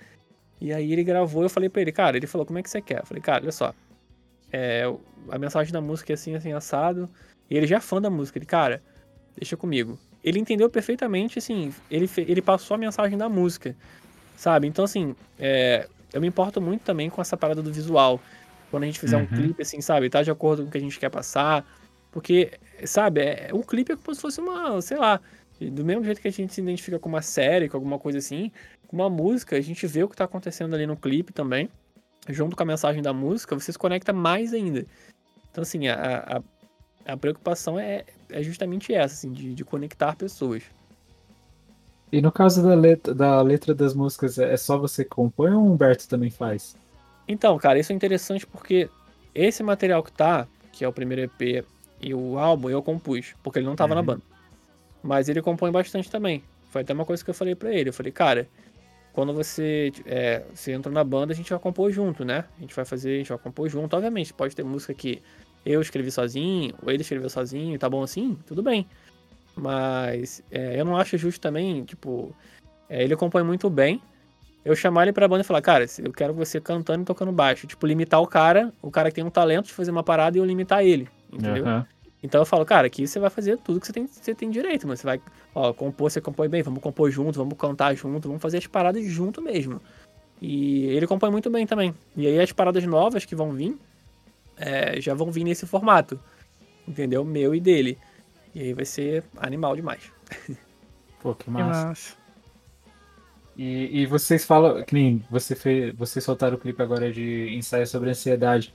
[0.61, 2.81] E aí ele gravou, eu falei pra ele, cara, ele falou, como é que você
[2.81, 3.01] quer?
[3.01, 3.73] Eu falei, cara, olha só.
[4.51, 4.83] é,
[5.29, 7.09] a mensagem da música é assim, assim, assado.
[7.49, 8.37] E ele já é fã da música.
[8.37, 8.81] Ele, cara,
[9.35, 9.99] deixa comigo.
[10.23, 13.75] Ele entendeu perfeitamente, assim, ele, ele passou a mensagem da música,
[14.37, 14.67] sabe?
[14.67, 18.21] Então, assim, é, eu me importo muito também com essa parada do visual.
[18.73, 19.27] Quando a gente fizer um Uhum.
[19.27, 20.09] clipe, assim, sabe?
[20.09, 21.63] Tá de acordo com o que a gente quer passar.
[22.11, 22.53] Porque,
[22.85, 25.21] sabe, é, um clipe é como se fosse uma, sei lá,
[25.61, 28.51] do mesmo jeito que a gente se identifica com uma série, com alguma coisa assim,
[28.87, 31.69] com uma música, a gente vê o que tá acontecendo ali no clipe também,
[32.27, 34.87] junto com a mensagem da música, você se conecta mais ainda.
[35.51, 36.41] Então, assim, a,
[37.05, 40.63] a, a preocupação é, é justamente essa, assim, de, de conectar pessoas.
[42.11, 45.61] E no caso da letra, da letra das músicas, é só você que compõe ou
[45.61, 46.75] o Humberto também faz?
[47.27, 48.89] Então, cara, isso é interessante porque
[49.33, 51.65] esse material que tá, que é o primeiro EP
[52.01, 54.05] e o álbum, eu compus, porque ele não tava na Uhum.
[54.07, 54.21] banda.
[55.01, 56.43] Mas ele compõe bastante também.
[56.69, 57.89] Foi até uma coisa que eu falei pra ele.
[57.89, 58.47] Eu falei, cara,
[59.13, 62.45] quando você, é, você entra na banda, a gente vai compor junto, né?
[62.57, 63.95] A gente vai fazer, a gente vai compor junto.
[63.95, 65.21] Obviamente, pode ter música que
[65.65, 68.37] eu escrevi sozinho, ou ele escreveu sozinho, tá bom assim?
[68.45, 68.87] Tudo bem.
[69.55, 72.35] Mas é, eu não acho justo também, tipo,
[72.89, 74.01] é, ele compõe muito bem.
[74.65, 77.67] Eu chamar ele pra banda e falar, cara, eu quero você cantando e tocando baixo.
[77.67, 80.39] Tipo, limitar o cara, o cara que tem um talento de fazer uma parada e
[80.39, 81.09] eu limitar ele.
[81.31, 81.65] Entendeu?
[81.65, 81.85] Aham.
[82.23, 84.87] Então eu falo, cara, aqui você vai fazer tudo que você tem, você tem direito,
[84.87, 85.21] mas você vai,
[85.53, 89.05] ó, compor, você compõe bem, vamos compor junto, vamos cantar junto, vamos fazer as paradas
[89.05, 89.81] junto mesmo.
[90.41, 91.93] E ele compõe muito bem também.
[92.15, 93.77] E aí as paradas novas que vão vir,
[94.55, 96.17] é, já vão vir nesse formato,
[96.87, 97.25] entendeu?
[97.25, 97.97] Meu e dele.
[98.55, 100.09] E aí vai ser animal demais.
[101.19, 102.15] Pô, que Que massa.
[103.57, 107.85] E, e vocês falam, que nem você fez, vocês soltaram o clipe agora de ensaio
[107.85, 108.73] sobre ansiedade.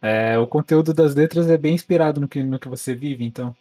[0.00, 3.56] É, o conteúdo das letras é bem inspirado no que, no que você vive, então.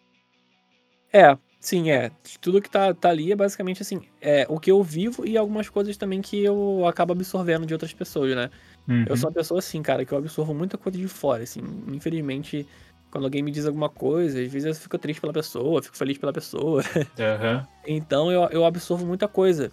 [1.12, 2.12] É, sim, é.
[2.42, 5.70] Tudo que tá, tá ali é basicamente assim, é o que eu vivo e algumas
[5.70, 8.50] coisas também que eu acabo absorvendo de outras pessoas, né?
[8.88, 9.06] Uhum.
[9.08, 11.62] Eu sou uma pessoa assim, cara, que eu absorvo muita coisa de fora, assim.
[11.88, 12.68] Infelizmente,
[13.10, 16.18] quando alguém me diz alguma coisa, às vezes eu fico triste pela pessoa, fico feliz
[16.18, 16.84] pela pessoa.
[17.20, 17.68] Aham.
[17.86, 19.70] Então eu, eu absorvo muita coisa.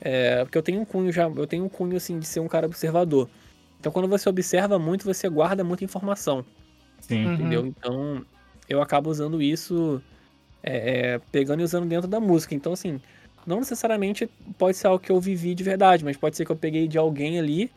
[0.00, 2.48] É, porque eu tenho um cunho já, eu tenho um cunho assim de ser um
[2.48, 3.28] cara observador.
[3.80, 6.44] Então quando você observa muito, você guarda muita informação,
[7.00, 7.24] Sim.
[7.24, 7.34] Uhum.
[7.34, 7.66] entendeu?
[7.66, 8.24] Então
[8.68, 10.02] eu acabo usando isso,
[10.62, 12.54] é, é, pegando e usando dentro da música.
[12.54, 13.00] Então assim,
[13.46, 16.56] não necessariamente pode ser algo que eu vivi de verdade, mas pode ser que eu
[16.56, 17.70] peguei de alguém ali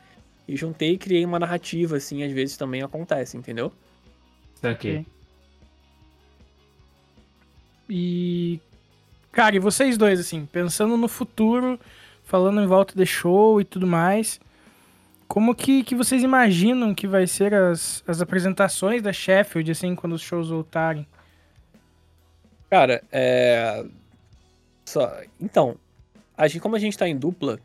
[0.47, 3.71] e juntei e criei uma narrativa, assim, às vezes também acontece, entendeu?
[4.55, 5.05] Saquei.
[7.89, 8.59] E.
[9.31, 11.79] Cara, e vocês dois, assim, pensando no futuro,
[12.31, 14.39] falando em volta de show e tudo mais,
[15.27, 20.13] como que, que vocês imaginam que vai ser as, as apresentações da Sheffield, assim, quando
[20.13, 21.05] os shows voltarem?
[22.69, 23.83] Cara, é.
[24.85, 25.13] Só...
[25.41, 25.75] Então,
[26.37, 27.59] a gente, como a gente tá em dupla,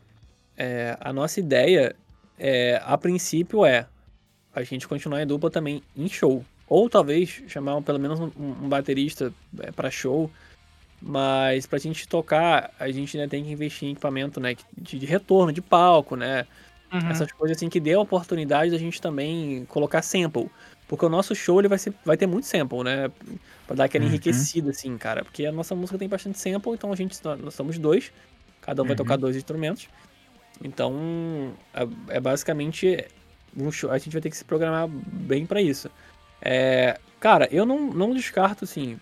[0.57, 1.95] é, a nossa ideia,
[2.37, 3.87] é, a princípio, é
[4.53, 6.43] a gente continuar em dupla também em show.
[6.67, 10.29] Ou talvez chamar pelo menos um, um baterista é, pra show.
[11.01, 14.55] Mas pra gente tocar, a gente ainda tem que investir em equipamento, né?
[14.75, 16.45] De, de retorno, de palco, né?
[16.91, 17.09] Uhum.
[17.09, 20.49] Essas coisas assim que dê a oportunidade da gente também colocar sample.
[20.87, 23.11] Porque o nosso show ele vai, ser, vai ter muito sample, né?
[23.67, 24.09] Pra dar aquela Uhum.
[24.09, 25.23] enriquecida, assim, cara.
[25.23, 27.15] Porque a nossa música tem bastante sample, então a gente.
[27.43, 28.11] Nós somos dois.
[28.61, 28.97] Cada um vai Uhum.
[28.97, 29.87] tocar dois instrumentos.
[30.63, 33.05] Então, é, é basicamente.
[33.55, 35.89] Um show, a gente vai ter que se programar bem pra isso.
[36.41, 38.99] É, cara, eu não, não descarto, assim,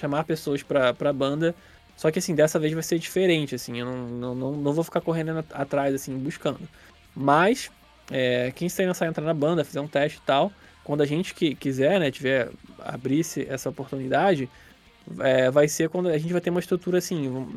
[0.00, 1.54] chamar pessoas pra, pra banda.
[1.96, 3.78] Só que, assim, dessa vez vai ser diferente, assim.
[3.78, 6.66] Eu não, não, não, não vou ficar correndo at- atrás, assim, buscando.
[7.14, 7.70] Mas,
[8.10, 10.50] é, quem se interessar em entrar na banda, fizer um teste e tal,
[10.82, 12.48] quando a gente que quiser, né, tiver,
[12.78, 14.48] abrisse essa oportunidade,
[15.18, 17.48] é, vai ser quando a gente vai ter uma estrutura assim,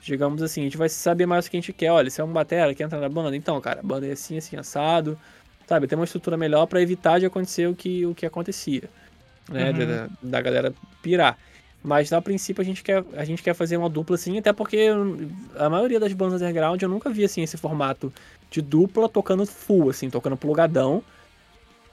[0.00, 1.90] digamos assim, a gente vai saber mais o que a gente quer.
[1.92, 4.38] Olha, se é um batera, quer entrar na banda, então, cara, a banda é assim,
[4.38, 5.18] assim, assado,
[5.66, 5.86] sabe?
[5.86, 8.88] Ter uma estrutura melhor pra evitar de acontecer o que, o que acontecia,
[9.48, 9.70] né?
[9.70, 9.86] Uhum.
[9.86, 11.36] Da, da galera pirar.
[11.82, 14.88] Mas a princípio a gente quer, a gente quer fazer uma dupla assim, até porque
[15.56, 18.12] a maioria das bandas underground eu nunca vi assim esse formato
[18.50, 21.02] de dupla tocando full, assim, tocando plugadão.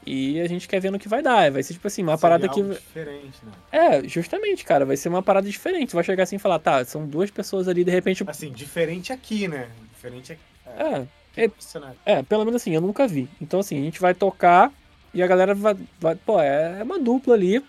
[0.05, 1.51] E a gente quer ver no que vai dar.
[1.51, 2.63] Vai ser tipo assim, uma Seria parada que.
[2.63, 3.51] diferente, né?
[3.71, 5.93] É, justamente, cara, vai ser uma parada diferente.
[5.93, 8.23] Vai chegar assim e falar, tá, são duas pessoas ali, de repente.
[8.25, 9.67] Assim, diferente aqui, né?
[9.93, 10.41] Diferente aqui.
[10.65, 11.05] É,
[11.35, 11.93] É, profissional.
[12.05, 13.27] é, pelo menos assim, eu nunca vi.
[13.41, 14.71] Então, assim, a gente vai tocar
[15.13, 15.75] e a galera vai.
[15.99, 17.61] vai pô, é uma dupla ali.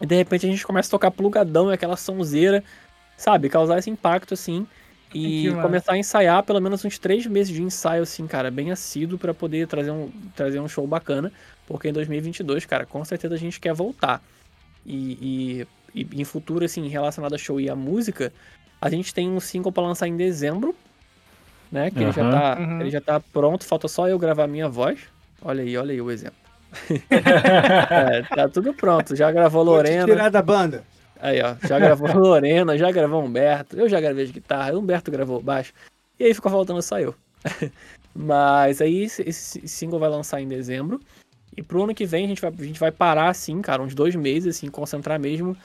[0.00, 2.62] E de repente a gente começa a tocar plugadão e aquela sonzeira,
[3.16, 3.48] sabe?
[3.48, 4.66] Causar esse impacto, assim.
[5.14, 9.18] E começar a ensaiar pelo menos uns três meses de ensaio, assim, cara, bem assíduo
[9.18, 11.32] pra poder trazer um, trazer um show bacana.
[11.66, 14.22] Porque em 2022, cara, com certeza a gente quer voltar.
[14.84, 18.32] E, e, e em futuro, assim, relacionado a show e a música,
[18.80, 20.74] a gente tem um single pra lançar em dezembro,
[21.72, 21.90] né?
[21.90, 22.80] Que ele, já tá, Uhum.
[22.80, 25.00] ele já tá pronto, falta só eu gravar a minha voz.
[25.42, 26.38] Olha aí, olha aí o exemplo.
[27.10, 29.16] É, tá tudo pronto.
[29.16, 30.04] Já gravou Vou te Lorena.
[30.06, 30.84] tirar da banda.
[31.20, 31.54] Aí, ó.
[31.66, 33.76] Já gravou Lorena, já gravou Humberto.
[33.76, 35.72] Eu já gravei de guitarra, o Humberto gravou baixo.
[36.18, 37.14] E aí ficou faltando só eu.
[38.14, 41.00] Mas aí esse, esse single vai lançar em dezembro.
[41.56, 43.94] E pro ano que vem a gente vai, a gente vai parar, assim, cara, uns
[43.94, 45.56] dois meses, assim, concentrar mesmo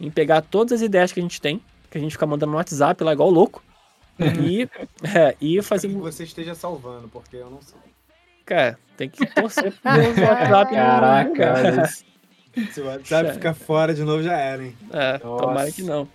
[0.00, 1.60] em pegar todas as ideias que a gente tem,
[1.90, 3.62] que a gente fica mandando no WhatsApp lá igual louco.
[4.42, 4.68] E,
[5.16, 5.86] é, e fazer.
[5.86, 7.78] Que você esteja salvando, porque eu não sei.
[8.44, 10.74] Cara, tem que torcer pro WhatsApp.
[10.74, 11.88] Caraca.
[12.72, 14.76] Se o WhatsApp ficar fora de novo, já era, hein?
[14.92, 15.72] É, tomara Nossa.
[15.72, 16.08] que não.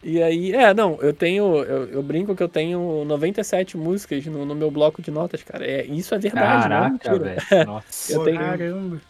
[0.00, 4.46] E aí, é, não, eu tenho, eu, eu brinco que eu tenho 97 músicas no,
[4.46, 5.66] no meu bloco de notas, cara.
[5.66, 7.34] É, isso é verdade, não é Caraca, mentira.
[7.50, 7.66] velho.
[7.66, 8.12] Nossa.
[8.12, 9.00] Eu Pô, tenho- Caramba.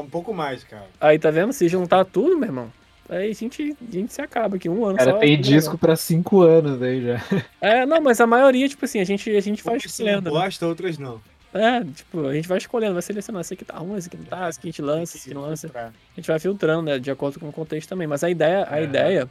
[0.00, 0.86] Um pouco mais, cara.
[1.00, 1.52] Aí, tá vendo?
[1.52, 2.72] Se juntar tudo, meu irmão,
[3.08, 5.18] aí a gente, a gente se acaba aqui, um ano Cara, só.
[5.18, 7.20] tem tudo disco pra cinco anos aí já.
[7.60, 10.30] É, não, mas a maioria, tipo assim, a gente, a gente Poucas são escolhendo.
[10.32, 10.40] né?
[10.40, 11.20] bosta, outras não.
[11.56, 13.40] É, tipo, a gente vai escolhendo, vai selecionando.
[13.42, 15.34] Esse aqui tá ruim, esse aqui não tá, esse aqui a gente lança, esse aqui
[15.34, 15.70] não lança.
[15.74, 18.06] A gente vai filtrando, né, de acordo com o contexto também.
[18.06, 18.84] Mas a ideia, a É.
[18.84, 19.28] ideia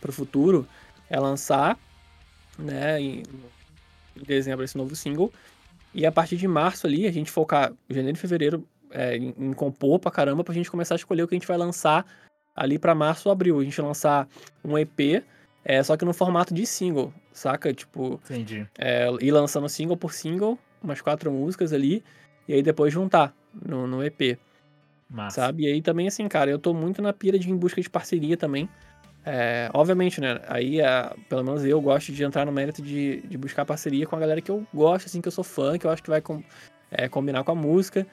[0.00, 0.66] pro futuro
[1.10, 1.78] é lançar,
[2.58, 3.22] né, em,
[4.16, 5.32] em dezembro esse novo single.
[5.94, 9.52] E a partir de março ali, a gente focar janeiro e fevereiro é, em, em
[9.52, 12.06] compor pra caramba, pra gente começar a escolher o que a gente vai lançar
[12.54, 13.58] ali pra março ou abril.
[13.60, 14.28] A gente lançar
[14.64, 15.22] um EP,
[15.64, 17.72] é, só que no formato de single, saca?
[17.72, 18.66] Tipo, Entendi.
[18.78, 22.02] é, ir lançando single por single, umas quatro músicas ali,
[22.46, 24.38] e aí depois juntar no, no EP
[25.10, 25.42] Massa.
[25.42, 25.64] sabe?
[25.64, 28.36] E aí também, assim, cara, eu tô muito na pira de em busca de parceria
[28.36, 28.68] também.
[29.24, 30.40] É, obviamente, né?
[30.48, 34.16] Aí, é, pelo menos eu gosto de entrar no mérito de, de buscar parceria com
[34.16, 36.20] a galera que eu gosto, assim, que eu sou fã, que eu acho que vai
[36.22, 36.42] com-
[36.90, 38.06] é, combinar com a música.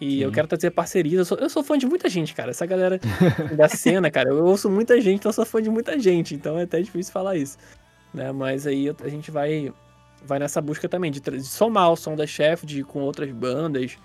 [0.00, 0.34] E eu Sim.
[0.34, 1.18] quero trazer parcerias.
[1.20, 2.50] Eu sou, eu sou fã de muita gente, cara.
[2.50, 2.98] Essa galera
[3.56, 6.34] da cena, cara, eu ouço muita gente, então eu sou fã de muita gente.
[6.34, 7.56] Então é até difícil falar isso.
[8.12, 8.32] Né?
[8.32, 9.72] Mas aí eu- a gente vai,
[10.24, 13.96] vai nessa busca também de, de somar o som da Chef de, com outras bandas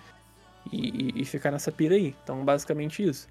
[0.71, 0.77] e,
[1.17, 2.15] e- e ficar nessa pira aí.
[2.23, 3.27] Então, basicamente isso.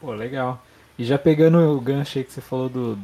[0.00, 0.64] Pô, legal.
[0.98, 2.98] E já pegando o gancho aí que você falou do,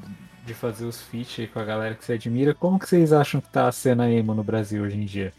[0.45, 3.41] de fazer os feats aí com a galera que você admira, como que vocês acham
[3.41, 5.33] que tá a cena emo no Brasil hoje em dia?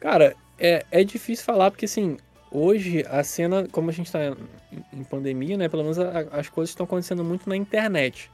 [0.00, 2.16] Cara, é, é difícil falar porque, assim,
[2.50, 5.68] hoje a cena, como a gente tá em, em pandemia, né?
[5.68, 8.30] Pelo menos a- as coisas estão acontecendo muito na internet.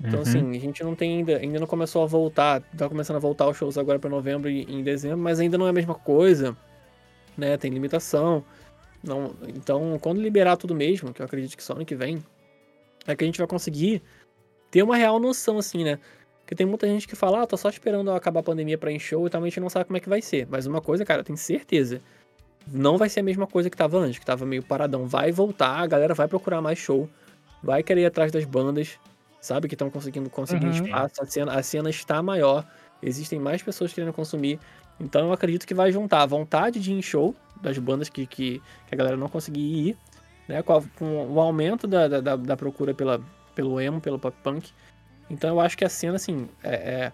[0.00, 0.22] Então, Uhum.
[0.22, 3.48] assim, a gente não tem ainda, ainda não começou a voltar, tá começando a voltar
[3.48, 6.56] os shows agora pra novembro e em dezembro, mas ainda não é a mesma coisa,
[7.38, 7.56] né?
[7.56, 8.44] Tem limitação.
[9.02, 12.22] Não, então, quando liberar tudo mesmo, que eu acredito que só ano que vem,
[13.06, 14.02] é que a gente vai conseguir
[14.70, 15.98] ter uma real noção, assim, né?
[16.40, 18.96] Porque tem muita gente que fala, ah, tô só esperando acabar a pandemia pra ir
[18.96, 20.46] em show e tal, a gente não sabe como é que vai ser.
[20.50, 22.00] Mas uma coisa, cara, eu tenho certeza,
[22.70, 25.06] não vai ser a mesma coisa que tava antes, que tava meio paradão.
[25.06, 27.08] Vai voltar, a galera vai procurar mais show,
[27.62, 28.98] vai querer ir atrás das bandas,
[29.44, 30.72] sabe, que estão conseguindo conseguir Uhum.
[30.72, 32.64] espaço, a cena, a cena está maior,
[33.02, 34.58] existem mais pessoas querendo consumir.
[34.98, 38.26] Então eu acredito que vai juntar a vontade de ir em show das bandas que,
[38.26, 39.96] que, que a galera não conseguia ir,
[40.48, 43.20] né, com, a- com o aumento da, da, da- da procura pela,
[43.54, 44.70] pelo emo, pelo pop punk.
[45.28, 47.12] Então eu acho que a cena, assim, é, é-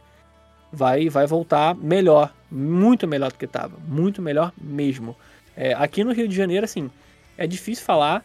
[0.73, 5.17] vai, vai voltar melhor, muito melhor do que estava, muito melhor mesmo.
[5.57, 6.91] É, aqui no Rio de Janeiro, assim,
[7.37, 8.25] é difícil falar,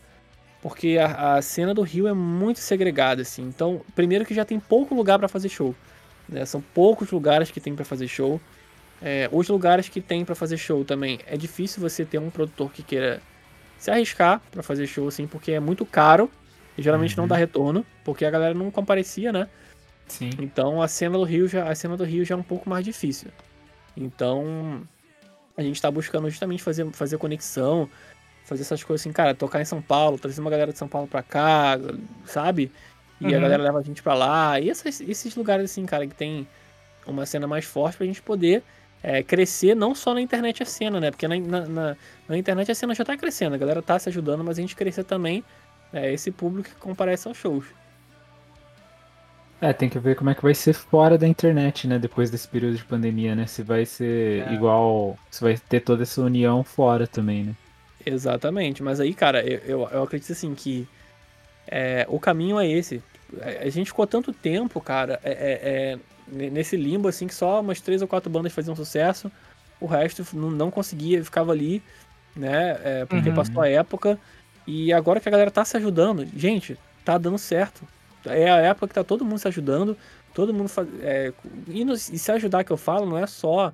[0.66, 3.44] porque a, a cena do Rio é muito segregada, assim.
[3.44, 5.76] Então, primeiro que já tem pouco lugar para fazer show,
[6.28, 6.44] né?
[6.44, 8.42] São poucos lugares que tem para fazer show.
[9.00, 12.72] É, os lugares que tem para fazer show também, é difícil você ter um produtor
[12.72, 13.22] que queira
[13.78, 16.32] se arriscar para fazer show, assim, porque é muito caro
[16.76, 17.28] e geralmente não Uhum.
[17.28, 19.48] dá retorno, porque a galera não comparecia, né?
[20.08, 20.32] Sim.
[20.40, 22.84] Então a cena do Rio já, a cena do Rio já é um pouco mais
[22.84, 23.30] difícil.
[23.96, 24.82] Então
[25.56, 27.88] a gente tá buscando justamente fazer, fazer conexão,
[28.46, 31.08] fazer essas coisas assim, cara, tocar em São Paulo, trazer uma galera de São Paulo
[31.08, 31.78] pra cá,
[32.26, 32.72] sabe?
[33.20, 33.42] E a Uhum.
[33.42, 34.60] galera leva a gente pra lá.
[34.60, 36.48] E essas- esses lugares assim, cara, que tem
[37.08, 38.64] uma cena mais forte pra gente poder
[39.04, 41.12] é, crescer não só na internet a cena, né?
[41.12, 41.98] Porque na, na, na-
[42.28, 44.76] na internet a cena já tá crescendo, a galera tá se ajudando, mas a gente
[44.76, 45.44] crescer também
[45.94, 47.66] é, esse público que comparece aos shows.
[49.62, 51.98] É, tem que ver como é que vai ser fora da internet, né?
[51.98, 53.46] Depois desse período de pandemia, né?
[53.48, 54.54] Se vai ser É.
[54.54, 55.18] igual.
[55.32, 57.56] Se vai ter toda essa união fora também, né?
[58.06, 60.88] Exatamente, mas aí, cara, eu, eu, eu acredito assim que
[61.68, 63.02] é, o caminho é esse.
[63.42, 65.60] A a gente ficou tanto tempo, cara, é, é-
[65.94, 69.32] é, ne- nesse limbo assim que só umas três ou quatro bandas faziam sucesso,
[69.80, 71.82] o resto não, não conseguia, ficava ali,
[72.36, 72.78] né?
[72.84, 73.36] é, porque Uhum.
[73.36, 74.20] passou a época.
[74.68, 77.88] E agora que a galera tá se ajudando, gente, tá dando certo.
[78.26, 79.96] É a época que tá todo mundo se ajudando,
[80.34, 81.32] todo mundo faz, é,
[81.68, 83.74] e, no- e se ajudar que eu falo não é só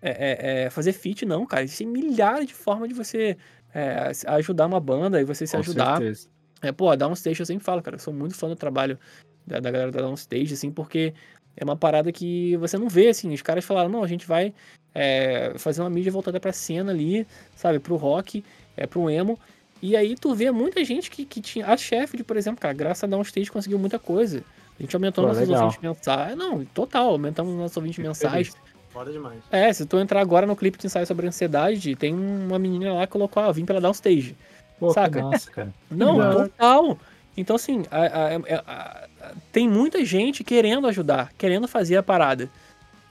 [0.00, 1.62] é, é, é, fazer feat, não, cara.
[1.62, 3.36] Existem milhares de formas de você
[3.74, 5.98] é, ajudar uma banda e você se Com ajudar.
[5.98, 6.28] certeza.
[6.60, 8.98] É, pô, a Downstage eu sempre falo, cara, eu sou muito fã do trabalho
[9.46, 11.12] da, da galera da Downstage, assim, porque
[11.56, 14.54] é uma parada que você não vê, assim, os caras falaram, não, a gente vai
[14.94, 17.26] é, fazer uma mídia voltada pra cena ali,
[17.56, 18.44] sabe, pro rock,
[18.76, 19.38] é, pro emo,
[19.82, 23.02] e aí tu vê muita gente que, que tinha, a Sheffield, por exemplo, cara, graças
[23.02, 24.44] a Downstage conseguiu muita coisa,
[24.78, 25.64] a gente aumentou Pô, nossos legal.
[25.64, 28.52] ouvintes mensais, não, total, aumentamos nossos ouvintes mensais,
[28.92, 29.38] Foda demais.
[29.50, 33.06] é, se tu entrar agora no clipe de ensaio sobre ansiedade, tem uma menina lá
[33.06, 34.36] que colocou, ah, vim pela Downstage,
[34.78, 35.22] Pô, que Saca?
[35.22, 35.74] massa, cara.
[35.90, 36.34] não, Legal.
[36.48, 36.98] total.
[37.36, 42.50] Então, assim, a- a- a- a- tem muita gente querendo ajudar, querendo fazer a parada.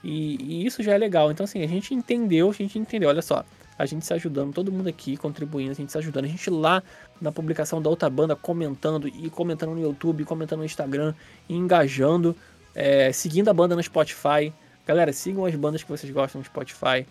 [0.04, 1.30] E, e isso já é legal.
[1.32, 3.08] Então, assim, a gente entendeu, a gente entendeu.
[3.08, 3.44] Olha só,
[3.78, 6.24] a gente se ajudando, todo mundo aqui contribuindo, a gente se ajudando.
[6.26, 6.82] A gente lá
[7.20, 11.14] na publicação da outra banda comentando, e comentando no YouTube, comentando no Instagram,
[11.48, 12.36] e engajando,
[12.74, 14.52] é, seguindo a banda no Spotify.
[14.86, 17.06] Galera, sigam as bandas que vocês gostam no Spotify,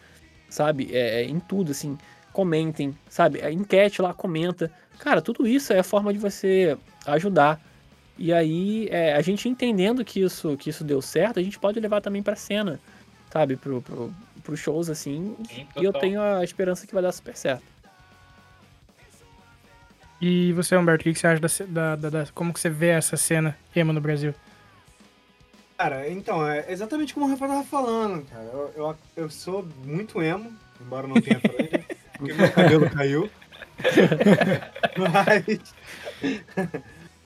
[0.50, 0.90] sabe?
[0.94, 1.98] É, em tudo, assim
[2.34, 3.42] comentem, sabe?
[3.42, 4.72] A enquete lá, comenta.
[5.00, 7.60] Cara, tudo isso é a forma de você ajudar.
[8.18, 11.78] E aí, é, a gente entendendo que isso, que isso deu certo, a gente pode
[11.80, 12.80] levar também pra cena,
[13.34, 13.58] sabe?
[13.58, 15.36] Pro, pro, pros shows, assim.
[15.76, 17.64] e eu tenho a esperança que vai dar super certo.
[20.22, 22.90] E você, Humberto, o que você acha da, da- da- da- como que você vê
[22.90, 24.34] essa cena emo no Brasil?
[25.82, 28.44] Cara, então, é exatamente como o Rafa tava falando, cara.
[28.44, 31.84] Eu, eu, eu sou muito emo, embora não tenha franja,
[32.20, 33.30] porque meu cabelo caiu.
[34.96, 35.74] Mas.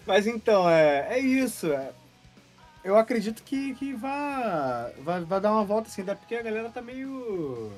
[0.07, 1.69] Mas então, é, é isso.
[1.69, 1.91] é.
[2.81, 6.69] eu acredito que, que vá, vá, vá dar uma volta assim, até porque a galera
[6.69, 7.73] tá meio.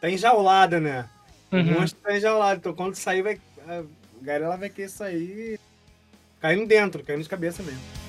[0.00, 1.08] tá enjaulada, né?
[1.50, 1.80] O Uhum.
[1.80, 3.82] monstro tá enjaulado, então quando sair, vai, a
[4.22, 5.58] galera vai querer sair
[6.40, 8.05] caindo dentro, caindo de cabeça mesmo.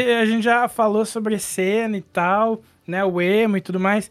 [0.00, 3.04] Cê- a gente já falou sobre cena e tal, né?
[3.04, 4.10] O emo e tudo mais.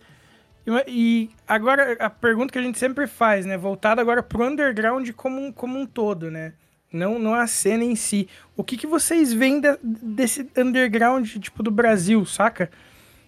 [0.66, 3.58] E, e agora, a pergunta que a gente sempre faz, né?
[3.58, 6.54] Voltada agora pro underground como um, como um todo, né?
[6.94, 8.28] Não, não a cena em si.
[8.56, 12.70] O que, que vocês veem da- desse underground, tipo, do Brasil, saca?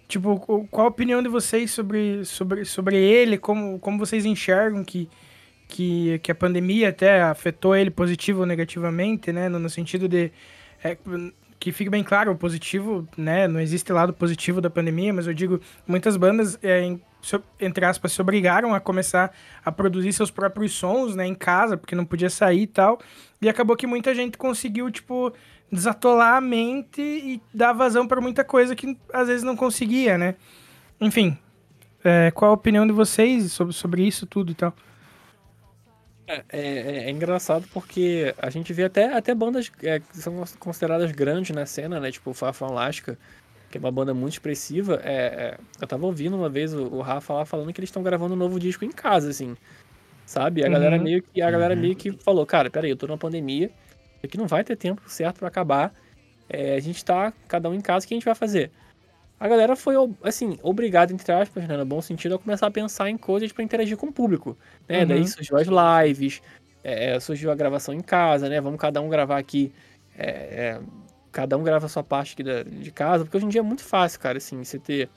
[0.08, 3.38] Tipo, qual a opinião de vocês sobre, sobre, sobre ele?
[3.38, 5.10] Como, como vocês enxergam que,
[5.68, 9.48] que, que a pandemia até afetou ele positivo ou negativamente, né?
[9.50, 10.30] No, no sentido de...
[10.84, 10.98] é,
[11.64, 13.48] que fique bem claro, o positivo, né?
[13.48, 17.02] Não existe lado positivo da pandemia, mas eu digo, muitas bandas, é, em-
[17.58, 19.32] entre aspas, se obrigaram a começar
[19.64, 21.26] a produzir seus próprios sons, né?
[21.26, 23.00] Em casa, porque não podia sair e tal.
[23.42, 25.32] E acabou que muita gente conseguiu, tipo,
[25.72, 30.36] desatolar a mente e dar vazão para muita coisa que às vezes não conseguia, né?
[31.00, 31.38] Enfim,
[32.04, 34.74] é, qual a opinião de vocês sobre, sobre isso tudo e tal?
[36.28, 41.12] É, é- é engraçado porque a gente vê até, até bandas é, que são consideradas
[41.12, 42.12] grandes na cena, né?
[42.12, 43.18] Tipo o Lasca,
[43.70, 45.02] que é uma banda muito expressiva.
[45.04, 48.04] É, é, eu tava ouvindo uma vez o, o Rafa lá falando que eles estão
[48.04, 49.56] gravando um novo disco em casa, assim.
[50.26, 50.64] Sabe?
[50.64, 51.04] A galera Uhum.
[51.04, 53.70] meio que a galera meio que falou, cara, peraí, eu tô numa pandemia,
[54.24, 55.94] aqui não vai ter tempo certo pra acabar.
[56.50, 58.72] É, a gente tá cada um em casa, o que a gente vai fazer?
[59.44, 63.10] A galera foi, assim, obrigada, entre aspas, né, no bom sentido, a começar a pensar
[63.10, 64.58] em coisas pra interagir com o público.
[64.88, 65.02] Né?
[65.02, 65.08] Uhum.
[65.08, 66.42] Daí surgiu as lives,
[66.82, 68.62] é, surgiu a gravação em casa, né?
[68.62, 69.74] Vamos cada um gravar aqui.
[70.18, 70.80] é, é,
[71.30, 73.64] cada um grava a sua parte aqui da- de casa, porque hoje em dia é
[73.64, 75.10] muito fácil, cara, assim, você ter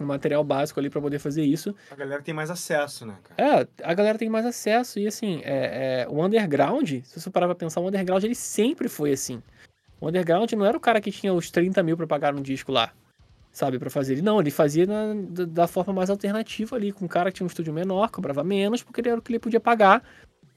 [0.00, 1.76] um material básico ali pra poder fazer isso.
[1.90, 3.66] A galera tem mais acesso, né, cara?
[3.82, 7.46] É, a galera tem mais acesso e assim, é, é, o underground, se você parar
[7.46, 9.42] pra pensar, o underground ele sempre foi assim.
[10.00, 12.72] O underground não era o cara que tinha os 30 mil pra pagar um disco
[12.72, 12.90] lá,
[13.60, 14.22] sabe, pra fazer ele.
[14.22, 17.44] Não, ele fazia na- da, da forma mais alternativa ali, com um cara que tinha
[17.44, 20.02] um estúdio menor, cobrava menos, porque ele era o que ele podia pagar.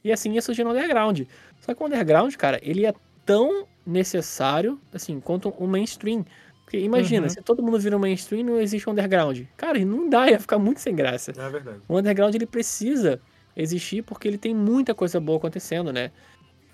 [0.03, 1.21] E assim ia surgindo o underground.
[1.61, 2.93] Só que o underground, cara, ele é
[3.25, 6.25] tão necessário, assim, quanto o mainstream.
[6.63, 7.29] Porque imagina, Uhum.
[7.29, 9.41] se todo mundo vira um mainstream, não existe um underground.
[9.57, 11.31] Cara, e não dá, ia ficar muito sem graça.
[11.37, 11.79] É verdade.
[11.87, 13.19] O underground ele precisa
[13.55, 16.09] existir porque ele tem muita coisa boa acontecendo, né?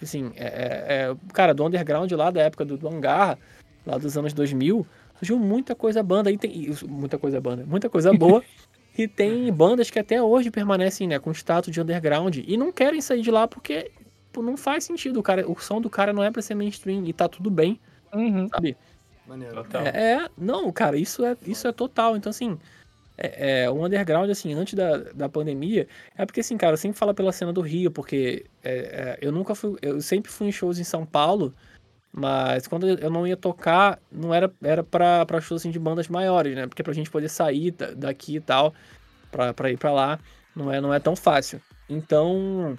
[0.02, 3.38] Assim, é, é- é- cara, do underground lá da época do, do hangar,
[3.86, 4.86] lá dos anos 2000,
[5.20, 8.44] surgiu muita coisa banda, e tem, muita coisa banda, muita coisa boa,
[8.98, 13.02] e tem bandas que até hoje permanecem, né, com status de underground, e não querem
[13.02, 13.92] sair de lá porque
[14.32, 17.06] pô, não faz sentido, o cara, o som do cara não é pra ser mainstream,
[17.06, 17.80] e tá tudo bem,
[18.14, 18.48] Uhum.
[18.50, 18.76] sabe?
[19.28, 19.56] Maneiro.
[19.56, 19.86] Total.
[19.86, 22.18] É, é, não, cara, isso é, isso é total.
[22.18, 22.58] Então, assim,
[23.16, 25.88] é, é, o underground, assim, antes da, da pandemia,
[26.18, 29.32] é porque, assim, cara, eu sempre falo pela cena do Rio, porque é, é, eu
[29.32, 31.54] nunca fui, eu sempre fui em shows em São Paulo,
[32.20, 36.10] mas quando eu não ia tocar, não era, era pra, pra shows, assim, de bandas
[36.10, 36.68] maiores, né?
[36.68, 38.74] Porque pra gente poder sair da- daqui e tal,
[39.32, 40.20] pra, ir pra lá,
[40.54, 41.62] não é, não é tão fácil.
[41.88, 42.78] Então,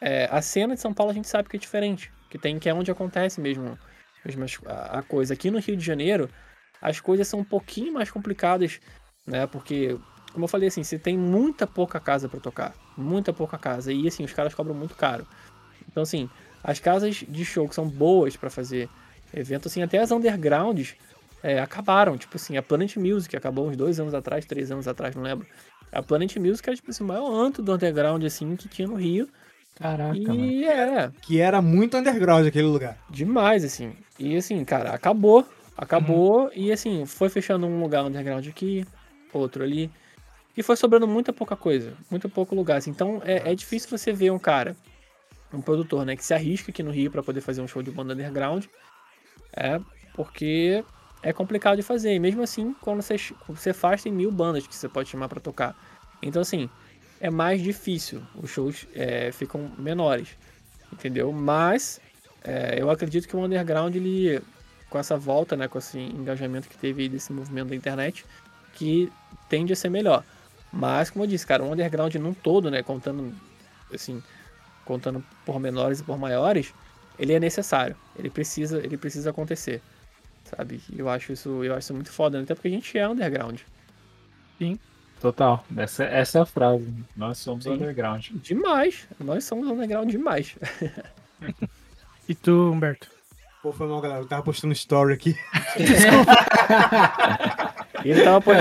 [0.00, 2.68] é, a cena de São Paulo a gente sabe que é diferente, que tem que
[2.68, 3.76] é onde acontece mesmo,
[4.24, 5.34] mesmo a, a coisa.
[5.34, 6.30] Aqui no Rio de Janeiro,
[6.80, 8.78] as coisas são um pouquinho mais complicadas,
[9.26, 9.48] né?
[9.48, 9.98] Porque,
[10.32, 14.06] como eu falei assim, você tem muita pouca casa pra tocar, muita pouca casa, e
[14.06, 15.26] assim, os caras cobram muito caro.
[15.88, 16.30] Então, assim,
[16.66, 18.88] as casas de show que são boas pra fazer
[19.32, 20.96] evento, assim, até as undergrounds
[21.42, 22.18] é, acabaram.
[22.18, 25.46] Tipo assim, a Planet Music acabou uns dois anos atrás, três anos atrás, não lembro.
[25.92, 28.96] A Planet Music era, tipo assim, o maior anto do underground, assim, que tinha no
[28.96, 29.28] Rio.
[29.76, 30.44] Caraca, mano.
[30.44, 32.98] e é, Que era muito underground aquele lugar.
[33.08, 33.92] demais, assim.
[34.18, 35.46] E assim, cara, acabou.
[35.76, 38.84] Acabou e assim, foi fechando um lugar underground aqui,
[39.32, 39.90] outro ali.
[40.56, 42.78] E foi sobrando muita pouca coisa, muito pouco lugar.
[42.78, 42.90] assim.
[42.90, 44.74] Então é, é difícil você ver um cara,
[45.56, 47.90] um produtor, né, que se arrisca aqui no Rio pra poder fazer um show de
[47.90, 48.66] banda underground.
[49.52, 49.80] É,
[50.14, 50.84] porque
[51.22, 52.14] é complicado de fazer.
[52.14, 53.16] E mesmo assim, quando você,
[53.48, 55.76] você faz, tem mil bandas que você pode chamar pra tocar.
[56.22, 56.68] Então, assim,
[57.20, 58.22] é mais difícil.
[58.34, 60.36] Os shows é, ficam menores,
[60.92, 61.32] entendeu?
[61.32, 62.00] Mas
[62.44, 64.40] é, eu acredito que o underground, ele,
[64.88, 68.24] com essa volta, né, com esse engajamento que teve desse movimento da internet,
[68.72, 69.10] que
[69.48, 70.24] tende a ser melhor.
[70.72, 73.34] Mas, como eu disse, cara, o underground num todo, né, contando,
[73.92, 74.22] assim,
[74.86, 76.72] contando por menores e por maiores,
[77.18, 77.96] ele é necessário.
[78.18, 79.82] Ele precisa, ele precisa acontecer,
[80.44, 80.80] sabe?
[80.96, 82.44] Eu acho isso, eu acho isso muito foda, né?
[82.44, 83.60] até porque a gente é underground.
[85.20, 85.64] Total.
[85.76, 86.92] Essa, essa é a frase.
[87.16, 87.72] Nós somos Sim.
[87.72, 88.28] underground.
[88.42, 89.08] Demais.
[89.18, 90.56] Nós somos underground demais.
[92.28, 93.08] E tu, Humberto?
[93.62, 94.20] Pô, foi mal, galera.
[94.20, 95.36] Eu tava postando story aqui.
[97.75, 97.75] E
[98.10, 98.52] ele tava,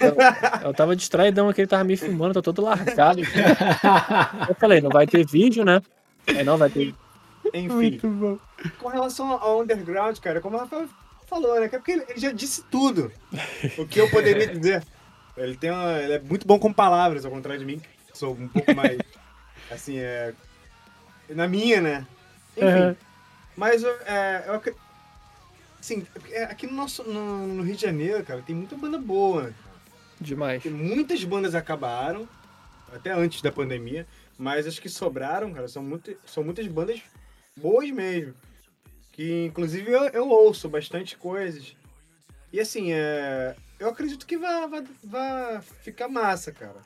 [0.00, 0.14] eu,
[0.68, 3.20] eu tava distraidão aqui, ele tava me filmando, tô todo largado.
[4.48, 5.80] Eu falei, não vai ter vídeo, né?
[6.26, 6.94] É, não vai ter.
[7.52, 7.98] Enfim.
[8.78, 10.88] Com relação ao underground, cara, como o Rafael
[11.26, 11.68] falou, né?
[11.68, 13.12] Que é porque ele já disse tudo.
[13.78, 14.82] o que eu poderia dizer.
[15.36, 17.78] Ele, tem uma- ele é muito bom com palavras, ao contrário de mim,
[18.10, 18.98] que sou um pouco mais.
[19.70, 20.32] assim, é.
[21.28, 22.06] Na minha, né?
[22.56, 22.66] Enfim.
[22.66, 22.96] Aham.
[23.56, 24.54] Mas eu, é, eu
[25.84, 29.42] Assim, é, aqui no, nosso, no, no Rio de Janeiro, cara, tem muita banda boa.
[29.48, 29.54] né?
[30.18, 30.62] Demais.
[30.62, 32.26] Porque muitas bandas acabaram,
[32.90, 34.06] até antes da pandemia,
[34.38, 37.02] mas as que sobraram, cara, são, muito, são muitas bandas
[37.54, 38.34] boas mesmo.
[39.12, 41.76] Que inclusive eu, eu ouço bastante coisas.
[42.50, 46.80] E assim, é, eu acredito que vai, vai, vai ficar massa, cara.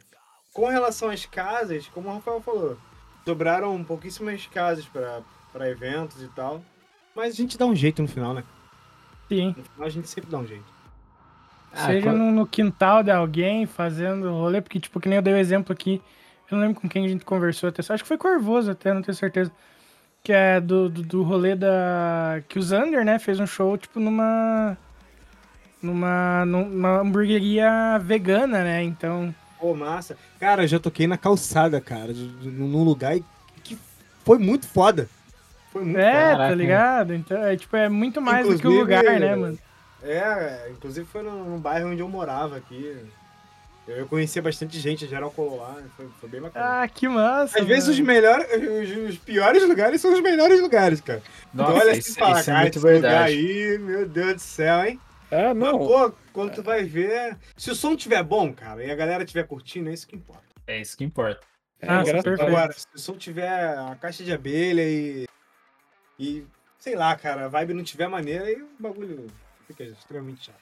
[0.53, 2.77] Com relação às casas, como o Rafael falou,
[3.25, 6.65] sobraram pouquíssimas casas para eventos e tal.
[7.15, 8.43] Mas a gente dá um jeito no final, né?
[9.29, 9.55] Sim.
[9.57, 10.65] No final a gente sempre dá um jeito.
[11.73, 15.23] Ah, Seja quando- no, no quintal de alguém fazendo rolê, porque, tipo, que nem eu
[15.23, 16.01] dei o exemplo aqui,
[16.51, 19.03] eu não lembro com quem a gente conversou até, acho que foi Corvoso até, não
[19.03, 19.53] tenho certeza.
[20.25, 22.43] Que é do, do, do rolê da.
[22.49, 24.77] Que o Zander, né, fez um show, tipo, numa.
[25.81, 28.83] Numa, numa hamburgueria vegana, né?
[28.83, 29.33] Então.
[29.61, 30.17] Pô, massa.
[30.41, 33.17] Cara, eu já toquei na calçada, cara, num lugar
[33.63, 33.79] que
[34.25, 35.09] foi muito foda.
[35.79, 36.55] Foi muito É, tá Caraca.
[36.55, 37.15] ligado?
[37.15, 39.59] Então, é, tipo, é muito mais do que o lugar, né, mano?
[40.03, 42.97] É, inclusive foi num, bairro onde eu morava aqui.
[43.87, 46.83] Eu, conhecia bastante gente, geral colou lá, foi, foi bem bacana.
[46.83, 47.59] Ah, que massa.
[47.59, 48.13] Às vezes os mano.
[48.13, 51.23] melhores, os, os piores lugares são os melhores lugares, cara.
[51.55, 54.35] Nossa, tu olha assim isso, e fala, isso é cara, esse lugar aí, meu Deus
[54.35, 55.01] do céu, hein?
[55.31, 55.79] É, Mas, não.
[55.79, 57.37] pô, quando tu vai ver.
[57.57, 60.43] Se o som tiver bom, cara, e a galera tiver curtindo, é isso que importa.
[60.67, 61.41] É isso que importa.
[61.81, 62.03] É Ah.
[62.41, 65.27] Agora, se o som tiver a caixa de abelha e.
[66.19, 66.45] E.
[66.79, 69.27] Sei lá, cara, a vibe não tiver maneira, aí o bagulho
[69.67, 70.57] fica extremamente chato.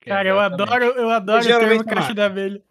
[0.00, 0.62] Cara, eu Exatamente.
[0.70, 2.62] adoro, eu adoro o geralmente termo caixa da abelha.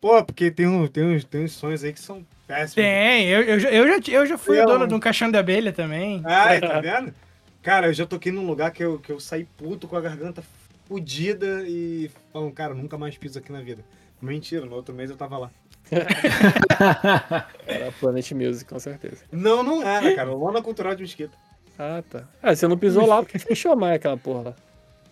[0.00, 2.74] Pô, porque tem, um, tem, uns, tem uns sons aí que são péssimos.
[2.74, 5.36] Tem, eu, eu, já- eu, já, eu já fui Eu- dono de um caixão de
[5.38, 6.22] abelha também.
[6.24, 7.14] Ah, tá vendo?
[7.62, 10.42] Cara, eu já toquei num lugar que eu, que eu saí puto com a garganta
[10.86, 13.84] fodida e falam, cara, nunca mais piso aqui na vida.
[14.22, 15.50] Mentira, no outro mês eu tava lá.
[17.66, 19.24] Era Planet Music, com certeza.
[19.30, 20.30] Não, não era, cara.
[20.32, 21.36] Lona Cultural de Mesquita.
[21.78, 22.24] Ah, tá.
[22.42, 24.54] Ah, você não pisou lá porque fechou mais aquela porra lá.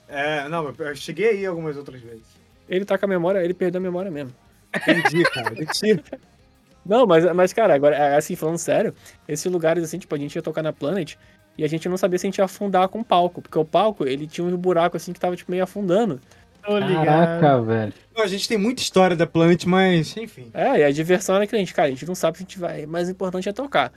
[0.08, 2.24] É, não, eu cheguei aí algumas outras vezes.
[2.68, 4.32] Ele tá com a memória, ele perdeu a memória mesmo.
[4.74, 5.52] Entendi, cara.
[5.52, 6.02] Entendi.
[6.84, 8.94] Não, mas, mas cara, agora, é, assim, falando sério,
[9.26, 11.16] esses lugares, assim, tipo, a gente ia tocar na Planet
[11.58, 13.64] e a gente não sabia se a gente ia afundar com o palco, porque o
[13.64, 16.20] palco, ele tinha um buraco, assim, que tava, tipo, meio afundando.
[16.66, 17.04] Tô ligado.
[17.04, 17.92] Caraca, velho.
[18.18, 20.50] A gente tem muita história da Planet, mas, enfim.
[20.52, 22.46] É, e a diversão era que a gente, cara, a gente não sabe se a
[22.46, 23.92] gente vai, mas o importante é tocar.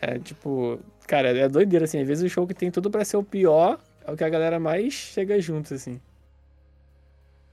[0.00, 3.18] É, tipo, cara, é doideira, assim, às vezes o show que tem tudo pra ser
[3.18, 6.00] o pior é o que a galera mais chega junto, assim.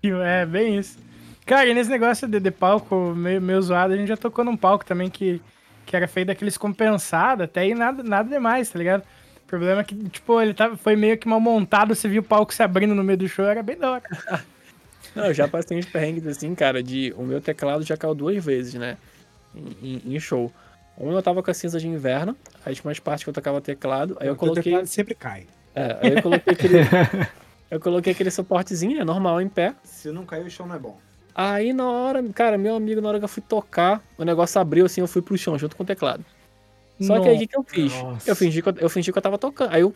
[0.03, 0.98] É, bem isso.
[1.45, 4.56] Cara, e nesse negócio de, de palco meio, meio zoado, a gente já tocou num
[4.56, 5.41] palco também que,
[5.85, 9.03] que era feito daqueles compensados, até aí nada, nada demais, tá ligado?
[9.44, 12.26] O problema é que, tipo, ele tava, foi meio que mal montado, você viu o
[12.26, 14.03] palco se abrindo no meio do show, era bem da hora.
[15.15, 18.44] Não, eu já passei uns perrengues assim, cara, de o meu teclado já caiu duas
[18.44, 18.98] vezes, né?
[19.56, 20.52] Em, em- em show.
[20.98, 22.35] Um eu tava com a cinza de inverno,
[22.65, 24.64] aí tinha umas partes que eu tocava teclado, aí eu O coloquei.
[24.64, 25.45] teclado sempre cai.
[25.76, 26.77] É, aí eu coloquei aquele.
[27.72, 29.03] eu coloquei aquele suportezinho, né?
[29.03, 29.73] Normal em pé.
[29.84, 30.98] Se não cair, o chão não é bom.
[31.35, 34.85] Aí na hora, cara, meu amigo, na hora que eu fui tocar, o negócio abriu
[34.85, 36.23] assim, eu fui pro chão junto com o teclado.
[37.02, 37.91] Só que aí o que que eu fiz?
[37.91, 38.30] Nossa.
[38.30, 39.73] Eu fingi, que eu, eu fingi que eu tava tocando.
[39.73, 39.94] Aí eu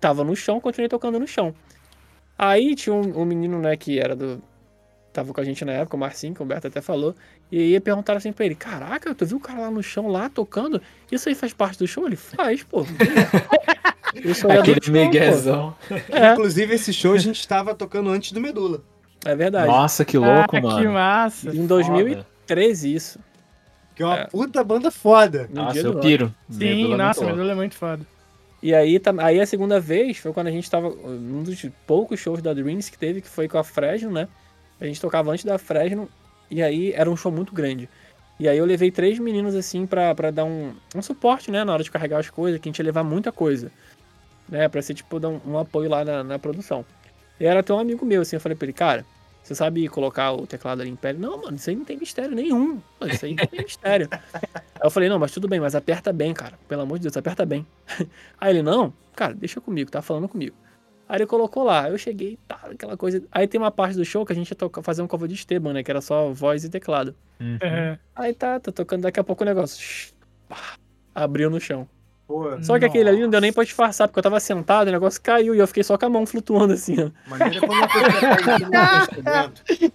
[0.00, 1.54] tava no chão, continuei tocando no chão.
[2.38, 4.42] Aí tinha um, um menino, né, que era do.
[5.12, 7.16] Tava com a gente na época, o Marcinho, que o Humberto até falou.
[7.50, 10.28] E aí perguntaram assim pra ele: Caraca, tu viu o cara lá no chão, lá
[10.28, 10.80] tocando?
[11.10, 12.06] Isso aí faz parte do show?
[12.06, 12.84] Ele faz, pô.
[14.34, 15.76] Sou Aquele show, pô." miguezão.
[16.10, 18.82] É, Inclusive, esse show a gente tava tocando antes do Medula.
[19.24, 19.66] é verdade.
[19.66, 20.80] Nossa, que louco, ah, mano.
[20.80, 21.54] que massa.
[21.56, 23.18] Em 2013, isso.
[23.94, 24.26] Que é uma É.
[24.26, 25.48] puta banda foda.
[25.52, 26.34] No Nossa, eu piro.
[26.48, 28.06] Sim, Medula é nossa, muito Medula é muito foda.
[28.62, 30.88] E aí, tá- aí a segunda vez foi quando a gente tava.
[30.88, 34.28] Um dos poucos shows da Dreams que teve, que foi com a Fresno, né?
[34.80, 36.08] A gente tocava antes da Fresno.
[36.50, 37.88] E aí era um show muito grande.
[38.38, 41.62] E aí eu levei três meninos assim pra dar um, um suporte, né?
[41.62, 43.70] Na hora de carregar as coisas, que a gente ia levar muita coisa.
[44.48, 44.68] Né?
[44.68, 46.84] Pra ser tipo dar um, um apoio lá na, na produção.
[47.38, 49.04] E era até um amigo meu, assim, eu falei pra ele, cara,
[49.42, 51.12] você sabe colocar o teclado ali em pé?
[51.12, 52.80] Não, mano, isso aí não tem mistério nenhum.
[53.00, 54.08] Mano, Isso aí não tem mistério.
[54.32, 54.50] Aí
[54.82, 56.58] eu falei, não, mas tudo bem, mas aperta bem, cara.
[56.68, 57.66] Pelo amor de Deus, aperta bem.
[58.40, 60.54] Aí ele, não, cara, deixa comigo, tá falando comigo.
[61.10, 63.20] Aí ele colocou lá, eu cheguei, tá, aquela coisa.
[63.32, 65.34] Aí tem uma parte do show que a gente ia tocar, fazer um cover de
[65.34, 65.82] Esteban, né?
[65.82, 67.16] Que era só voz e teclado.
[67.40, 67.58] Uhum.
[67.60, 67.98] É.
[68.14, 70.12] Aí tá, tô tocando, daqui a pouco o negócio.
[71.12, 71.88] abriu no chão.
[72.28, 74.92] Pô, Só que aquele ali não deu nem pra disfarçar, porque eu tava sentado, o
[74.92, 77.10] negócio caiu e eu fiquei só com a mão flutuando assim, ó.
[77.28, 79.52] maneira quando uma pessoa tá.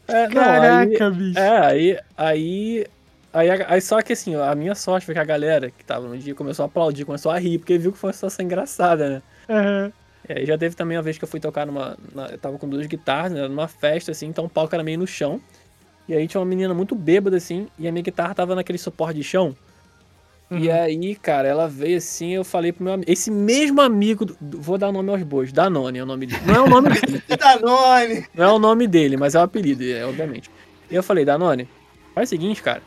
[0.10, 1.40] É, não, aí, Caraca, bicho.
[1.40, 2.86] É, aí, aí,
[3.32, 6.18] aí, aí só que assim, a minha sorte foi que a galera que tava no
[6.18, 9.22] dia começou a aplaudir, começou a rir, porque viu que foi uma situação engraçada, né?
[9.50, 9.94] Aham.
[10.28, 11.98] E aí já teve também uma vez que eu fui tocar numa.
[12.14, 13.48] na- eu tava com duas guitarras, né?
[13.48, 15.40] Numa festa, assim, então o palco era meio no chão.
[16.08, 19.16] E aí tinha uma menina muito bêbada, assim, e a minha guitarra tava naquele suporte
[19.18, 19.56] de chão.
[20.52, 23.12] E aí, cara, ela veio assim, eu falei pro meu amigo.
[23.12, 24.26] Esse mesmo amigo.
[24.26, 26.42] do- vou dar o nome aos bois, Danone é o nome dele.
[26.46, 27.24] Não é o nome dele.
[27.38, 28.26] Danone!
[28.36, 30.52] Não é o nome dele, mas é o apelido, é, obviamente.
[30.90, 31.68] E eu falei, Danone,
[32.14, 32.82] faz o seguinte, cara.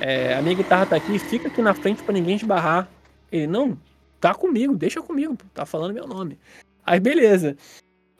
[0.00, 2.88] é, a minha guitarra tá aqui, fica aqui na frente pra ninguém esbarrar.
[3.30, 3.78] Ele, não,
[4.20, 6.36] tá comigo, deixa comigo, tá falando meu nome.
[6.86, 7.56] Aí, beleza.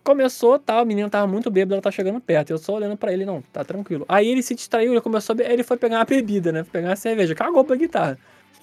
[0.03, 2.51] Começou, tal, a menina tava muito bêbada, ela tá chegando perto.
[2.51, 4.05] Eu só olhando pra ele, não, tá tranquilo.
[4.07, 5.45] Aí ele se distraiu, ele começou a be...
[5.45, 6.63] aí ele foi pegar uma bebida, né?
[6.63, 8.19] Foi pegar uma cerveja, cagou pra guitarra.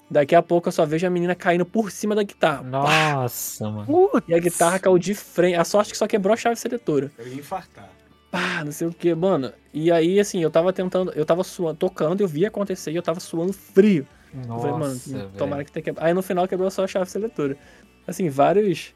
[0.08, 2.62] Daqui a pouco eu só vejo a menina caindo por cima da guitarra.
[2.62, 4.10] Nossa, mano.
[4.28, 5.56] E a guitarra caiu de frente.
[5.56, 7.88] A sorte é que só quebrou a chave seletora Eu ia infartar.
[8.30, 9.52] pá, não sei o que, mano.
[9.72, 13.02] E aí, assim, eu tava tentando, eu tava suando, tocando, eu vi acontecer e eu
[13.02, 14.06] tava suando frio.
[14.34, 16.06] Eu falei, mano, Nossa, tomara que tenha quebrado.
[16.06, 17.56] Aí no final quebrou só a chave seletora.
[18.06, 18.94] Assim, vários.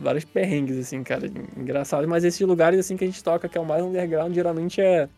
[0.00, 2.08] Vários perrengues, assim, cara, engraçado.
[2.08, 5.08] Mas esses lugares, assim, que a gente toca, que é o mais underground, geralmente é.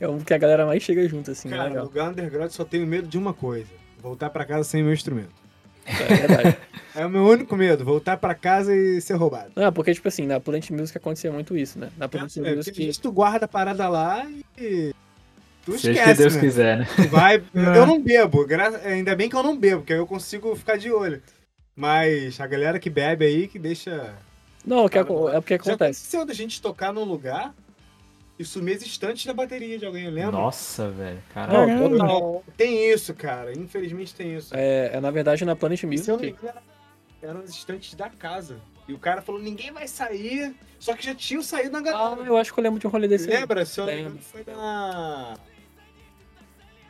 [0.00, 1.84] É o que a galera mais chega junto, assim, é Cara, legal.
[1.84, 3.66] lugar underground só tenho medo de uma coisa:
[4.00, 5.30] voltar pra casa sem meu instrumento.
[5.86, 6.56] É verdade.
[6.94, 9.50] É o meu único medo, voltar pra casa e ser roubado.
[9.56, 11.88] Não, porque, tipo assim, na Plant Music acontecia muito isso, né?
[11.96, 12.80] Na Plant É, Music.
[12.80, 14.24] a gente tu guarda a parada lá
[14.56, 14.92] e.
[15.64, 16.40] Tu Seja esquece, que Deus né?
[16.40, 16.88] quiser, né?
[16.94, 17.36] Tu vai.
[17.54, 17.78] É.
[17.78, 20.76] Eu não bebo, gra- ainda bem que eu não bebo, porque aí eu consigo ficar
[20.76, 21.20] de olho.
[21.78, 24.12] Mas a galera que bebe aí que deixa.
[24.66, 26.00] Não, o que aco- é porque Já acontece.
[26.00, 27.54] aconteceu da gente tocar num lugar
[28.36, 30.32] e sumir as estantes da bateria de alguém, lembra?
[30.32, 31.22] Nossa, velho.
[31.36, 31.90] Não, Caralho.
[31.90, 32.44] Total.
[32.56, 33.56] Tem isso, cara.
[33.56, 34.52] Infelizmente tem isso.
[34.56, 36.36] É, é, na verdade, na Planet Se eu não me Music.
[36.42, 36.60] engano,
[37.22, 38.56] eram as estantes da casa.
[38.88, 40.52] E o cara falou, ninguém vai sair.
[40.80, 42.22] Só que já tinham saído na Ah, galera.
[42.28, 43.30] eu acho que eu lembro de um rolê desse.
[43.30, 43.38] aí.
[43.38, 43.64] Lembra?
[43.64, 44.12] Se eu não me Lembro.
[44.14, 45.36] engano, foi na...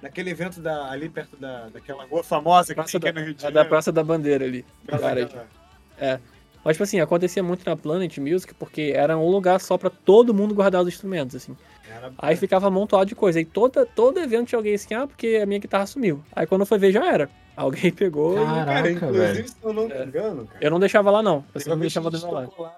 [0.02, 3.40] Naquele evento da, ali perto da, daquela rua famosa que fica da, no Rio de
[3.40, 3.68] é da Janeiro.
[3.68, 4.64] Praça da Bandeira ali.
[4.86, 6.20] Praça Cara, daquela-
[6.64, 10.32] Mas, tipo assim, acontecia muito na Planet Music porque era um lugar só pra todo
[10.34, 11.56] mundo guardar os instrumentos, assim.
[11.90, 13.38] Era- Aí ficava amontoado de coisa.
[13.38, 16.22] Aí toda, todo evento tinha alguém assim, ah, porque a minha guitarra sumiu.
[16.32, 17.28] Aí quando foi ver, já era.
[17.56, 18.44] Alguém pegou e...
[18.44, 19.48] Caraca, Cara, inclusive, velho.
[19.48, 20.04] se eu não me É.
[20.04, 20.64] engano, cara.
[20.64, 21.44] Eu não deixava lá, não.
[21.54, 22.40] Eu que deixava meu lá.
[22.58, 22.76] lá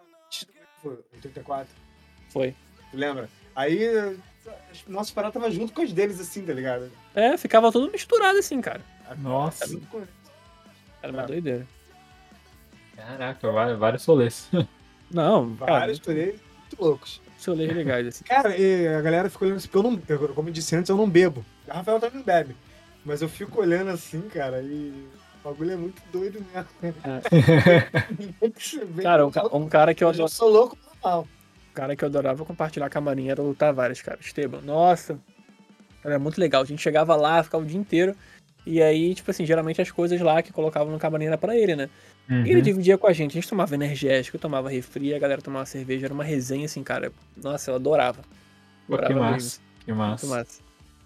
[0.83, 1.69] foi, 84.
[2.31, 2.55] Foi.
[2.91, 3.29] Tu lembra?
[3.55, 4.17] Aí
[4.71, 6.91] as nossas paradas estavam junto com as deles, assim, tá ligado?
[7.15, 8.83] É, ficava tudo misturado assim, cara.
[9.19, 9.67] Nossa.
[9.67, 10.03] Junto com-
[11.03, 11.67] Era uma doideira.
[12.97, 14.49] Caraca, vários, rolês.
[15.11, 17.21] Não, Vários rolês muito loucos.
[17.45, 18.25] rolês legais, assim.
[18.25, 20.89] Cara, e a galera ficou olhando assim, porque eu não, eu- como eu disse antes,
[20.89, 21.45] eu não bebo.
[21.69, 22.55] A Rafael também não bebe.
[23.05, 25.09] Mas eu fico olhando assim, cara, e
[25.43, 26.69] o bagulho é muito doido mesmo.
[28.95, 31.27] Bem Cara, um, um cara que eu eu sou louco normal.
[31.71, 34.19] O cara que eu adorava compartilhar camarim era o Tavares, cara.
[34.21, 34.61] Esteban.
[34.63, 35.19] Nossa.
[36.05, 36.63] Era muito legal.
[36.63, 38.15] A gente chegava lá, ficava o dia inteiro.
[38.67, 41.77] E aí, tipo assim, geralmente as coisas lá que colocavam no camarim era pra ele,
[41.77, 41.89] né?
[42.29, 42.45] Uhum.
[42.45, 43.33] E ele dividia com a gente.
[43.33, 46.07] A gente tomava energético, tomava refri, a galera tomava cerveja.
[46.07, 47.13] Era uma resenha, assim, cara.
[47.37, 48.23] Nossa, eu adorava.
[48.87, 49.61] Pô, que massa.
[49.85, 50.27] Que massa.
[50.27, 50.63] massa.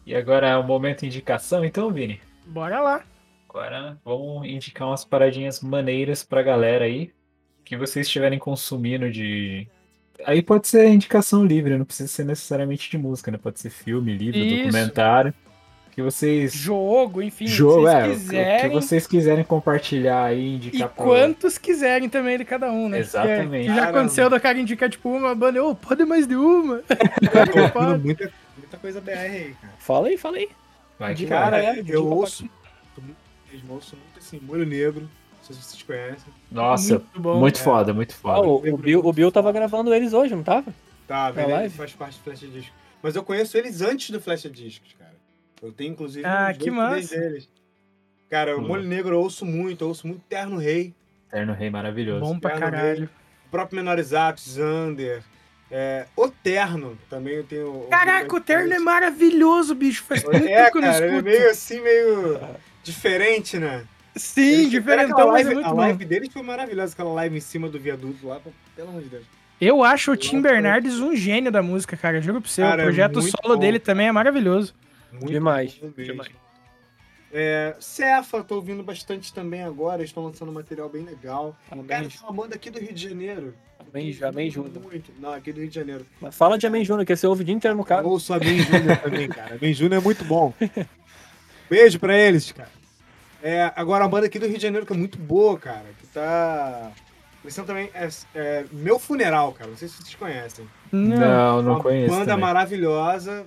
[0.06, 2.20] E agora é o momento indicação, então, Vini?
[2.46, 3.04] Bora lá.
[3.48, 7.12] Agora vamos indicar umas paradinhas maneiras pra galera aí
[7.64, 9.66] que vocês estiverem consumindo de.
[10.26, 13.38] Aí pode ser indicação livre, não precisa ser necessariamente de música, né?
[13.40, 14.64] Pode ser filme, livro, Isso.
[14.64, 15.34] documentário.
[15.92, 16.52] Que vocês.
[16.52, 18.01] Jogo, enfim, Jogo, é.
[18.09, 18.70] vocês o que- quiserem.
[18.72, 22.98] vocês quiserem compartilhar aí, E indicar pra- quantos quiserem também de cada um, né?
[22.98, 23.68] Exatamente.
[23.68, 23.98] Que já Caramba.
[24.01, 26.82] aconteceu da cara indicar, tipo, uma banda, ô, pode mais de uma.
[27.55, 28.02] Eu Pode.
[28.05, 29.72] muita, muita coisa BR aí, cara.
[29.78, 30.48] Fala aí, fala aí.
[30.98, 31.26] Vai vai.
[31.26, 32.42] Cara, é, dica eu pra ouço,
[33.01, 33.16] muito,
[33.52, 35.09] mesmo, ouço muito assim, Molho Negro,
[35.44, 36.32] sei se vocês conhecem.
[36.50, 37.38] Nossa, Muito bom.
[37.38, 37.62] muito é.
[37.62, 38.40] foda, muito foda.
[38.46, 40.72] o, o Bill, o Bill tava gravando eles hoje, não tava?
[41.06, 41.74] Tá, Na ele live?
[41.76, 42.74] faz parte do Flecha Disco.
[43.02, 45.12] Mas eu conheço eles antes do Flecha Discos, cara.
[45.62, 47.18] Eu tenho, inclusive, Ah, que dois massa.
[47.18, 47.48] Deles.
[48.30, 48.66] Cara, o Hum.
[48.68, 50.92] Molho Negro eu ouço muito, eu ouço muito Terno Rei,
[51.28, 52.20] Eterno Rei maravilhoso.
[52.24, 53.10] Bom pra Terno caralho.
[53.46, 55.22] o próprio Menores Atos, Zander,
[55.70, 57.86] é, o Terno, também eu tenho...
[57.90, 60.02] Caraca, o Terno é maravilhoso, bicho.
[60.04, 61.24] Faz É, tempo que eu não é escuto.
[61.24, 62.40] meio assim, meio
[62.82, 63.84] diferente, né?
[64.16, 65.76] Sim, diferentão, mas é live, muito A bom.
[65.76, 68.40] live deles foi maravilhosa, aquela live em cima do viaduto lá,
[68.76, 69.24] pelo amor de Deus.
[69.60, 70.40] Eu acho o Tim.
[70.40, 72.20] Bernardes um gênio da música, cara.
[72.20, 72.62] Juro pra você.
[72.62, 73.60] Cara, o projeto muito solo bom.
[73.60, 74.74] dele também é maravilhoso.
[75.12, 76.30] Muito Demais, demais.
[77.32, 81.56] É, Cefa, tô ouvindo bastante também agora, eles estão lançando material bem legal.
[81.68, 83.54] Cara, Amém, tem uma banda aqui do Rio de Janeiro.
[83.92, 84.82] amém, amém Júnior.
[84.82, 85.12] Muito.
[85.18, 86.06] Não, aqui do Rio de Janeiro.
[86.20, 88.08] Mas fala de Amém Júnior, que você ouve o dia inteiro no carro.
[88.08, 89.56] Ouço a Ben Júnior também, cara.
[89.58, 90.52] Ben Júnior é muito bom.
[91.68, 92.70] Beijo pra eles, cara.
[93.44, 95.84] É, agora, a banda aqui do Rio de Janeiro que é muito boa, cara.
[96.00, 96.90] Que tá.
[97.42, 97.90] Crescendo também.
[97.92, 99.68] É, é Meu Funeral, cara.
[99.68, 100.66] Não sei se vocês conhecem.
[100.90, 101.18] Não.
[101.18, 102.10] Não, não uma conheço.
[102.10, 102.40] banda também.
[102.40, 103.44] maravilhosa.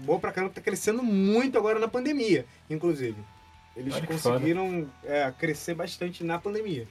[0.00, 0.52] Boa pra caramba.
[0.52, 3.16] Tá crescendo muito agora na pandemia, inclusive.
[3.74, 6.86] Eles Olha conseguiram é, crescer bastante na pandemia.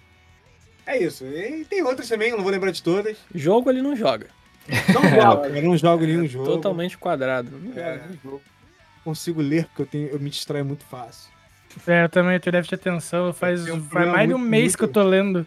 [0.83, 1.25] É isso.
[1.25, 3.17] E tem outras também, eu não vou lembrar de todas.
[3.35, 4.29] Jogo ele não joga.
[4.67, 6.45] Não jogo, eu não jogo nenhum jogo.
[6.45, 7.51] Totalmente quadrado.
[7.51, 7.81] Não joga.
[7.81, 8.41] É, não jogo.
[9.03, 11.36] Consigo ler porque eu, tenho, eu me distraio muito fácil.
[11.85, 13.33] É, eu também tenho déficit de atenção.
[13.33, 15.45] Faz, um faz mais de um mês muito- que eu tô lendo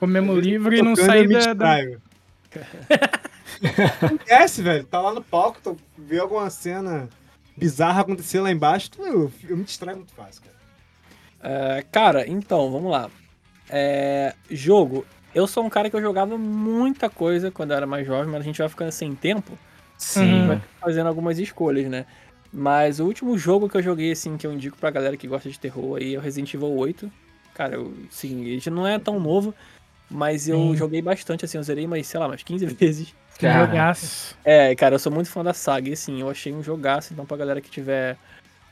[0.00, 1.76] o mesmo Eu livro e não saí da, da...
[4.02, 4.84] Acontece, velho.
[4.84, 7.08] Tá lá no palco, tu vê alguma cena
[7.56, 10.56] bizarra acontecer lá embaixo, tu- eu, eu me distraio muito fácil, cara.
[11.78, 13.10] É, cara, então, vamos lá.
[13.70, 15.06] É, jogo.
[15.34, 18.40] Eu sou um cara que eu jogava muita coisa quando eu era mais jovem, mas
[18.40, 19.58] a gente vai ficando sem tempo.
[19.98, 20.46] Sim.
[20.46, 22.04] vai fazendo algumas escolhas, né?
[22.52, 25.48] Mas o último jogo que eu joguei, assim, que eu indico pra galera que gosta
[25.50, 27.10] de terror aí é o Resident Evil 8.
[27.54, 29.54] Cara, eu, sim, ele já não é tão novo,
[30.10, 30.76] mas eu Sim.
[30.76, 33.14] joguei bastante, assim, eu zerei mais, sei lá, umas 15 vezes.
[33.38, 34.34] Que jogaço.
[34.44, 37.26] É, cara, eu sou muito fã da saga, e assim, eu achei um jogaço, então
[37.26, 38.16] pra galera que tiver...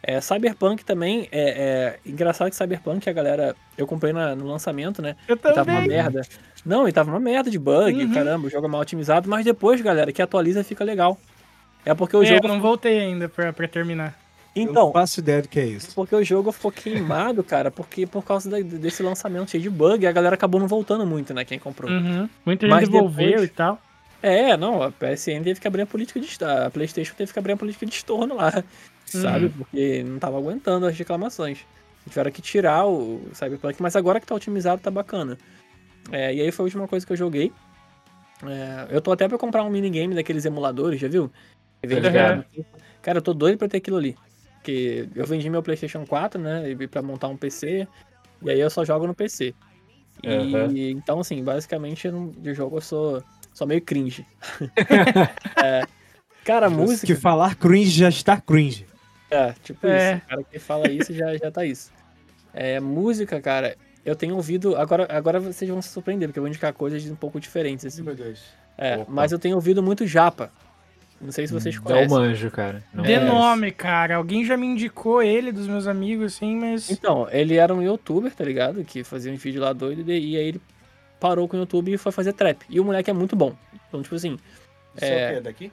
[0.06, 5.00] É, Cyberpunk também, é, é engraçado que Cyberpunk, a galera, eu comprei na- no lançamento,
[5.00, 5.16] né?
[5.26, 5.96] Eu E tava uma também.
[5.96, 6.20] merda.
[6.64, 8.12] Não, e tava uma merda de bug, Uhum.
[8.12, 11.18] caramba, o jogo é mal otimizado, mas depois, galera, que atualiza fica legal.
[11.84, 14.18] É porque o É, jogo eu não voltei ainda pra, pra terminar.
[14.56, 15.94] eu Então, não faço ideia do que é isso.
[15.94, 20.06] porque o jogo ficou queimado, cara, porque por causa da- desse lançamento cheio de bug,
[20.06, 21.90] a galera acabou não voltando muito, né, quem comprou.
[21.90, 22.28] Uhum.
[22.46, 23.80] Muita Mas gente devolveu depois- e tal.
[24.22, 27.38] É, não, a PSN teve que abrir a política de estorno, a PlayStation teve que
[27.38, 28.64] abrir a política de estorno lá,
[29.04, 29.50] sabe?
[29.50, 31.58] Porque não tava aguentando as reclamações.
[32.08, 35.36] Tiveram que tirar o Cyberpunk, mas agora que tá otimizado tá bacana.
[36.12, 37.52] É, e aí foi a última coisa que eu joguei.
[38.46, 41.30] É, eu tô até pra comprar um minigame daqueles emuladores, já viu?
[41.86, 42.44] Lá.
[43.02, 44.16] Cara, eu tô doido pra ter aquilo ali.
[44.56, 46.70] Porque eu vendi meu PlayStation 4, né?
[46.70, 47.86] E pra montar um PC.
[48.42, 49.54] E aí eu só jogo no PC.
[50.22, 50.72] E Aham.
[50.90, 52.08] então, assim, basicamente
[52.38, 54.26] de jogo eu sou, sou meio cringe.
[55.62, 55.82] É,
[56.44, 57.06] cara, a música.
[57.06, 58.86] Que falar cringe já está cringe.
[59.30, 60.14] É, tipo É.
[60.14, 60.24] isso.
[60.24, 61.90] O cara que fala isso já, já tá isso.
[62.52, 64.76] É, música, cara, eu tenho ouvido.
[64.76, 67.84] Agora, agora vocês vão se surpreender, porque eu vou indicar coisas um pouco diferentes.
[67.84, 68.02] Assim.
[68.02, 68.40] Meu Deus.
[68.78, 69.06] É, Opa.
[69.08, 70.50] mas eu tenho ouvido muito japa.
[71.24, 72.08] Não sei se vocês Não conhecem.
[72.08, 72.82] manjo, cara.
[72.92, 74.16] Não De nome, cara.
[74.16, 76.90] Alguém já me indicou ele, dos meus amigos, assim, mas.
[76.90, 78.84] Então, ele era um youtuber, tá ligado?
[78.84, 80.60] Que fazia um vídeo lá doido, e aí ele
[81.18, 82.62] parou com o YouTube e foi fazer trap.
[82.68, 83.54] E o moleque é muito bom.
[83.88, 84.36] Então, tipo assim,
[84.96, 85.08] Isso É.
[85.08, 85.40] é o quê?
[85.40, 85.72] Daqui?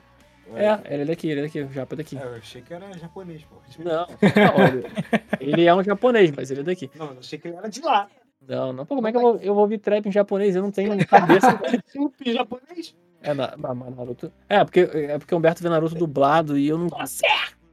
[0.54, 2.16] é, ele é daqui, ele é daqui, o japa é daqui.
[2.18, 3.56] É, eu achei que era japonês, pô.
[3.78, 6.90] Não, não, ele, ele é um japonês, mas ele é daqui.
[6.96, 8.08] Não, eu achei que ele era de lá.
[8.48, 8.84] Não, não.
[8.84, 10.56] Pô, como é que eu vou, eu vou ouvir trap em japonês?
[10.56, 11.60] Eu não tenho cabeça.
[11.86, 12.94] Super japonês.
[13.22, 14.32] É, na, na- na- Naruto.
[14.48, 16.88] É, porque, é porque o Humberto vê Naruto dublado e eu não.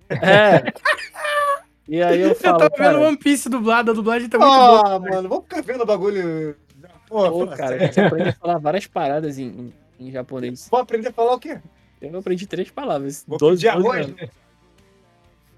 [0.10, 0.72] É.
[1.88, 4.96] E aí eu Eu falo, tava vendo One Piece dublado, a dublagem tá muito boa.
[4.96, 6.56] Ah, mano, vamos ficar vendo o bagulho.
[7.08, 9.48] Pô, pô, cara, você aprende a falar várias paradas em,
[10.00, 10.68] em, em japonês.
[10.70, 11.60] Vou aprender a falar o quê?
[12.00, 13.26] Eu aprendi três palavras.
[13.28, 14.06] Vou 12, pedir 12 arroz.
[14.06, 14.22] anos.
[14.22, 14.30] né?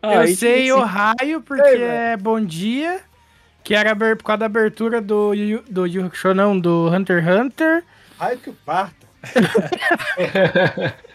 [0.01, 1.83] Ah, eu sei o raio, porque velho.
[1.83, 3.01] é bom dia.
[3.63, 6.09] Que era por causa da abertura do Yu, do Yu
[6.59, 7.83] do Hunter x Hunter.
[8.17, 9.05] Raio que parta.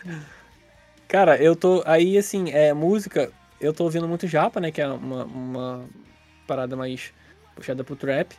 [1.08, 1.82] Cara, eu tô.
[1.86, 3.30] Aí, assim, é, música,
[3.60, 4.70] eu tô ouvindo muito japa, né?
[4.70, 5.84] Que é uma, uma
[6.46, 7.12] parada mais
[7.54, 8.34] puxada pro trap.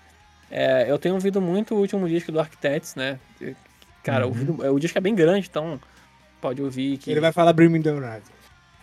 [0.51, 3.19] É, eu tenho ouvido muito o último disco do Architects, né?
[4.03, 4.29] Cara, Uhum.
[4.31, 5.79] ouvido- o disco é bem grande, então
[6.41, 7.11] pode ouvir que.
[7.11, 8.31] Ele vai falar Bring Me The Horizon.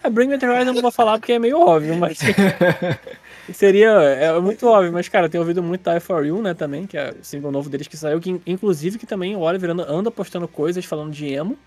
[0.02, 2.18] É, Bring Me The Horizon eu não vou falar porque é meio óbvio, mas.
[3.52, 3.90] Seria.
[3.90, 6.96] É muito óbvio, mas, cara, eu tenho ouvido muito Die For You, né, também, que
[6.96, 10.10] é o single novo deles que saiu, que inclusive que também o Oliver anda, anda
[10.10, 11.58] postando coisas falando de emo,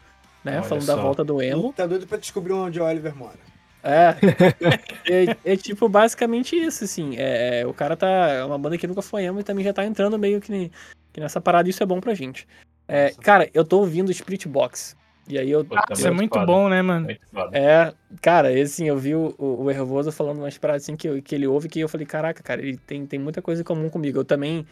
[0.44, 0.54] né?
[0.54, 1.02] Olha falando da só.
[1.02, 1.74] volta do emo.
[1.74, 3.40] Tá doido pra descobrir onde o Oliver mora.
[3.84, 4.16] É.
[5.10, 7.16] é, é tipo basicamente isso, assim.
[7.18, 8.08] É, é, o cara tá.
[8.08, 10.72] É uma banda que nunca foi emo e também já tá entrando meio que,
[11.14, 12.48] que nessa parada, e isso é bom pra gente.
[12.88, 14.96] É, cara, eu tô ouvindo Spirit Box.
[15.28, 15.66] E aí eu.
[15.66, 16.46] Puta, Isso é muito foda.
[16.46, 17.08] bom, né, mano?
[17.52, 21.08] É, cara, esse, assim, eu vi o, o, o Hervoso falando umas paradas assim que,
[21.08, 23.66] eu- que ele ouve que eu falei, caraca, cara, ele tem, tem muita coisa em
[23.66, 24.20] comum comigo.
[24.20, 24.66] Eu também.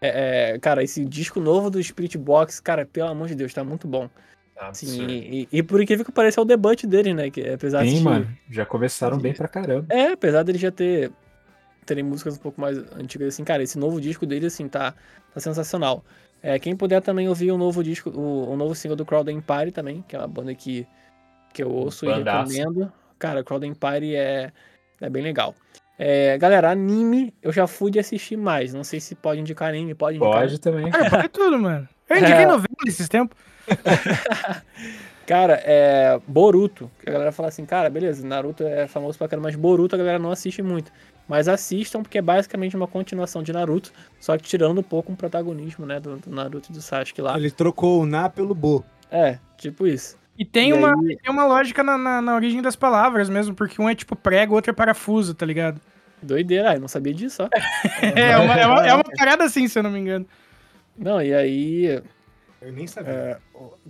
[0.00, 3.64] é, é, cara, esse disco novo do Spirit Box, cara, pelo amor de Deus, tá
[3.64, 4.08] muito bom.
[4.56, 5.12] Assim, Absurdo.
[5.12, 7.30] e, e, por incrível que pareça é o debut dele, né?
[7.30, 8.04] Que, apesar Sim, de.
[8.04, 8.28] mano.
[8.50, 9.86] Já começaram bem pra caramba.
[9.92, 11.10] É, apesar dele já ter
[11.84, 14.94] terem músicas um pouco mais antigas assim, cara, esse novo disco dele assim tá,
[15.34, 16.04] tá sensacional.
[16.42, 19.70] É, quem puder também ouvir o novo disco, o, o novo single do Crowd Empire
[19.70, 20.86] também, que é uma banda que,
[21.52, 22.52] que eu ouço Bandaço.
[22.52, 22.92] e recomendo.
[23.18, 24.50] Cara, Crowd Empire é,
[25.00, 25.54] é bem legal.
[25.98, 28.74] É, galera, anime eu já fui de assistir mais.
[28.74, 30.40] Não sei se pode indicar anime, pode indicar.
[30.40, 30.90] Pode também.
[30.92, 31.88] Ah, pode tudo, mano.
[32.10, 32.46] Eu indiquei É.
[32.46, 33.38] novela esses tempos.
[35.26, 36.90] Cara, é Boruto.
[37.06, 40.18] A galera fala assim, cara, beleza, Naruto é famoso pra caramba, mas Boruto a galera
[40.18, 40.90] não assiste muito.
[41.28, 45.16] Mas assistam, porque é basicamente uma continuação de Naruto, só que tirando um pouco o
[45.16, 47.36] protagonismo, né, do, do Naruto e do Sasuke lá.
[47.36, 48.84] Ele trocou o Na pelo Bo.
[49.10, 50.16] É, tipo isso.
[50.38, 53.54] E tem, E uma, aí- tem uma lógica na, na, na origem das palavras mesmo,
[53.54, 55.80] porque um é tipo prego, o outro é parafuso, tá ligado?
[56.22, 57.48] Doideira, eu não sabia disso, ó.
[58.16, 60.26] É uma, é uma, é uma parada assim, se eu não me engano.
[60.96, 62.02] Não, e aí.
[62.60, 63.12] Eu nem sabia.
[63.12, 63.38] é,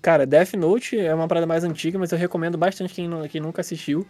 [0.00, 3.40] cara, Death Note é uma parada mais antiga, mas eu recomendo bastante quem, não- quem
[3.40, 4.06] nunca assistiu.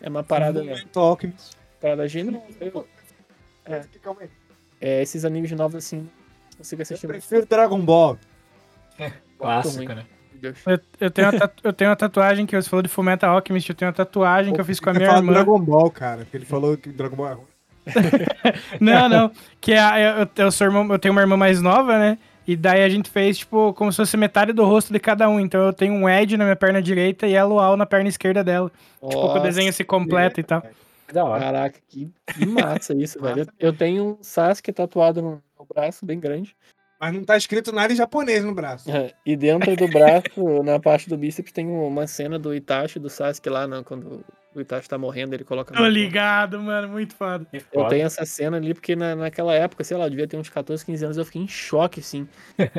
[0.00, 1.56] É uma parada, Momento Alchemist.
[1.86, 2.40] Parada gênero.
[2.60, 2.86] eu-
[4.20, 4.28] aí.
[4.80, 6.08] É, esses animes novos assim,
[6.56, 7.18] consigo Eu assistir muito.
[7.20, 8.18] prefiro Dragon Ball.
[9.38, 9.86] Clássico, ruim.
[9.94, 10.04] né?
[10.42, 13.74] Eu, eu tenho uma eu tenho uma tatuagem que você falou de Fullmetal Alchemist, eu
[13.74, 15.32] tenho uma tatuagem que eu fiz com a minha irmã.
[15.32, 16.18] Dragon Ball, cara.
[16.18, 17.46] Porque ele falou que Dragon Ball é ruim.
[18.80, 19.30] Não, não.
[19.60, 22.18] Que é a, eu, eu, sou irmão, eu tenho uma irmã mais nova, né?
[22.44, 25.38] E daí a gente fez, tipo, como se fosse metade do rosto de cada um.
[25.38, 28.42] Então eu tenho um Ed na minha perna direita e a Luau na perna esquerda
[28.42, 28.70] dela.
[28.94, 30.62] Tipo, que o Nossa, desenho se completa e tal.
[30.62, 30.68] Que
[31.12, 31.40] da hora.
[31.40, 33.40] Caraca, que, que massa isso, velho.
[33.40, 36.56] Eu, eu tenho um Sasuke tatuado no, no braço, bem grande.
[36.98, 38.90] Mas não tá escrito nada em japonês no braço.
[38.90, 43.10] É, E dentro do braço, na parte do bíceps, tem uma cena do Itachi, do
[43.10, 44.24] Sasuke lá, né, quando
[44.54, 45.74] o Itachi tá morrendo, ele coloca...
[45.74, 46.88] Tô ligado, mano.
[46.88, 47.44] Muito foda.
[47.44, 47.90] Que Eu foda.
[47.90, 50.86] tenho essa cena ali porque na, naquela época, sei lá, eu devia ter uns 14,
[50.86, 52.26] 15 anos, eu fiquei em choque, assim.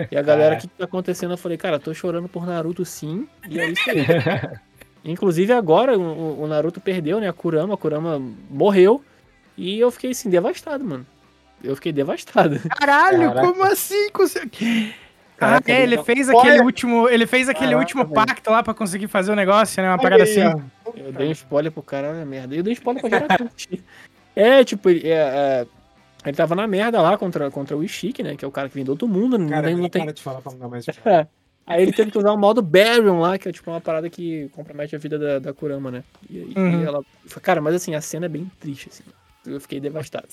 [0.09, 1.33] E a galera, o que, que tá acontecendo?
[1.33, 3.97] Eu falei, cara, tô chorando por Naruto sim, e é isso aí.
[5.07, 7.27] Inclusive agora o, o- Naruto perdeu, né?
[7.29, 9.01] A Kurama, a Kurama morreu.
[9.57, 11.05] E eu fiquei assim, devastado, mano.
[11.63, 12.59] Eu fiquei devastado.
[12.77, 13.47] Caralho, Caraca.
[13.47, 14.09] como assim?
[14.11, 14.93] Consegui...
[15.39, 17.07] Ah, Caraca, é, ele então- fez aquele último.
[17.09, 18.13] Ele fez aquele Caraca, último velho.
[18.15, 19.89] pacto lá pra conseguir fazer o negócio, né?
[19.89, 20.41] Uma parada assim.
[20.95, 22.55] Eu dei um spoiler pro cara, olha a merda.
[22.55, 23.49] E eu dei spoiler pra tudo.
[24.35, 25.67] é, tipo, ele, é, é,
[26.25, 28.35] ele tava na merda lá contra, contra o Ishiki, né?
[28.35, 29.37] Que é o cara que vem do outro mundo.
[29.37, 31.27] Não Cara, tem, não tem, para de falar pra não dar mais É.
[31.67, 34.47] Aí ele teve que usar o modo Baryon lá, que é tipo uma parada que
[34.53, 36.03] compromete a vida da, da Kurama, né?
[36.29, 36.81] E aí Uhum.
[36.83, 37.03] ela.
[37.41, 39.03] Cara, mas assim, a cena é bem triste, assim.
[39.45, 40.27] Eu fiquei devastado.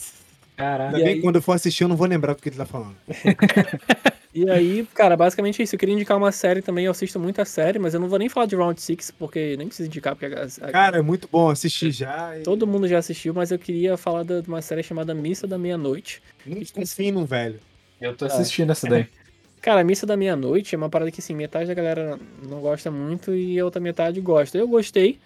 [0.56, 0.84] Caraca.
[0.90, 2.56] Ainda bem aí- que quando eu for assistir eu não vou lembrar do que ele
[2.56, 2.94] tá falando.
[4.36, 5.76] E aí, cara, basicamente é isso.
[5.76, 8.28] Eu queria indicar uma série também, eu assisto muita série, mas eu não vou nem
[8.28, 11.92] falar de Round 6, porque nem preciso indicar, porque a- Cara, é muito bom assistir
[11.92, 12.36] já.
[12.36, 12.42] E...
[12.42, 16.20] todo mundo já assistiu, mas eu queria falar de uma série chamada Missa da Meia-Noite.
[16.44, 17.60] Muito confio num velho.
[18.00, 19.06] Eu tô assistindo essa daí.
[19.64, 22.90] Cara, a Missa da Meia-Noite é uma parada que, assim, metade da galera não gosta
[22.90, 24.58] muito e a outra metade gosta.
[24.58, 25.18] Eu gostei,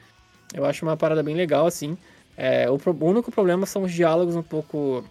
[0.55, 1.99] eu acho uma parada bem legal, assim.
[2.37, 5.05] É, o, pro- o único problema são os diálogos um pouco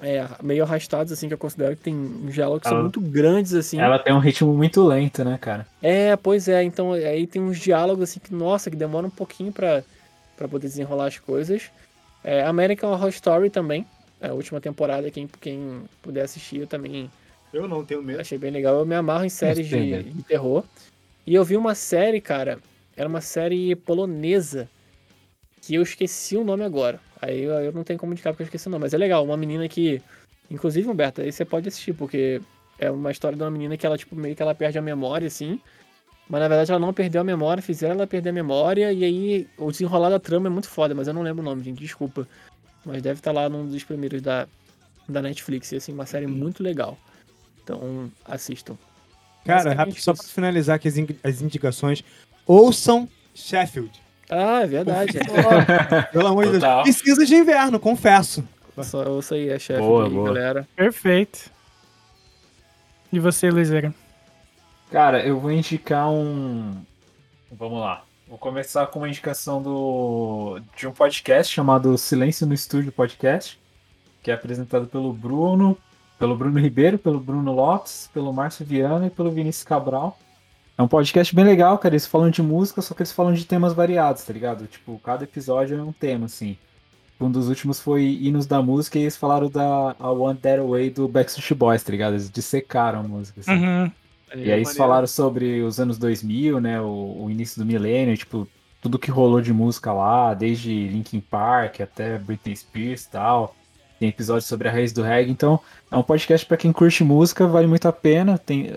[0.00, 3.00] é, meio arrastados, assim, que eu considero que tem uns diálogos que são Ela- muito
[3.00, 3.80] grandes, assim.
[3.80, 5.66] Ela tem um ritmo muito lento, né, cara?
[5.82, 9.50] É, pois é, então aí tem uns diálogos, assim, que, nossa, que demora um pouquinho
[9.50, 9.82] pra,
[10.36, 11.72] pra poder desenrolar as coisas.
[12.22, 13.84] É, American Horror Story também,
[14.22, 17.10] a última temporada, quem, quem puder assistir, eu também
[17.54, 18.20] Eu não tenho medo.
[18.20, 18.78] Achei bem legal.
[18.78, 20.64] Eu me amarro em séries de, de terror.
[21.24, 22.58] E eu vi uma série, cara.
[22.96, 24.68] Era uma série polonesa.
[25.62, 27.00] Que eu esqueci o nome agora.
[27.22, 28.82] Aí eu, eu não tenho como indicar porque eu esqueci o nome.
[28.82, 29.24] Mas é legal.
[29.24, 30.02] Uma menina que.
[30.50, 32.40] Inclusive, Humberto, aí você pode assistir, porque
[32.78, 35.26] é uma história de uma menina que ela, tipo, meio que ela perde a memória,
[35.26, 35.58] assim.
[36.28, 38.92] Mas na verdade ela não perdeu a memória, fizeram ela perder a memória.
[38.92, 41.62] E aí o desenrolar da trama é muito foda, mas eu não lembro o nome,
[41.62, 41.78] gente.
[41.78, 42.26] Desculpa.
[42.84, 44.46] Mas deve estar lá num dos primeiros da,
[45.08, 45.72] da Netflix.
[45.72, 46.98] E assim, uma série muito legal.
[47.64, 48.76] Então, assistam.
[49.44, 50.32] Cara, rápido, só pra isso.
[50.32, 52.04] finalizar aqui as, in- as indicações.
[52.46, 53.90] Ouçam Sheffield.
[54.30, 55.12] Ah, é verdade.
[56.12, 56.82] Pelo amor de Deus.
[56.82, 58.46] Precisa de inverno, confesso.
[58.82, 60.26] Só ouça aí a chefe Boa, aí, boa.
[60.26, 60.68] galera.
[60.76, 61.50] Perfeito.
[63.12, 63.94] E você, Luizera?
[64.90, 66.82] Cara, eu vou indicar um.
[67.52, 68.04] Vamos lá.
[68.26, 70.58] Vou começar com uma indicação do...
[70.76, 73.60] de um podcast chamado Silêncio no Estúdio Podcast,
[74.22, 75.76] que é apresentado pelo Bruno,
[76.18, 80.18] pelo Bruno Ribeiro, pelo Bruno Lopes, pelo Márcio Viana e pelo Vinícius Cabral.
[80.76, 81.94] É um podcast bem legal, cara.
[81.94, 84.66] Eles falam de música, só que eles falam de temas variados, tá ligado?
[84.66, 86.56] Tipo, cada episódio é um tema, assim.
[87.20, 90.90] Um dos últimos foi Hinos da Música e eles falaram da A One That Way
[90.90, 92.14] do Backstreet Boys, tá ligado?
[92.14, 93.52] Eles dissecaram a música, assim.
[93.52, 93.90] Uhum.
[94.34, 94.74] E aí eles maneiro.
[94.74, 98.48] falaram sobre os anos 2000, né, o, o início do milênio, tipo,
[98.82, 103.54] tudo que rolou de música lá, desde Linkin Park até Britney Spears e tal.
[103.98, 105.60] Tem episódios sobre a raiz do reggae, então
[105.90, 108.74] é um podcast pra quem curte música, vale muito a pena, tem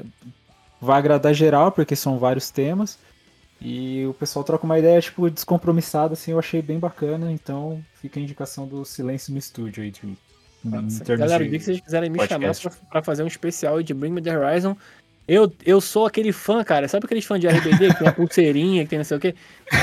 [0.79, 2.99] vai agradar geral porque são vários temas.
[3.59, 8.19] E o pessoal troca uma ideia tipo descompromissada assim, eu achei bem bacana, então fica
[8.19, 10.01] a indicação do Silêncio no Estúdio aí de
[10.61, 12.61] termos Galera, o dia que vocês quiserem me podcast.
[12.61, 14.77] chamar pra, pra fazer um especial aí de Bring Me The Horizon,
[15.27, 16.87] eu, eu sou aquele fã, cara.
[16.87, 19.35] Sabe aqueles fãs de RBD que tem a pulseirinha, que tem não sei o quê?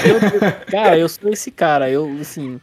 [0.05, 1.91] Eu, cara, eu sou esse cara.
[1.91, 2.59] Eu, assim,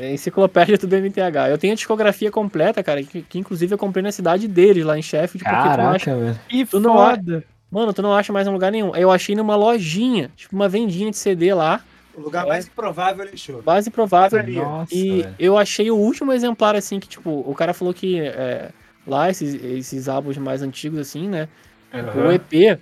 [0.00, 1.48] é enciclopédia do BMTH.
[1.50, 4.98] Eu tenho a discografia completa, cara, que, que inclusive eu comprei na cidade deles, lá
[4.98, 6.40] em Sheffield, porque tu não acha Caraca, velho.
[6.48, 7.44] Que Tu não foda.
[7.70, 8.96] Mano, tu não acha mais em lugar nenhum.
[8.96, 11.82] Eu achei numa lojinha, tipo uma vendinha de CD lá,
[12.16, 12.48] O lugar É.
[12.48, 13.62] mais improvável ele achou.
[13.62, 14.38] base provável.
[14.40, 14.64] Livraria.
[14.64, 15.34] Nossa, E velho.
[15.38, 18.70] eu achei o último exemplar, assim, que, tipo, o cara falou que é,
[19.06, 21.46] lá, esses, esses álbuns mais antigos, assim, né?
[21.92, 22.32] O Aham.
[22.34, 22.78] EP,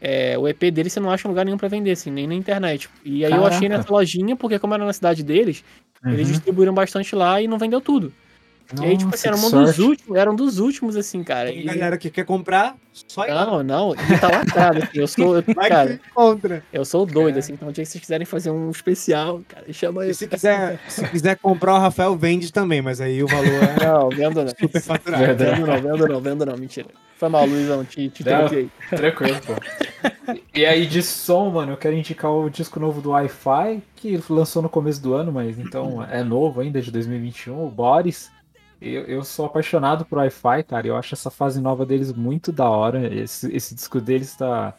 [0.00, 2.34] é, o EP dele você não acha em lugar nenhum pra vender, assim, nem na
[2.34, 2.88] internet.
[3.04, 3.78] E aí eu achei Caraca.
[3.82, 5.62] nessa lojinha, porque como era na cidade deles,
[6.04, 6.32] eles Uhum.
[6.32, 8.12] distribuíram bastante lá e não vendeu tudo.
[8.80, 11.48] E aí, tipo assim, era um dos últimos, era um dos últimos, assim, cara.
[11.48, 13.44] Tem E- galera que quer comprar, só ir lá.
[13.44, 16.62] Não, não, e tá lacrado, assim, eu sou, eu- Vai cara, encontra.
[16.72, 20.14] eu sou doido, assim, então que vocês quiserem fazer um especial, cara, chama aí.
[20.14, 24.08] se quiser, se quiser comprar, o Rafael vende também, mas aí o valor é Não,
[24.10, 24.48] vendo não.
[24.58, 25.24] super faturado.
[25.24, 25.56] Verdade.
[25.60, 26.88] Vendo não, vendo não, vendo não, mentira.
[27.16, 28.70] Foi mal, Luizão, te, te troquei.
[28.88, 29.52] Tranquilo, pô.
[30.54, 34.62] E aí de som, mano, eu quero indicar o disco novo do Wi-Fi, que lançou
[34.62, 38.30] no começo do ano, mas então é novo ainda, de 2021, o Boris.
[38.80, 42.68] Eu, eu sou apaixonado por Wi-Fi, cara, eu acho essa fase nova deles muito da
[42.68, 43.12] hora.
[43.14, 44.74] Esse, esse disco deles tá,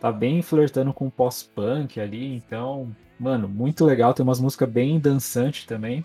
[0.00, 4.14] tá bem flertando com pós-punk ali, então, mano, muito legal.
[4.14, 6.04] Tem umas músicas bem dançantes também.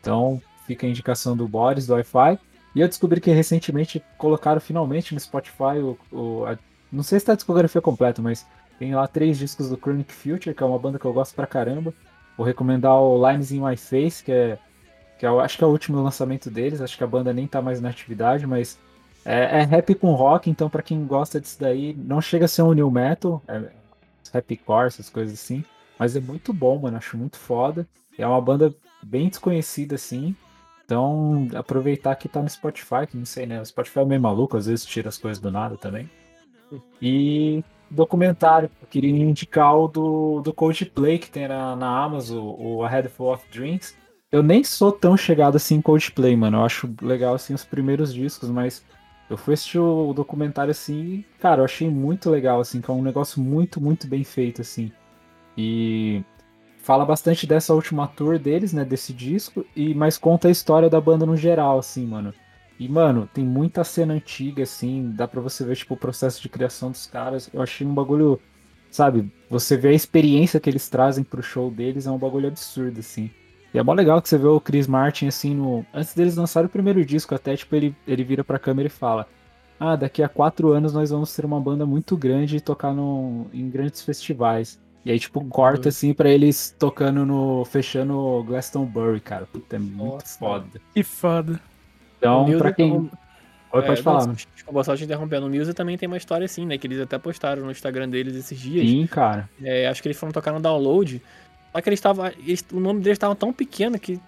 [0.00, 2.38] Então, fica a indicação do Boris, do Wi-Fi.
[2.74, 6.58] E eu descobri que recentemente colocaram finalmente no Spotify o, o- a-
[6.92, 8.46] não sei se tá a discografia completa, mas
[8.78, 11.46] tem lá três discos do Chronic Future, que é uma banda que eu gosto pra
[11.46, 11.94] caramba.
[12.36, 14.58] Vou recomendar o Lines in My Face, que é,
[15.20, 17.46] que é o- acho que é o último lançamento deles, acho que a banda nem
[17.46, 18.78] tá mais na atividade, mas
[19.22, 22.62] é, é rap com rock, então pra quem gosta disso daí, não chega a ser
[22.62, 23.70] um new metal, é
[24.32, 25.62] rapcore, essas coisas assim,
[25.98, 27.86] mas é muito bom, mano, acho muito foda.
[28.16, 30.34] É uma banda bem desconhecida assim,
[30.86, 33.60] então, aproveitar que tá no Spotify, que não sei, né?
[33.60, 36.08] O Spotify é meio maluco, às vezes tira as coisas do nada também.
[37.02, 42.82] E documentário, eu queria indicar o do, do Coldplay, que tem na, na Amazon, o
[42.82, 43.99] A Head Full of Dreams.
[44.32, 46.58] Eu nem sou tão chegado assim em Coldplay, mano.
[46.58, 48.84] Eu acho legal, assim, os primeiros discos, mas
[49.28, 52.94] eu fui assistir o documentário, assim, e, cara, eu achei muito legal, assim, que é
[52.94, 54.92] um negócio muito, muito bem feito, assim.
[55.58, 56.22] E
[56.78, 61.00] fala bastante dessa última tour deles, né, desse disco, e mas conta a história da
[61.00, 62.32] banda no geral, assim, mano.
[62.78, 66.48] E, mano, tem muita cena antiga, assim, dá pra você ver, tipo, o processo de
[66.48, 67.50] criação dos caras.
[67.52, 68.40] Eu achei um bagulho,
[68.92, 73.00] sabe, você vê a experiência que eles trazem pro show deles, é um bagulho absurdo,
[73.00, 73.30] assim.
[73.72, 75.84] E é mó legal que você vê o Chris Martin, assim, no...
[75.94, 79.26] antes deles lançarem o primeiro disco, até, tipo, ele, ele vira pra câmera e fala
[79.80, 83.46] ah, daqui a quatro anos nós vamos ter uma banda muito grande e tocar no,
[83.50, 84.78] em grandes festivais.
[85.02, 87.64] E aí, tipo, corta assim pra eles tocando no.
[87.64, 89.46] fechando o Glastonbury, cara.
[89.46, 90.38] Puta, é muito Nossa.
[90.38, 90.80] foda.
[90.94, 91.58] Que foda.
[92.18, 92.88] Então, Muse pra quem.
[92.88, 93.10] então-
[93.72, 94.38] Oi, pode É, falar, não, mano.
[94.54, 95.46] Desculpa, só te interrompendo.
[95.46, 96.76] O Muse também tem uma história assim, né?
[96.76, 98.86] Que eles até postaram no Instagram deles esses dias.
[98.86, 99.48] Sim, cara.
[99.62, 101.22] É, acho que eles foram tocar no download.
[101.72, 102.30] Só que eles estavam.
[102.72, 104.20] O nome deles estava tão pequeno que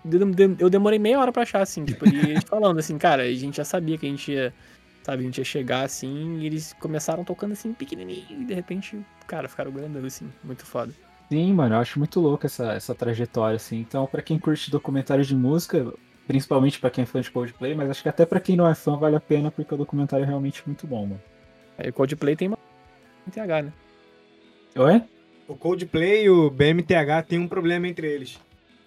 [0.59, 1.85] eu demorei meia hora pra achar, assim.
[1.85, 4.55] Tipo, e eles falando assim, cara, a gente já sabia que a gente ia.
[5.03, 6.39] Sabe, a gente ia chegar assim.
[6.39, 8.25] E eles começaram tocando assim, pequenininho.
[8.31, 8.97] E de repente,
[9.27, 10.31] cara, ficaram grandão, assim.
[10.45, 10.93] Muito foda.
[11.29, 13.81] Sim, mano, eu acho muito louco essa, essa trajetória, assim.
[13.81, 15.93] Então, pra quem curte documentários de música,
[16.29, 18.75] principalmente pra quem é fã de Coldplay, mas acho que até pra quem não é
[18.75, 21.23] fã vale a pena, porque o documentário é realmente muito bom, mano.
[21.79, 22.59] Aí o Coldplay tem uma.
[23.33, 23.73] TH, né?
[24.77, 25.03] Oi?
[25.49, 28.39] O Coldplay e o BMTH tem um problema entre eles.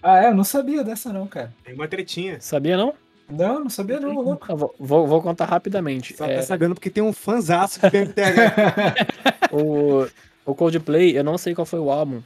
[0.01, 0.27] Ah, é?
[0.29, 1.53] Eu não sabia dessa, não, cara.
[1.63, 2.39] Tem uma tretinha.
[2.39, 2.93] Sabia não?
[3.29, 4.39] Não, não sabia, não, vou,
[4.79, 6.15] vou, vou contar rapidamente.
[6.15, 9.49] Só É, tá sabendo porque tem um fanzaço de BMTH.
[9.51, 10.05] o,
[10.45, 12.21] o Coldplay, eu não sei qual foi o álbum.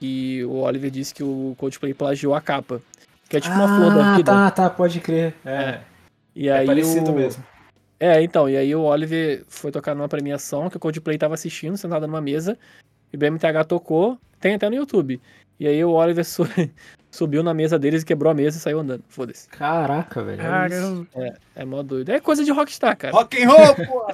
[0.00, 2.80] E o Oliver disse que o Coldplay plagiou a capa.
[3.28, 4.32] Que é tipo uma flor da Ah, vida.
[4.32, 5.34] tá, tá, pode crer.
[5.44, 5.80] É,
[6.36, 7.14] E é aí parecido o...
[7.16, 7.42] mesmo.
[7.98, 11.76] É, então, e aí o Oliver foi tocar numa premiação que o Coldplay tava assistindo,
[11.76, 12.56] sentado numa mesa,
[13.14, 15.20] e o BMTH tocou, tem até no YouTube.
[15.60, 16.42] E aí o Oliver su-
[17.10, 19.04] subiu na mesa deles e quebrou a mesa e saiu andando.
[19.08, 19.48] Foda-se.
[19.48, 20.40] Caraca, velho.
[20.42, 21.06] isso.
[21.12, 21.38] Caramba.
[21.54, 22.10] É mó doido.
[22.10, 23.14] É coisa de rockstar, cara.
[23.14, 24.06] Rock and roll, pô!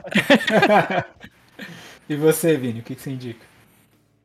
[2.09, 3.47] e você, Vini, o que, que você indica?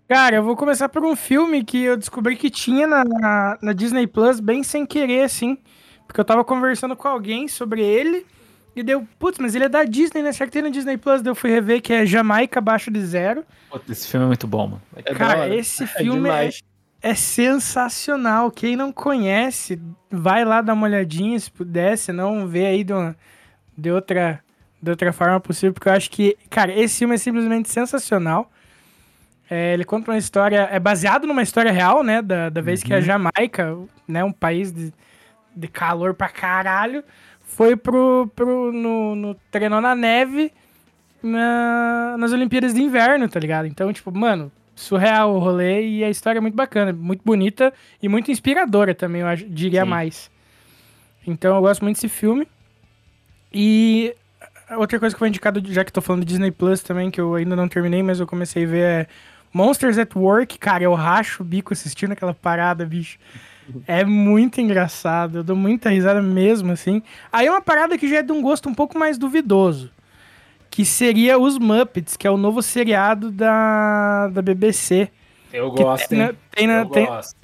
[0.07, 3.73] Cara, eu vou começar por um filme que eu descobri que tinha na, na, na
[3.73, 5.57] Disney Plus, bem sem querer, assim.
[6.05, 8.25] Porque eu tava conversando com alguém sobre ele.
[8.75, 10.31] E deu, putz, mas ele é da Disney, né?
[10.33, 11.21] Será que tem na Disney Plus?
[11.21, 13.45] Daí eu fui rever que é Jamaica Abaixo de Zero.
[13.69, 14.81] Puta, esse filme é muito bom, mano.
[14.95, 16.49] É Cara, esse É filme é,
[17.01, 18.51] é sensacional.
[18.51, 19.81] Quem não conhece,
[20.11, 23.15] vai lá dar uma olhadinha se puder, se não vê aí de, uma-
[23.77, 24.41] de outra,
[24.81, 28.51] de outra forma possível, porque eu acho que, cara, esse filme é simplesmente sensacional.
[29.49, 32.93] É, ele conta uma história, é baseado numa história real, né, da, da vez que
[32.93, 33.77] a Jamaica,
[34.07, 34.91] né, um país de,
[35.55, 37.03] de calor pra caralho,
[37.55, 40.51] foi pro, pro no, no treinou na neve
[41.23, 43.65] na- nas Olimpíadas de Inverno, tá ligado?
[43.65, 48.09] Então, tipo, mano, surreal o rolê e a história é muito bacana, muito bonita e
[48.09, 49.89] muito inspiradora também, eu acho- diria Sim.
[49.89, 50.29] mais.
[51.25, 52.47] Então eu gosto muito desse filme.
[53.53, 54.13] E
[54.77, 57.35] outra coisa que foi indicado, já que tô falando de Disney Plus também, que eu
[57.35, 59.07] ainda não terminei, mas eu comecei a ver é
[59.53, 60.57] Monsters at Work.
[60.59, 63.17] Cara, eu racho o bico assistindo aquela parada, bicho.
[63.87, 67.01] É muito engraçado, eu dou muita risada mesmo, assim.
[67.31, 69.89] Aí é uma parada que já é de um gosto um pouco mais duvidoso.
[70.69, 75.09] Que seria os Muppets, que é o novo seriado da, da BBC.
[75.53, 76.31] Eu gosto, tem, hein?
[76.51, 77.35] tem Eu tem- gosto.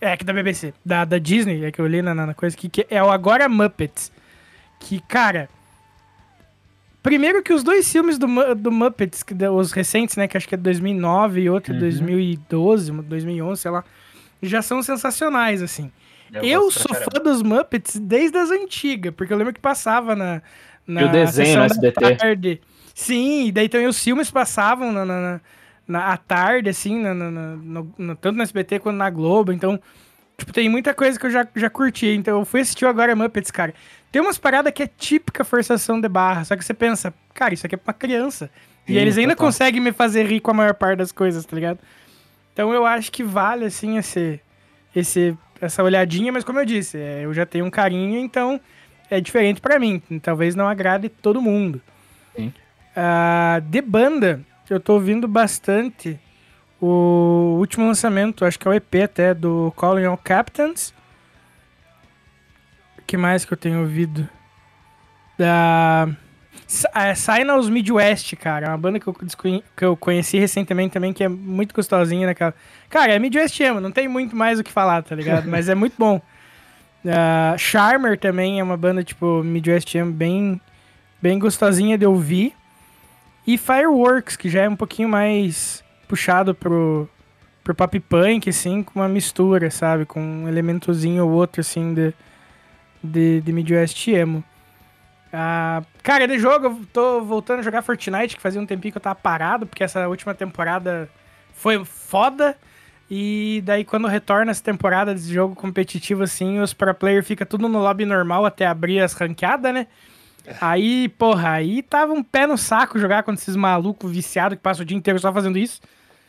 [0.00, 0.72] é, que da BBC.
[0.84, 3.48] Da, da Disney, é que eu li na, na coisa, que, que é o Agora
[3.48, 4.10] Muppets.
[4.80, 5.48] que, cara.
[7.02, 10.54] Primeiro que os dois filmes do, do Muppets, que, os recentes, né, que acho que
[10.54, 11.80] é 2009 e outro Uhum.
[11.80, 13.84] 2012, 2011, sei lá,
[14.42, 15.90] já são sensacionais, assim.
[16.42, 20.40] Eu, gosto sou fã dos Muppets desde as antigas, porque eu lembro que passava na,
[20.86, 22.16] na E o desenho sessão no SBT.
[22.16, 22.60] tarde.
[22.94, 25.40] Sim, e daí também os filmes passavam na, na, na-
[25.86, 29.78] na- à tarde, assim, na, no- no- tanto no SBT quanto na Globo, então,
[30.38, 33.50] tipo, tem muita coisa que eu já, já curti, então eu fui assistir agora Muppets,
[33.50, 33.74] cara.
[34.10, 37.66] Tem umas paradas que é típica forçação de barra, só que você pensa, cara, isso
[37.66, 38.50] aqui é pra criança.
[38.86, 39.46] E Sim, eles ainda total.
[39.48, 41.78] conseguem me fazer rir com a maior parte das coisas, tá ligado?
[42.52, 44.40] Então eu acho que vale, assim, esse,
[44.94, 48.60] esse, essa olhadinha, mas como eu disse, é, eu já tenho um carinho, então
[49.10, 50.02] é diferente pra mim.
[50.22, 51.80] Talvez não agrade todo mundo.
[52.36, 52.52] Sim.
[52.94, 56.18] Ah, de banda, eu tô ouvindo bastante
[56.80, 60.92] o último lançamento, acho que é o EP até, do Calling All Captains.
[62.98, 64.28] O que mais que eu tenho ouvido?
[65.38, 66.08] Da...
[66.94, 68.66] É, Signals Midwest, cara.
[68.66, 69.14] É uma banda que eu,
[69.76, 72.54] que eu conheci recentemente também, que é muito gostosinha, né, cara?
[72.88, 75.48] Cara, é Midwest emo, não tem muito mais o que falar, tá ligado?
[75.48, 76.20] Mas é muito bom.
[77.04, 80.60] Ah, Charmer também é uma banda, tipo, Midwest emo, bem,
[81.20, 82.54] bem gostosinha de ouvir.
[83.44, 87.08] E Fireworks, que já é um pouquinho mais puxado pro,
[87.64, 90.06] pro pop punk, assim, com uma mistura, sabe?
[90.06, 92.14] Com um elementozinho ou outro, assim, de,
[93.02, 94.44] de, de Midwest emo.
[95.32, 98.98] Ah, cara, de jogo, eu tô voltando a jogar Fortnite, que fazia um tempinho que
[98.98, 101.08] eu tava parado, porque essa última temporada
[101.54, 102.56] foi foda.
[103.10, 107.68] E daí, quando retorna essa temporada desse jogo competitivo, assim, os pro player fica tudo
[107.68, 109.86] no lobby normal até abrir as ranqueadas, né?
[110.60, 114.82] Aí, porra, aí tava um pé no saco jogar com esses malucos viciados que passam
[114.82, 115.80] o dia inteiro só fazendo isso.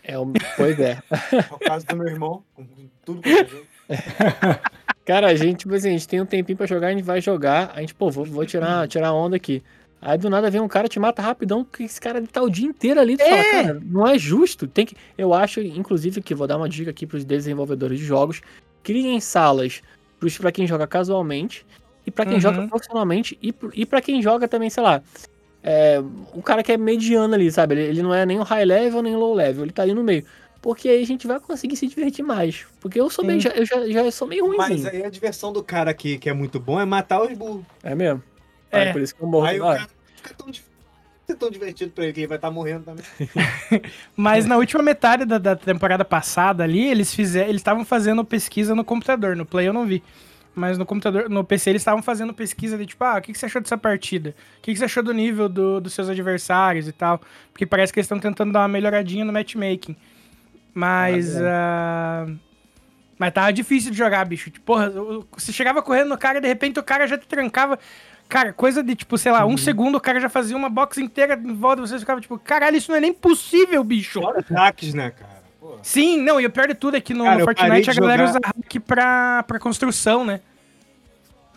[0.03, 0.13] É,
[0.55, 1.01] pois é.
[1.31, 2.65] É o caso do meu irmão, com
[3.03, 3.65] tudo que eu jogo.
[5.05, 7.19] Cara, a gente, tipo assim, a gente tem um tempinho pra jogar, a gente vai
[7.21, 9.61] jogar, a gente, pô, vou, vou tirar, tirar onda aqui.
[10.01, 12.65] Aí do nada vem um cara, te mata rapidão, que esse cara tá o dia
[12.65, 13.17] inteiro ali.
[13.17, 14.67] Tu fala, cara, não é justo.
[14.67, 14.95] Tem que.
[15.17, 18.41] Eu acho, inclusive, que vou dar uma dica aqui pros desenvolvedores de jogos.
[18.84, 19.81] Criem salas
[20.39, 21.65] pra quem joga casualmente
[22.05, 22.39] e pra quem Uhum.
[22.41, 25.01] joga profissionalmente e, e pra quem joga também, sei lá.
[25.61, 26.01] É,
[26.34, 27.75] o cara que é mediano ali, sabe?
[27.75, 29.93] Ele, ele não é nem o high level nem o low level, ele tá ali
[29.93, 30.25] no meio.
[30.64, 32.65] Porque aí a gente vai conseguir se divertir mais.
[32.80, 33.41] Porque eu sou meio.
[33.41, 34.90] Já, eu já, já sou meio Mas ruimzinho.
[34.94, 37.65] aí a diversão do cara aqui, que é muito bom, é matar os burros.
[37.84, 38.23] É mesmo?
[38.72, 38.85] É.
[38.85, 38.91] É.
[38.94, 42.14] por isso que eu morro Aí o toda cara fica tão, tão divertido pra ele
[42.14, 43.03] que ele vai estar morrendo também.
[44.15, 48.73] Mas na última metade da, da temporada passada ali, eles fizeram, eles estavam fazendo pesquisa
[48.73, 50.02] no computador, no Play eu não vi.
[50.56, 53.38] Mas no computador, no PC eles estavam fazendo pesquisa de tipo, ah, o que, que
[53.40, 54.35] você achou dessa partida?
[54.60, 57.19] O que, que você achou do nível do- dos seus adversários e tal?
[57.52, 59.95] Porque parece que eles estão tentando dar uma melhoradinha no matchmaking.
[60.73, 61.35] Mas.
[61.41, 62.25] ah,
[63.17, 64.49] mas tava difícil de jogar, bicho.
[64.49, 67.27] Tipo, porra, eu- você chegava correndo no cara e de repente o cara já te
[67.27, 67.77] trancava.
[68.27, 71.35] Cara, coisa de tipo, sei lá, um segundo o cara já fazia uma box inteira
[71.35, 74.19] em volta e você ficava tipo, caralho, isso não é nem possível, bicho.
[74.21, 75.43] Fora hacks, né, cara?
[75.59, 75.77] Pô.
[75.83, 77.89] Sim, não, e o pior de tudo é que no, Cara, no eu Fortnite de
[77.91, 80.39] a galera jogar- usa hack pra, pra construção, né?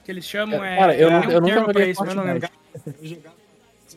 [0.04, 0.76] Que eles chamam, é...
[0.76, 2.48] Cara, eu tem nunca- um eu nunca joguei isso, mas eu não lembro.
[2.86, 3.34] Eu jogava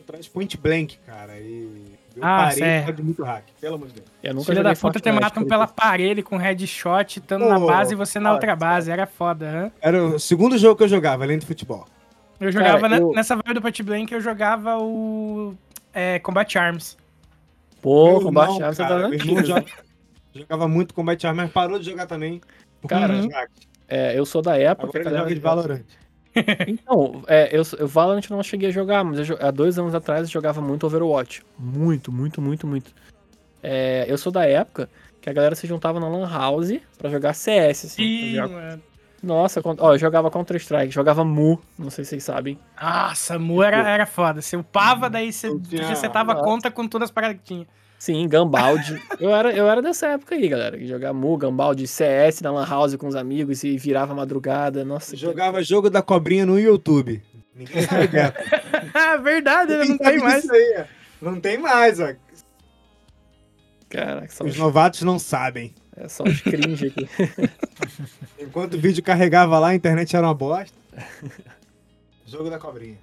[0.00, 1.38] atrás point blank, cara.
[1.38, 1.89] E
[2.20, 2.78] eu Ah, parei certo.
[2.80, 4.06] por causa de muito hack, pelo amor de Deus.
[4.22, 7.92] Eu nunca Filha da puta te matam pela parede com headshot, estando na Pô, base
[7.94, 8.90] e você na outra base.
[8.90, 9.70] Era foda, hã?
[9.80, 11.86] Era o segundo jogo que eu jogava, além do futebol.
[12.40, 15.54] Eu jogava, Cara, eu- nessa vibe do Point Blank, eu jogava o
[15.92, 16.96] é, Combat Arms.
[17.82, 19.64] Pô, Meu combate irmão, armas você cara, tá joga-
[20.34, 22.40] jogava muito Combat Arms, mas parou de jogar também.
[22.88, 23.14] Cara.
[23.88, 24.86] É, eu sou da época.
[24.88, 25.82] Agora a ele joga de Valorant.
[26.66, 30.22] Então, é, eu, eu Valorant não cheguei a jogar, mas eu há dois anos atrás
[30.22, 31.42] eu jogava muito Overwatch.
[31.58, 32.92] Muito, muito, muito, muito.
[33.62, 34.88] É, eu sou da época
[35.20, 37.86] que a galera se juntava na Lan House pra jogar CS.
[37.86, 38.82] Assim, pra jogar- mano.
[39.22, 42.58] Nossa, ó, eu jogava Counter-Strike, jogava Mu, não sei se vocês sabem.
[42.80, 44.40] Nossa, Mu era, era foda.
[44.40, 46.46] Você upava, daí você Eu tinha- resetava a Nossa.
[46.46, 47.66] conta com todas as paradas que tinha.
[48.00, 48.98] Sim, Gambaldi.
[49.20, 50.78] eu, era, eu era dessa época aí, galera.
[50.78, 54.84] que Jogar Mu, Gambaldi, CS na Lan House com os amigos e virava madrugada.
[54.86, 57.22] Nossa, que- Jogava jogo da cobrinha no YouTube.
[57.54, 58.08] Ninguém sabe.
[58.94, 59.84] Ah, verdade, né?
[59.84, 60.50] Ninguém não sabe tem mais.
[60.50, 60.84] aí.
[61.20, 62.12] Não tem mais, ó.
[63.90, 65.74] Caraca, só Os os, novatos não sabem.
[65.96, 67.08] é só os cringe aqui.
[68.40, 70.74] Enquanto o vídeo carregava lá, a internet era uma bosta.
[72.26, 72.96] Jogo da cobrinha.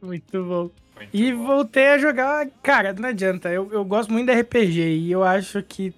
[0.00, 0.70] Muito bom.
[1.12, 2.46] E voltei a jogar.
[2.62, 3.48] Cara, não adianta.
[3.48, 5.92] Eu, eu gosto muito da RPG e eu acho que.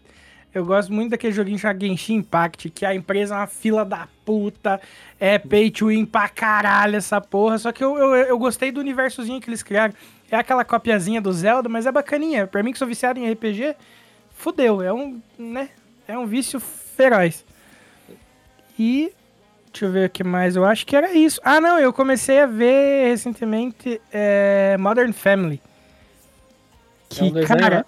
[0.52, 4.08] Eu gosto muito daquele joguinho chamado Genshin Impact, que a empresa é uma fila da
[4.24, 4.80] puta,
[5.20, 7.56] é pay to win pra caralho essa porra.
[7.56, 9.94] Só que eu, eu, eu gostei do universozinho que eles criaram.
[10.28, 12.48] É aquela copiazinha do Zelda, mas é bacaninha.
[12.48, 13.76] Pra mim que sou viciado em RPG,
[14.30, 14.82] fudeu.
[14.82, 15.70] É um, né?
[16.08, 17.44] É um vício feroz.
[18.76, 19.12] E
[19.72, 20.56] Deixa eu ver o que mais.
[20.56, 21.40] Eu acho que era isso.
[21.44, 25.60] Ah, não, eu comecei a ver recentemente é, Modern Family.
[27.08, 27.76] Que, É um desenho, cara.
[27.78, 27.84] né?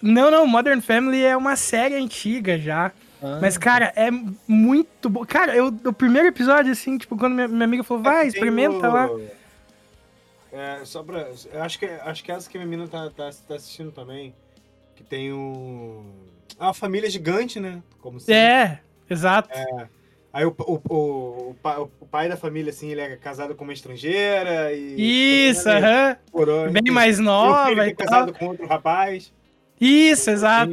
[0.00, 2.92] Não, não, Modern Family é uma série antiga já.
[3.20, 4.10] Ah, Mas, cara, é
[4.46, 5.24] muito bom.
[5.26, 8.88] Cara, eu, o primeiro episódio, assim, tipo, quando minha, minha amiga falou, vai, Tem experimenta
[8.88, 9.10] o- lá.
[10.52, 11.28] É, só pra.
[11.52, 14.32] eu Acho que, acho que essa que a minha menina tá, tá, tá assistindo também.
[14.94, 16.04] Que tem um.
[16.58, 17.82] É uma família gigante, né?
[18.00, 18.32] Como se.
[18.32, 18.78] É,
[19.10, 19.50] exato.
[20.38, 23.64] Aí o, o, o, o, pa- o pai da família, assim, ele é casado com
[23.64, 25.48] uma estrangeira e.
[25.50, 26.16] Isso, aham.
[26.70, 28.06] Bem mais nova e é tal.
[28.06, 29.32] casado com outro rapaz.
[29.80, 30.72] Isso, exato.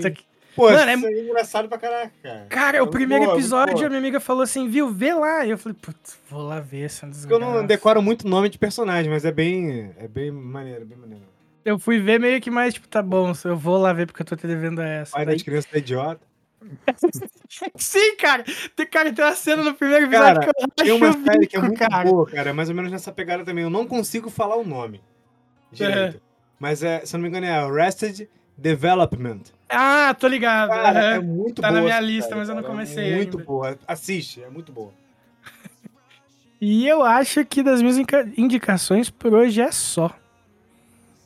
[0.55, 2.45] Pô, Mano, isso aí é engraçado pra caraca, cara.
[2.47, 5.45] Cara, É o primeiro boa, muito episódio, a minha amiga falou assim, viu, vê lá.
[5.45, 7.67] E eu falei, putz, vou lá ver essa Porque eu não desgraça.
[7.67, 9.91] decoro muito nome de personagem, mas é bem.
[9.97, 11.25] É bem maneiro, bem maneiro.
[11.65, 14.25] Eu fui ver meio que mais, tipo, tá bom, eu vou lá ver porque eu
[14.25, 15.11] tô te devendo a essa.
[15.13, 16.21] Pai Daí- das crianças é idiota.
[17.75, 18.43] Sim, cara!
[18.75, 21.57] Tem, cara, tem uma cena no primeiro episódio Cara, que eu Tem uma série que
[21.57, 22.03] é muito cara.
[22.09, 22.49] boa, cara.
[22.49, 23.63] É mais ou menos nessa pegada também.
[23.63, 25.01] Eu não consigo falar o nome
[25.71, 26.21] direito.
[26.59, 28.27] Mas, é, se eu não me engano, é Arrested
[28.57, 29.41] Development.
[29.69, 30.69] Ah, tô ligado.
[30.69, 31.21] Cara, é aham.
[31.21, 31.79] muito Tá boa.
[31.79, 32.73] na minha essa lista, série, mas eu não cara.
[32.73, 33.47] comecei É muito ainda.
[33.47, 33.77] boa.
[33.87, 34.93] Assiste, é muito boa.
[36.61, 40.09] E eu acho que das minhas indica- indicações por hoje é só.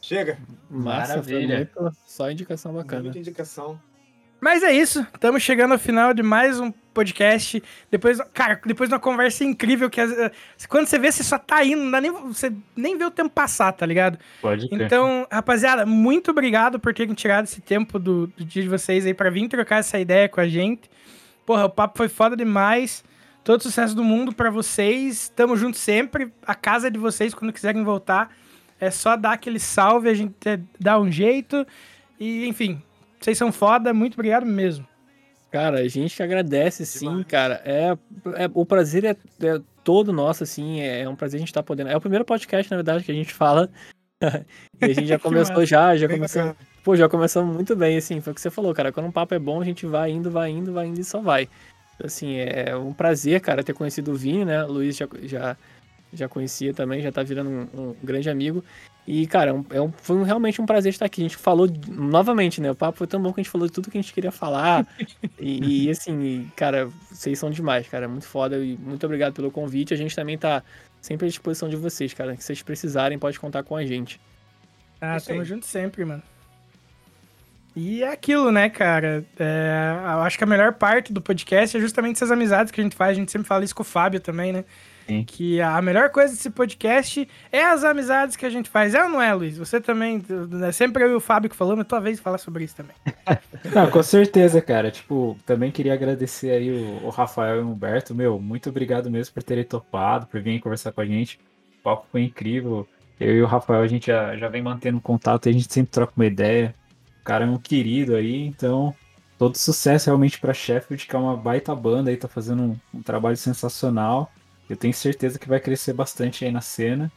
[0.01, 0.39] Chega.
[0.69, 1.55] Massa, foi Maravilha.
[1.75, 3.03] muito, só indicação bacana.
[3.03, 3.79] Muita indicação.
[4.41, 7.61] Mas é isso, estamos chegando ao final de mais um podcast.
[7.91, 10.31] Depois, cara, depois de uma conversa incrível que as-
[10.69, 13.29] quando você vê, você só tá indo, não dá nem, você nem vê o tempo
[13.29, 14.17] passar, tá ligado?
[14.41, 14.81] Pode crer.
[14.85, 19.13] Então, rapaziada, muito obrigado por terem tirado esse tempo do, do dia de vocês aí
[19.13, 20.89] pra vir trocar essa ideia com a gente.
[21.45, 23.03] Porra, o papo foi foda demais.
[23.43, 25.29] Todo sucesso do mundo pra vocês.
[25.35, 26.31] Tamo junto sempre.
[26.45, 28.33] A casa é de vocês quando quiserem voltar.
[28.79, 31.65] É só dar aquele salve, a gente é, dá um jeito.
[32.19, 32.81] E, enfim,
[33.19, 33.93] vocês são foda.
[33.93, 34.87] Muito obrigado mesmo.
[35.51, 37.25] Cara, a gente que agradece, sim, Demais.
[37.25, 37.61] cara.
[37.65, 37.97] É,
[38.35, 40.79] é- o prazer é, é todo nosso, assim.
[40.79, 41.89] É, é um prazer a gente estar podendo.
[41.89, 43.69] É o primeiro podcast, na verdade, que a gente fala.
[44.81, 46.55] e a gente já começou já, já começou.
[46.83, 48.21] Pô, já começamos muito bem, assim.
[48.21, 48.91] Foi o que você falou, cara.
[48.91, 51.19] Quando um papo é bom, a gente vai indo, vai indo, vai indo e só
[51.19, 51.49] vai.
[52.03, 54.63] Assim, é um prazer, cara, ter conhecido o Vini, né?
[54.63, 55.57] O Luiz já, já,
[56.13, 58.63] já conhecia também, já tá virando um, um grande amigo.
[59.07, 61.21] E, cara, é um- é foi um- realmente um prazer estar aqui.
[61.21, 62.69] A gente falou novamente, né?
[62.69, 64.31] O papo foi tão bom que a gente falou de tudo que a gente queria
[64.31, 64.85] falar.
[65.39, 68.07] e, e, assim, cara, vocês são demais, cara.
[68.07, 68.57] Muito foda.
[68.57, 69.93] E muito obrigado pelo convite.
[69.93, 70.61] A gente também tá
[71.01, 72.35] sempre à disposição de vocês, cara.
[72.35, 74.19] Que vocês precisarem, pode contar com a gente.
[75.01, 76.21] Ah, Isso tamo junto sempre, mano.
[77.75, 79.23] E é aquilo, né, cara?
[79.39, 82.83] É, eu acho que a melhor parte do podcast é justamente essas amizades que a
[82.83, 83.11] gente faz.
[83.11, 84.65] A gente sempre fala isso com o Fábio também, né?
[85.09, 85.23] Sim.
[85.23, 88.93] Que a melhor coisa desse podcast é as amizades que a gente faz.
[88.93, 89.57] É ou não é, Luiz?
[89.57, 90.23] Você também.
[90.67, 92.95] É sempre eu e o Fábio que falamos, é tua vez falar sobre isso também.
[93.73, 94.91] Não, com certeza, cara.
[94.91, 98.13] Tipo, também queria agradecer aí o, o Rafael e o Humberto.
[98.13, 101.39] Meu, muito obrigado mesmo por terem topado, por virem conversar com a gente.
[101.79, 102.87] O papo foi incrível.
[103.19, 105.91] Eu e o Rafael, a gente já, já vem mantendo contato e a gente sempre
[105.91, 106.75] troca uma ideia.
[107.21, 108.95] O cara é um querido aí, então
[109.37, 113.01] todo sucesso realmente pra Sheffield, que é uma baita banda aí, tá fazendo um, um
[113.01, 114.31] trabalho sensacional.
[114.69, 117.11] Eu tenho certeza que vai crescer bastante aí na cena.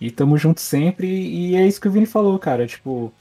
[0.00, 1.06] E tamo junto sempre.
[1.06, 2.66] E é isso que o Vini falou, cara.
[2.66, 3.12] Tipo,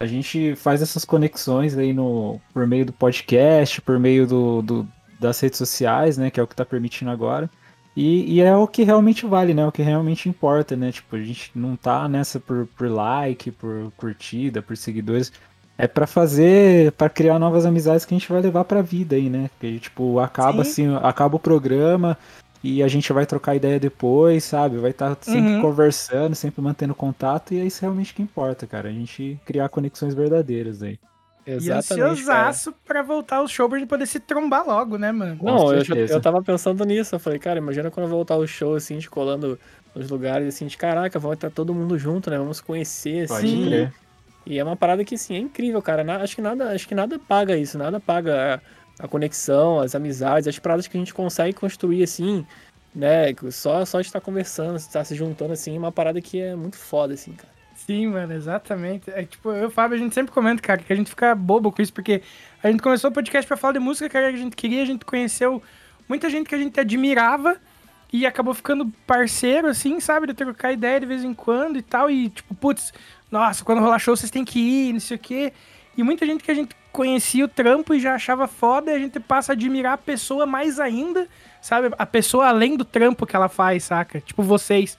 [0.00, 4.88] a gente faz essas conexões aí no, por meio do podcast, por meio do, do-
[5.20, 6.30] das redes sociais, né?
[6.30, 7.50] Que é o que tá permitindo agora.
[7.94, 9.66] E, e é o que realmente vale, né?
[9.66, 10.90] O que realmente importa, né?
[10.90, 15.30] Tipo, a gente não tá nessa por, por like, por curtida, por seguidores.
[15.76, 19.28] É pra fazer, pra criar novas amizades que a gente vai levar pra vida aí,
[19.28, 19.50] né?
[19.60, 20.86] Que tipo, acaba Sim.
[20.88, 22.16] assim, acaba o programa
[22.62, 24.78] e a gente vai trocar ideia depois, sabe?
[24.78, 25.60] Vai estar sempre Uhum.
[25.62, 28.88] conversando, sempre mantendo contato, e é isso realmente que importa, cara.
[28.88, 30.98] A gente criar conexões verdadeiras aí.
[31.44, 31.88] E Exatamente.
[31.98, 32.10] cara.
[32.12, 35.36] ansiosaço pra voltar ao show pra gente poder se trombar logo, né, mano?
[35.42, 37.16] Não, eu, eu tava pensando nisso.
[37.16, 39.58] Eu falei, cara, imagina quando voltar o show, assim, de colando
[39.92, 42.38] nos lugares, assim, de caraca, vamos estar todo mundo junto, né?
[42.38, 43.64] Vamos conhecer, Pode assim.
[43.66, 43.92] crer.
[44.46, 46.04] E é uma parada que, assim, é incrível, cara.
[46.04, 48.60] Na- acho, que nada, acho que nada paga isso, nada paga a,
[48.98, 52.46] a conexão, as amizades, as paradas que a gente consegue construir, assim,
[52.94, 53.34] né?
[53.50, 57.14] Só, só estar conversando, estar se juntando, assim, é uma parada que é muito foda,
[57.14, 57.52] assim, cara.
[57.74, 59.10] Sim, mano, exatamente.
[59.10, 61.72] É tipo, eu e Fábio, a gente sempre comenta, cara, que a gente fica bobo
[61.72, 62.22] com isso, porque
[62.62, 65.04] a gente começou o podcast pra falar de música, que a gente queria, a gente
[65.04, 65.60] conheceu
[66.08, 67.56] muita gente que a gente admirava
[68.12, 70.28] e acabou ficando parceiro, assim, sabe?
[70.28, 72.10] De trocar ideia de vez em quando e tal.
[72.10, 72.92] E, tipo, putz,
[73.30, 75.52] nossa, quando rolar show vocês têm que ir, não sei o quê.
[75.96, 78.98] E muita gente que a gente conhecia o trampo e já achava foda, e a
[78.98, 81.26] gente passa a admirar a pessoa mais ainda,
[81.60, 81.90] sabe?
[81.98, 84.20] A pessoa além do trampo que ela faz, saca?
[84.20, 84.98] Tipo, vocês.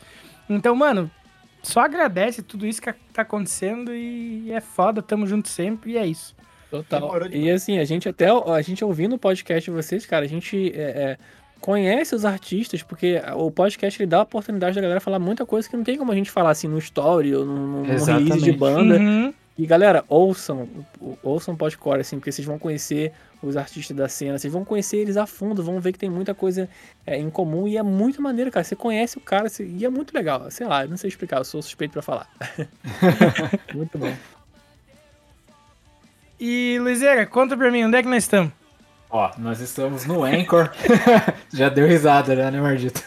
[0.50, 1.10] Então, mano,
[1.62, 6.06] só agradece tudo isso que tá acontecendo e é foda, tamo junto sempre e é
[6.06, 6.36] isso.
[6.70, 7.28] Total.
[7.32, 10.74] E assim, a gente até a gente ouvindo o podcast de vocês, cara, a gente
[10.76, 11.18] é, é,
[11.62, 15.70] conhece os artistas, porque o podcast ele dá a oportunidade da galera falar muita coisa
[15.70, 18.52] que não tem como a gente falar assim no story ou num, num release de
[18.52, 18.98] banda.
[18.98, 19.34] Uhum.
[19.58, 20.68] E galera, ouçam,
[21.22, 23.12] ouçam podcore, assim, porque vocês vão conhecer
[23.42, 26.34] os artistas da cena, vocês vão conhecer eles a fundo, vão ver que tem muita
[26.34, 26.68] coisa
[27.06, 28.64] é, em comum e é muito maneiro, cara.
[28.64, 30.50] Você conhece o cara você- e é muito legal.
[30.50, 32.28] Sei lá, eu não sei explicar, eu sou suspeito pra falar.
[33.76, 34.12] muito bom.
[36.40, 38.52] E, Luizeira, conta pra mim, onde é que nós estamos?
[39.10, 40.72] Ó, nós estamos no Anchor.
[41.54, 43.04] Já deu risada, né, né Mardito?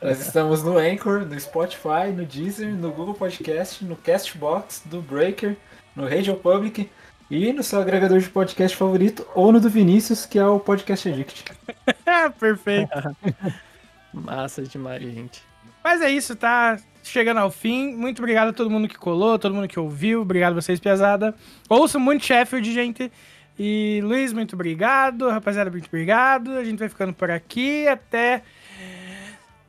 [0.00, 5.56] Nós estamos no Anchor, no Spotify, no Deezer, no Google Podcast, no Castbox, do Breaker,
[5.94, 6.88] no Radio Public
[7.30, 11.08] e no seu agregador de podcast favorito ou no do Vinícius, que é o Podcast
[11.08, 11.44] Addict.
[12.38, 13.16] Perfeito.
[14.12, 15.42] Massa demais, gente.
[15.82, 17.94] Mas é isso, tá chegando ao fim.
[17.94, 20.22] Muito obrigado a todo mundo que colou, todo mundo que ouviu.
[20.22, 21.34] Obrigado a vocês, Piazada.
[21.68, 23.10] Ouçam muito Sheffield, gente.
[23.58, 25.28] E Luiz, muito obrigado.
[25.28, 26.52] Rapaziada, muito obrigado.
[26.52, 27.86] A gente vai ficando por aqui.
[27.88, 28.42] Até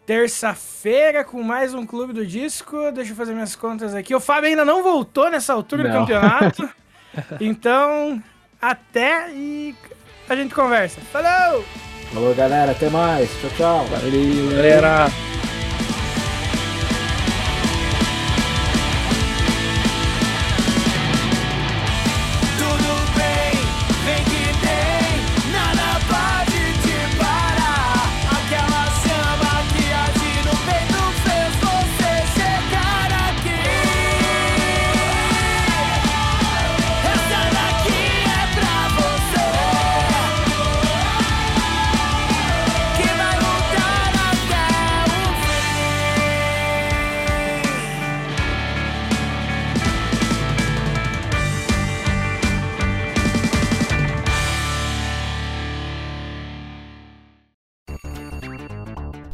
[0.06, 2.92] terça-feira com mais um Clube do Disco.
[2.92, 4.14] Deixa eu fazer minhas contas aqui.
[4.14, 6.00] O Fábio ainda não voltou nessa altura do Não.
[6.02, 6.70] campeonato.
[7.40, 8.20] Então,
[8.60, 9.76] até e
[10.28, 11.00] a gente conversa.
[11.12, 11.64] Falou!
[12.12, 12.72] Falou, galera.
[12.72, 13.30] Até mais.
[13.40, 13.86] Tchau, tchau.
[13.86, 15.06] Valeu, galera!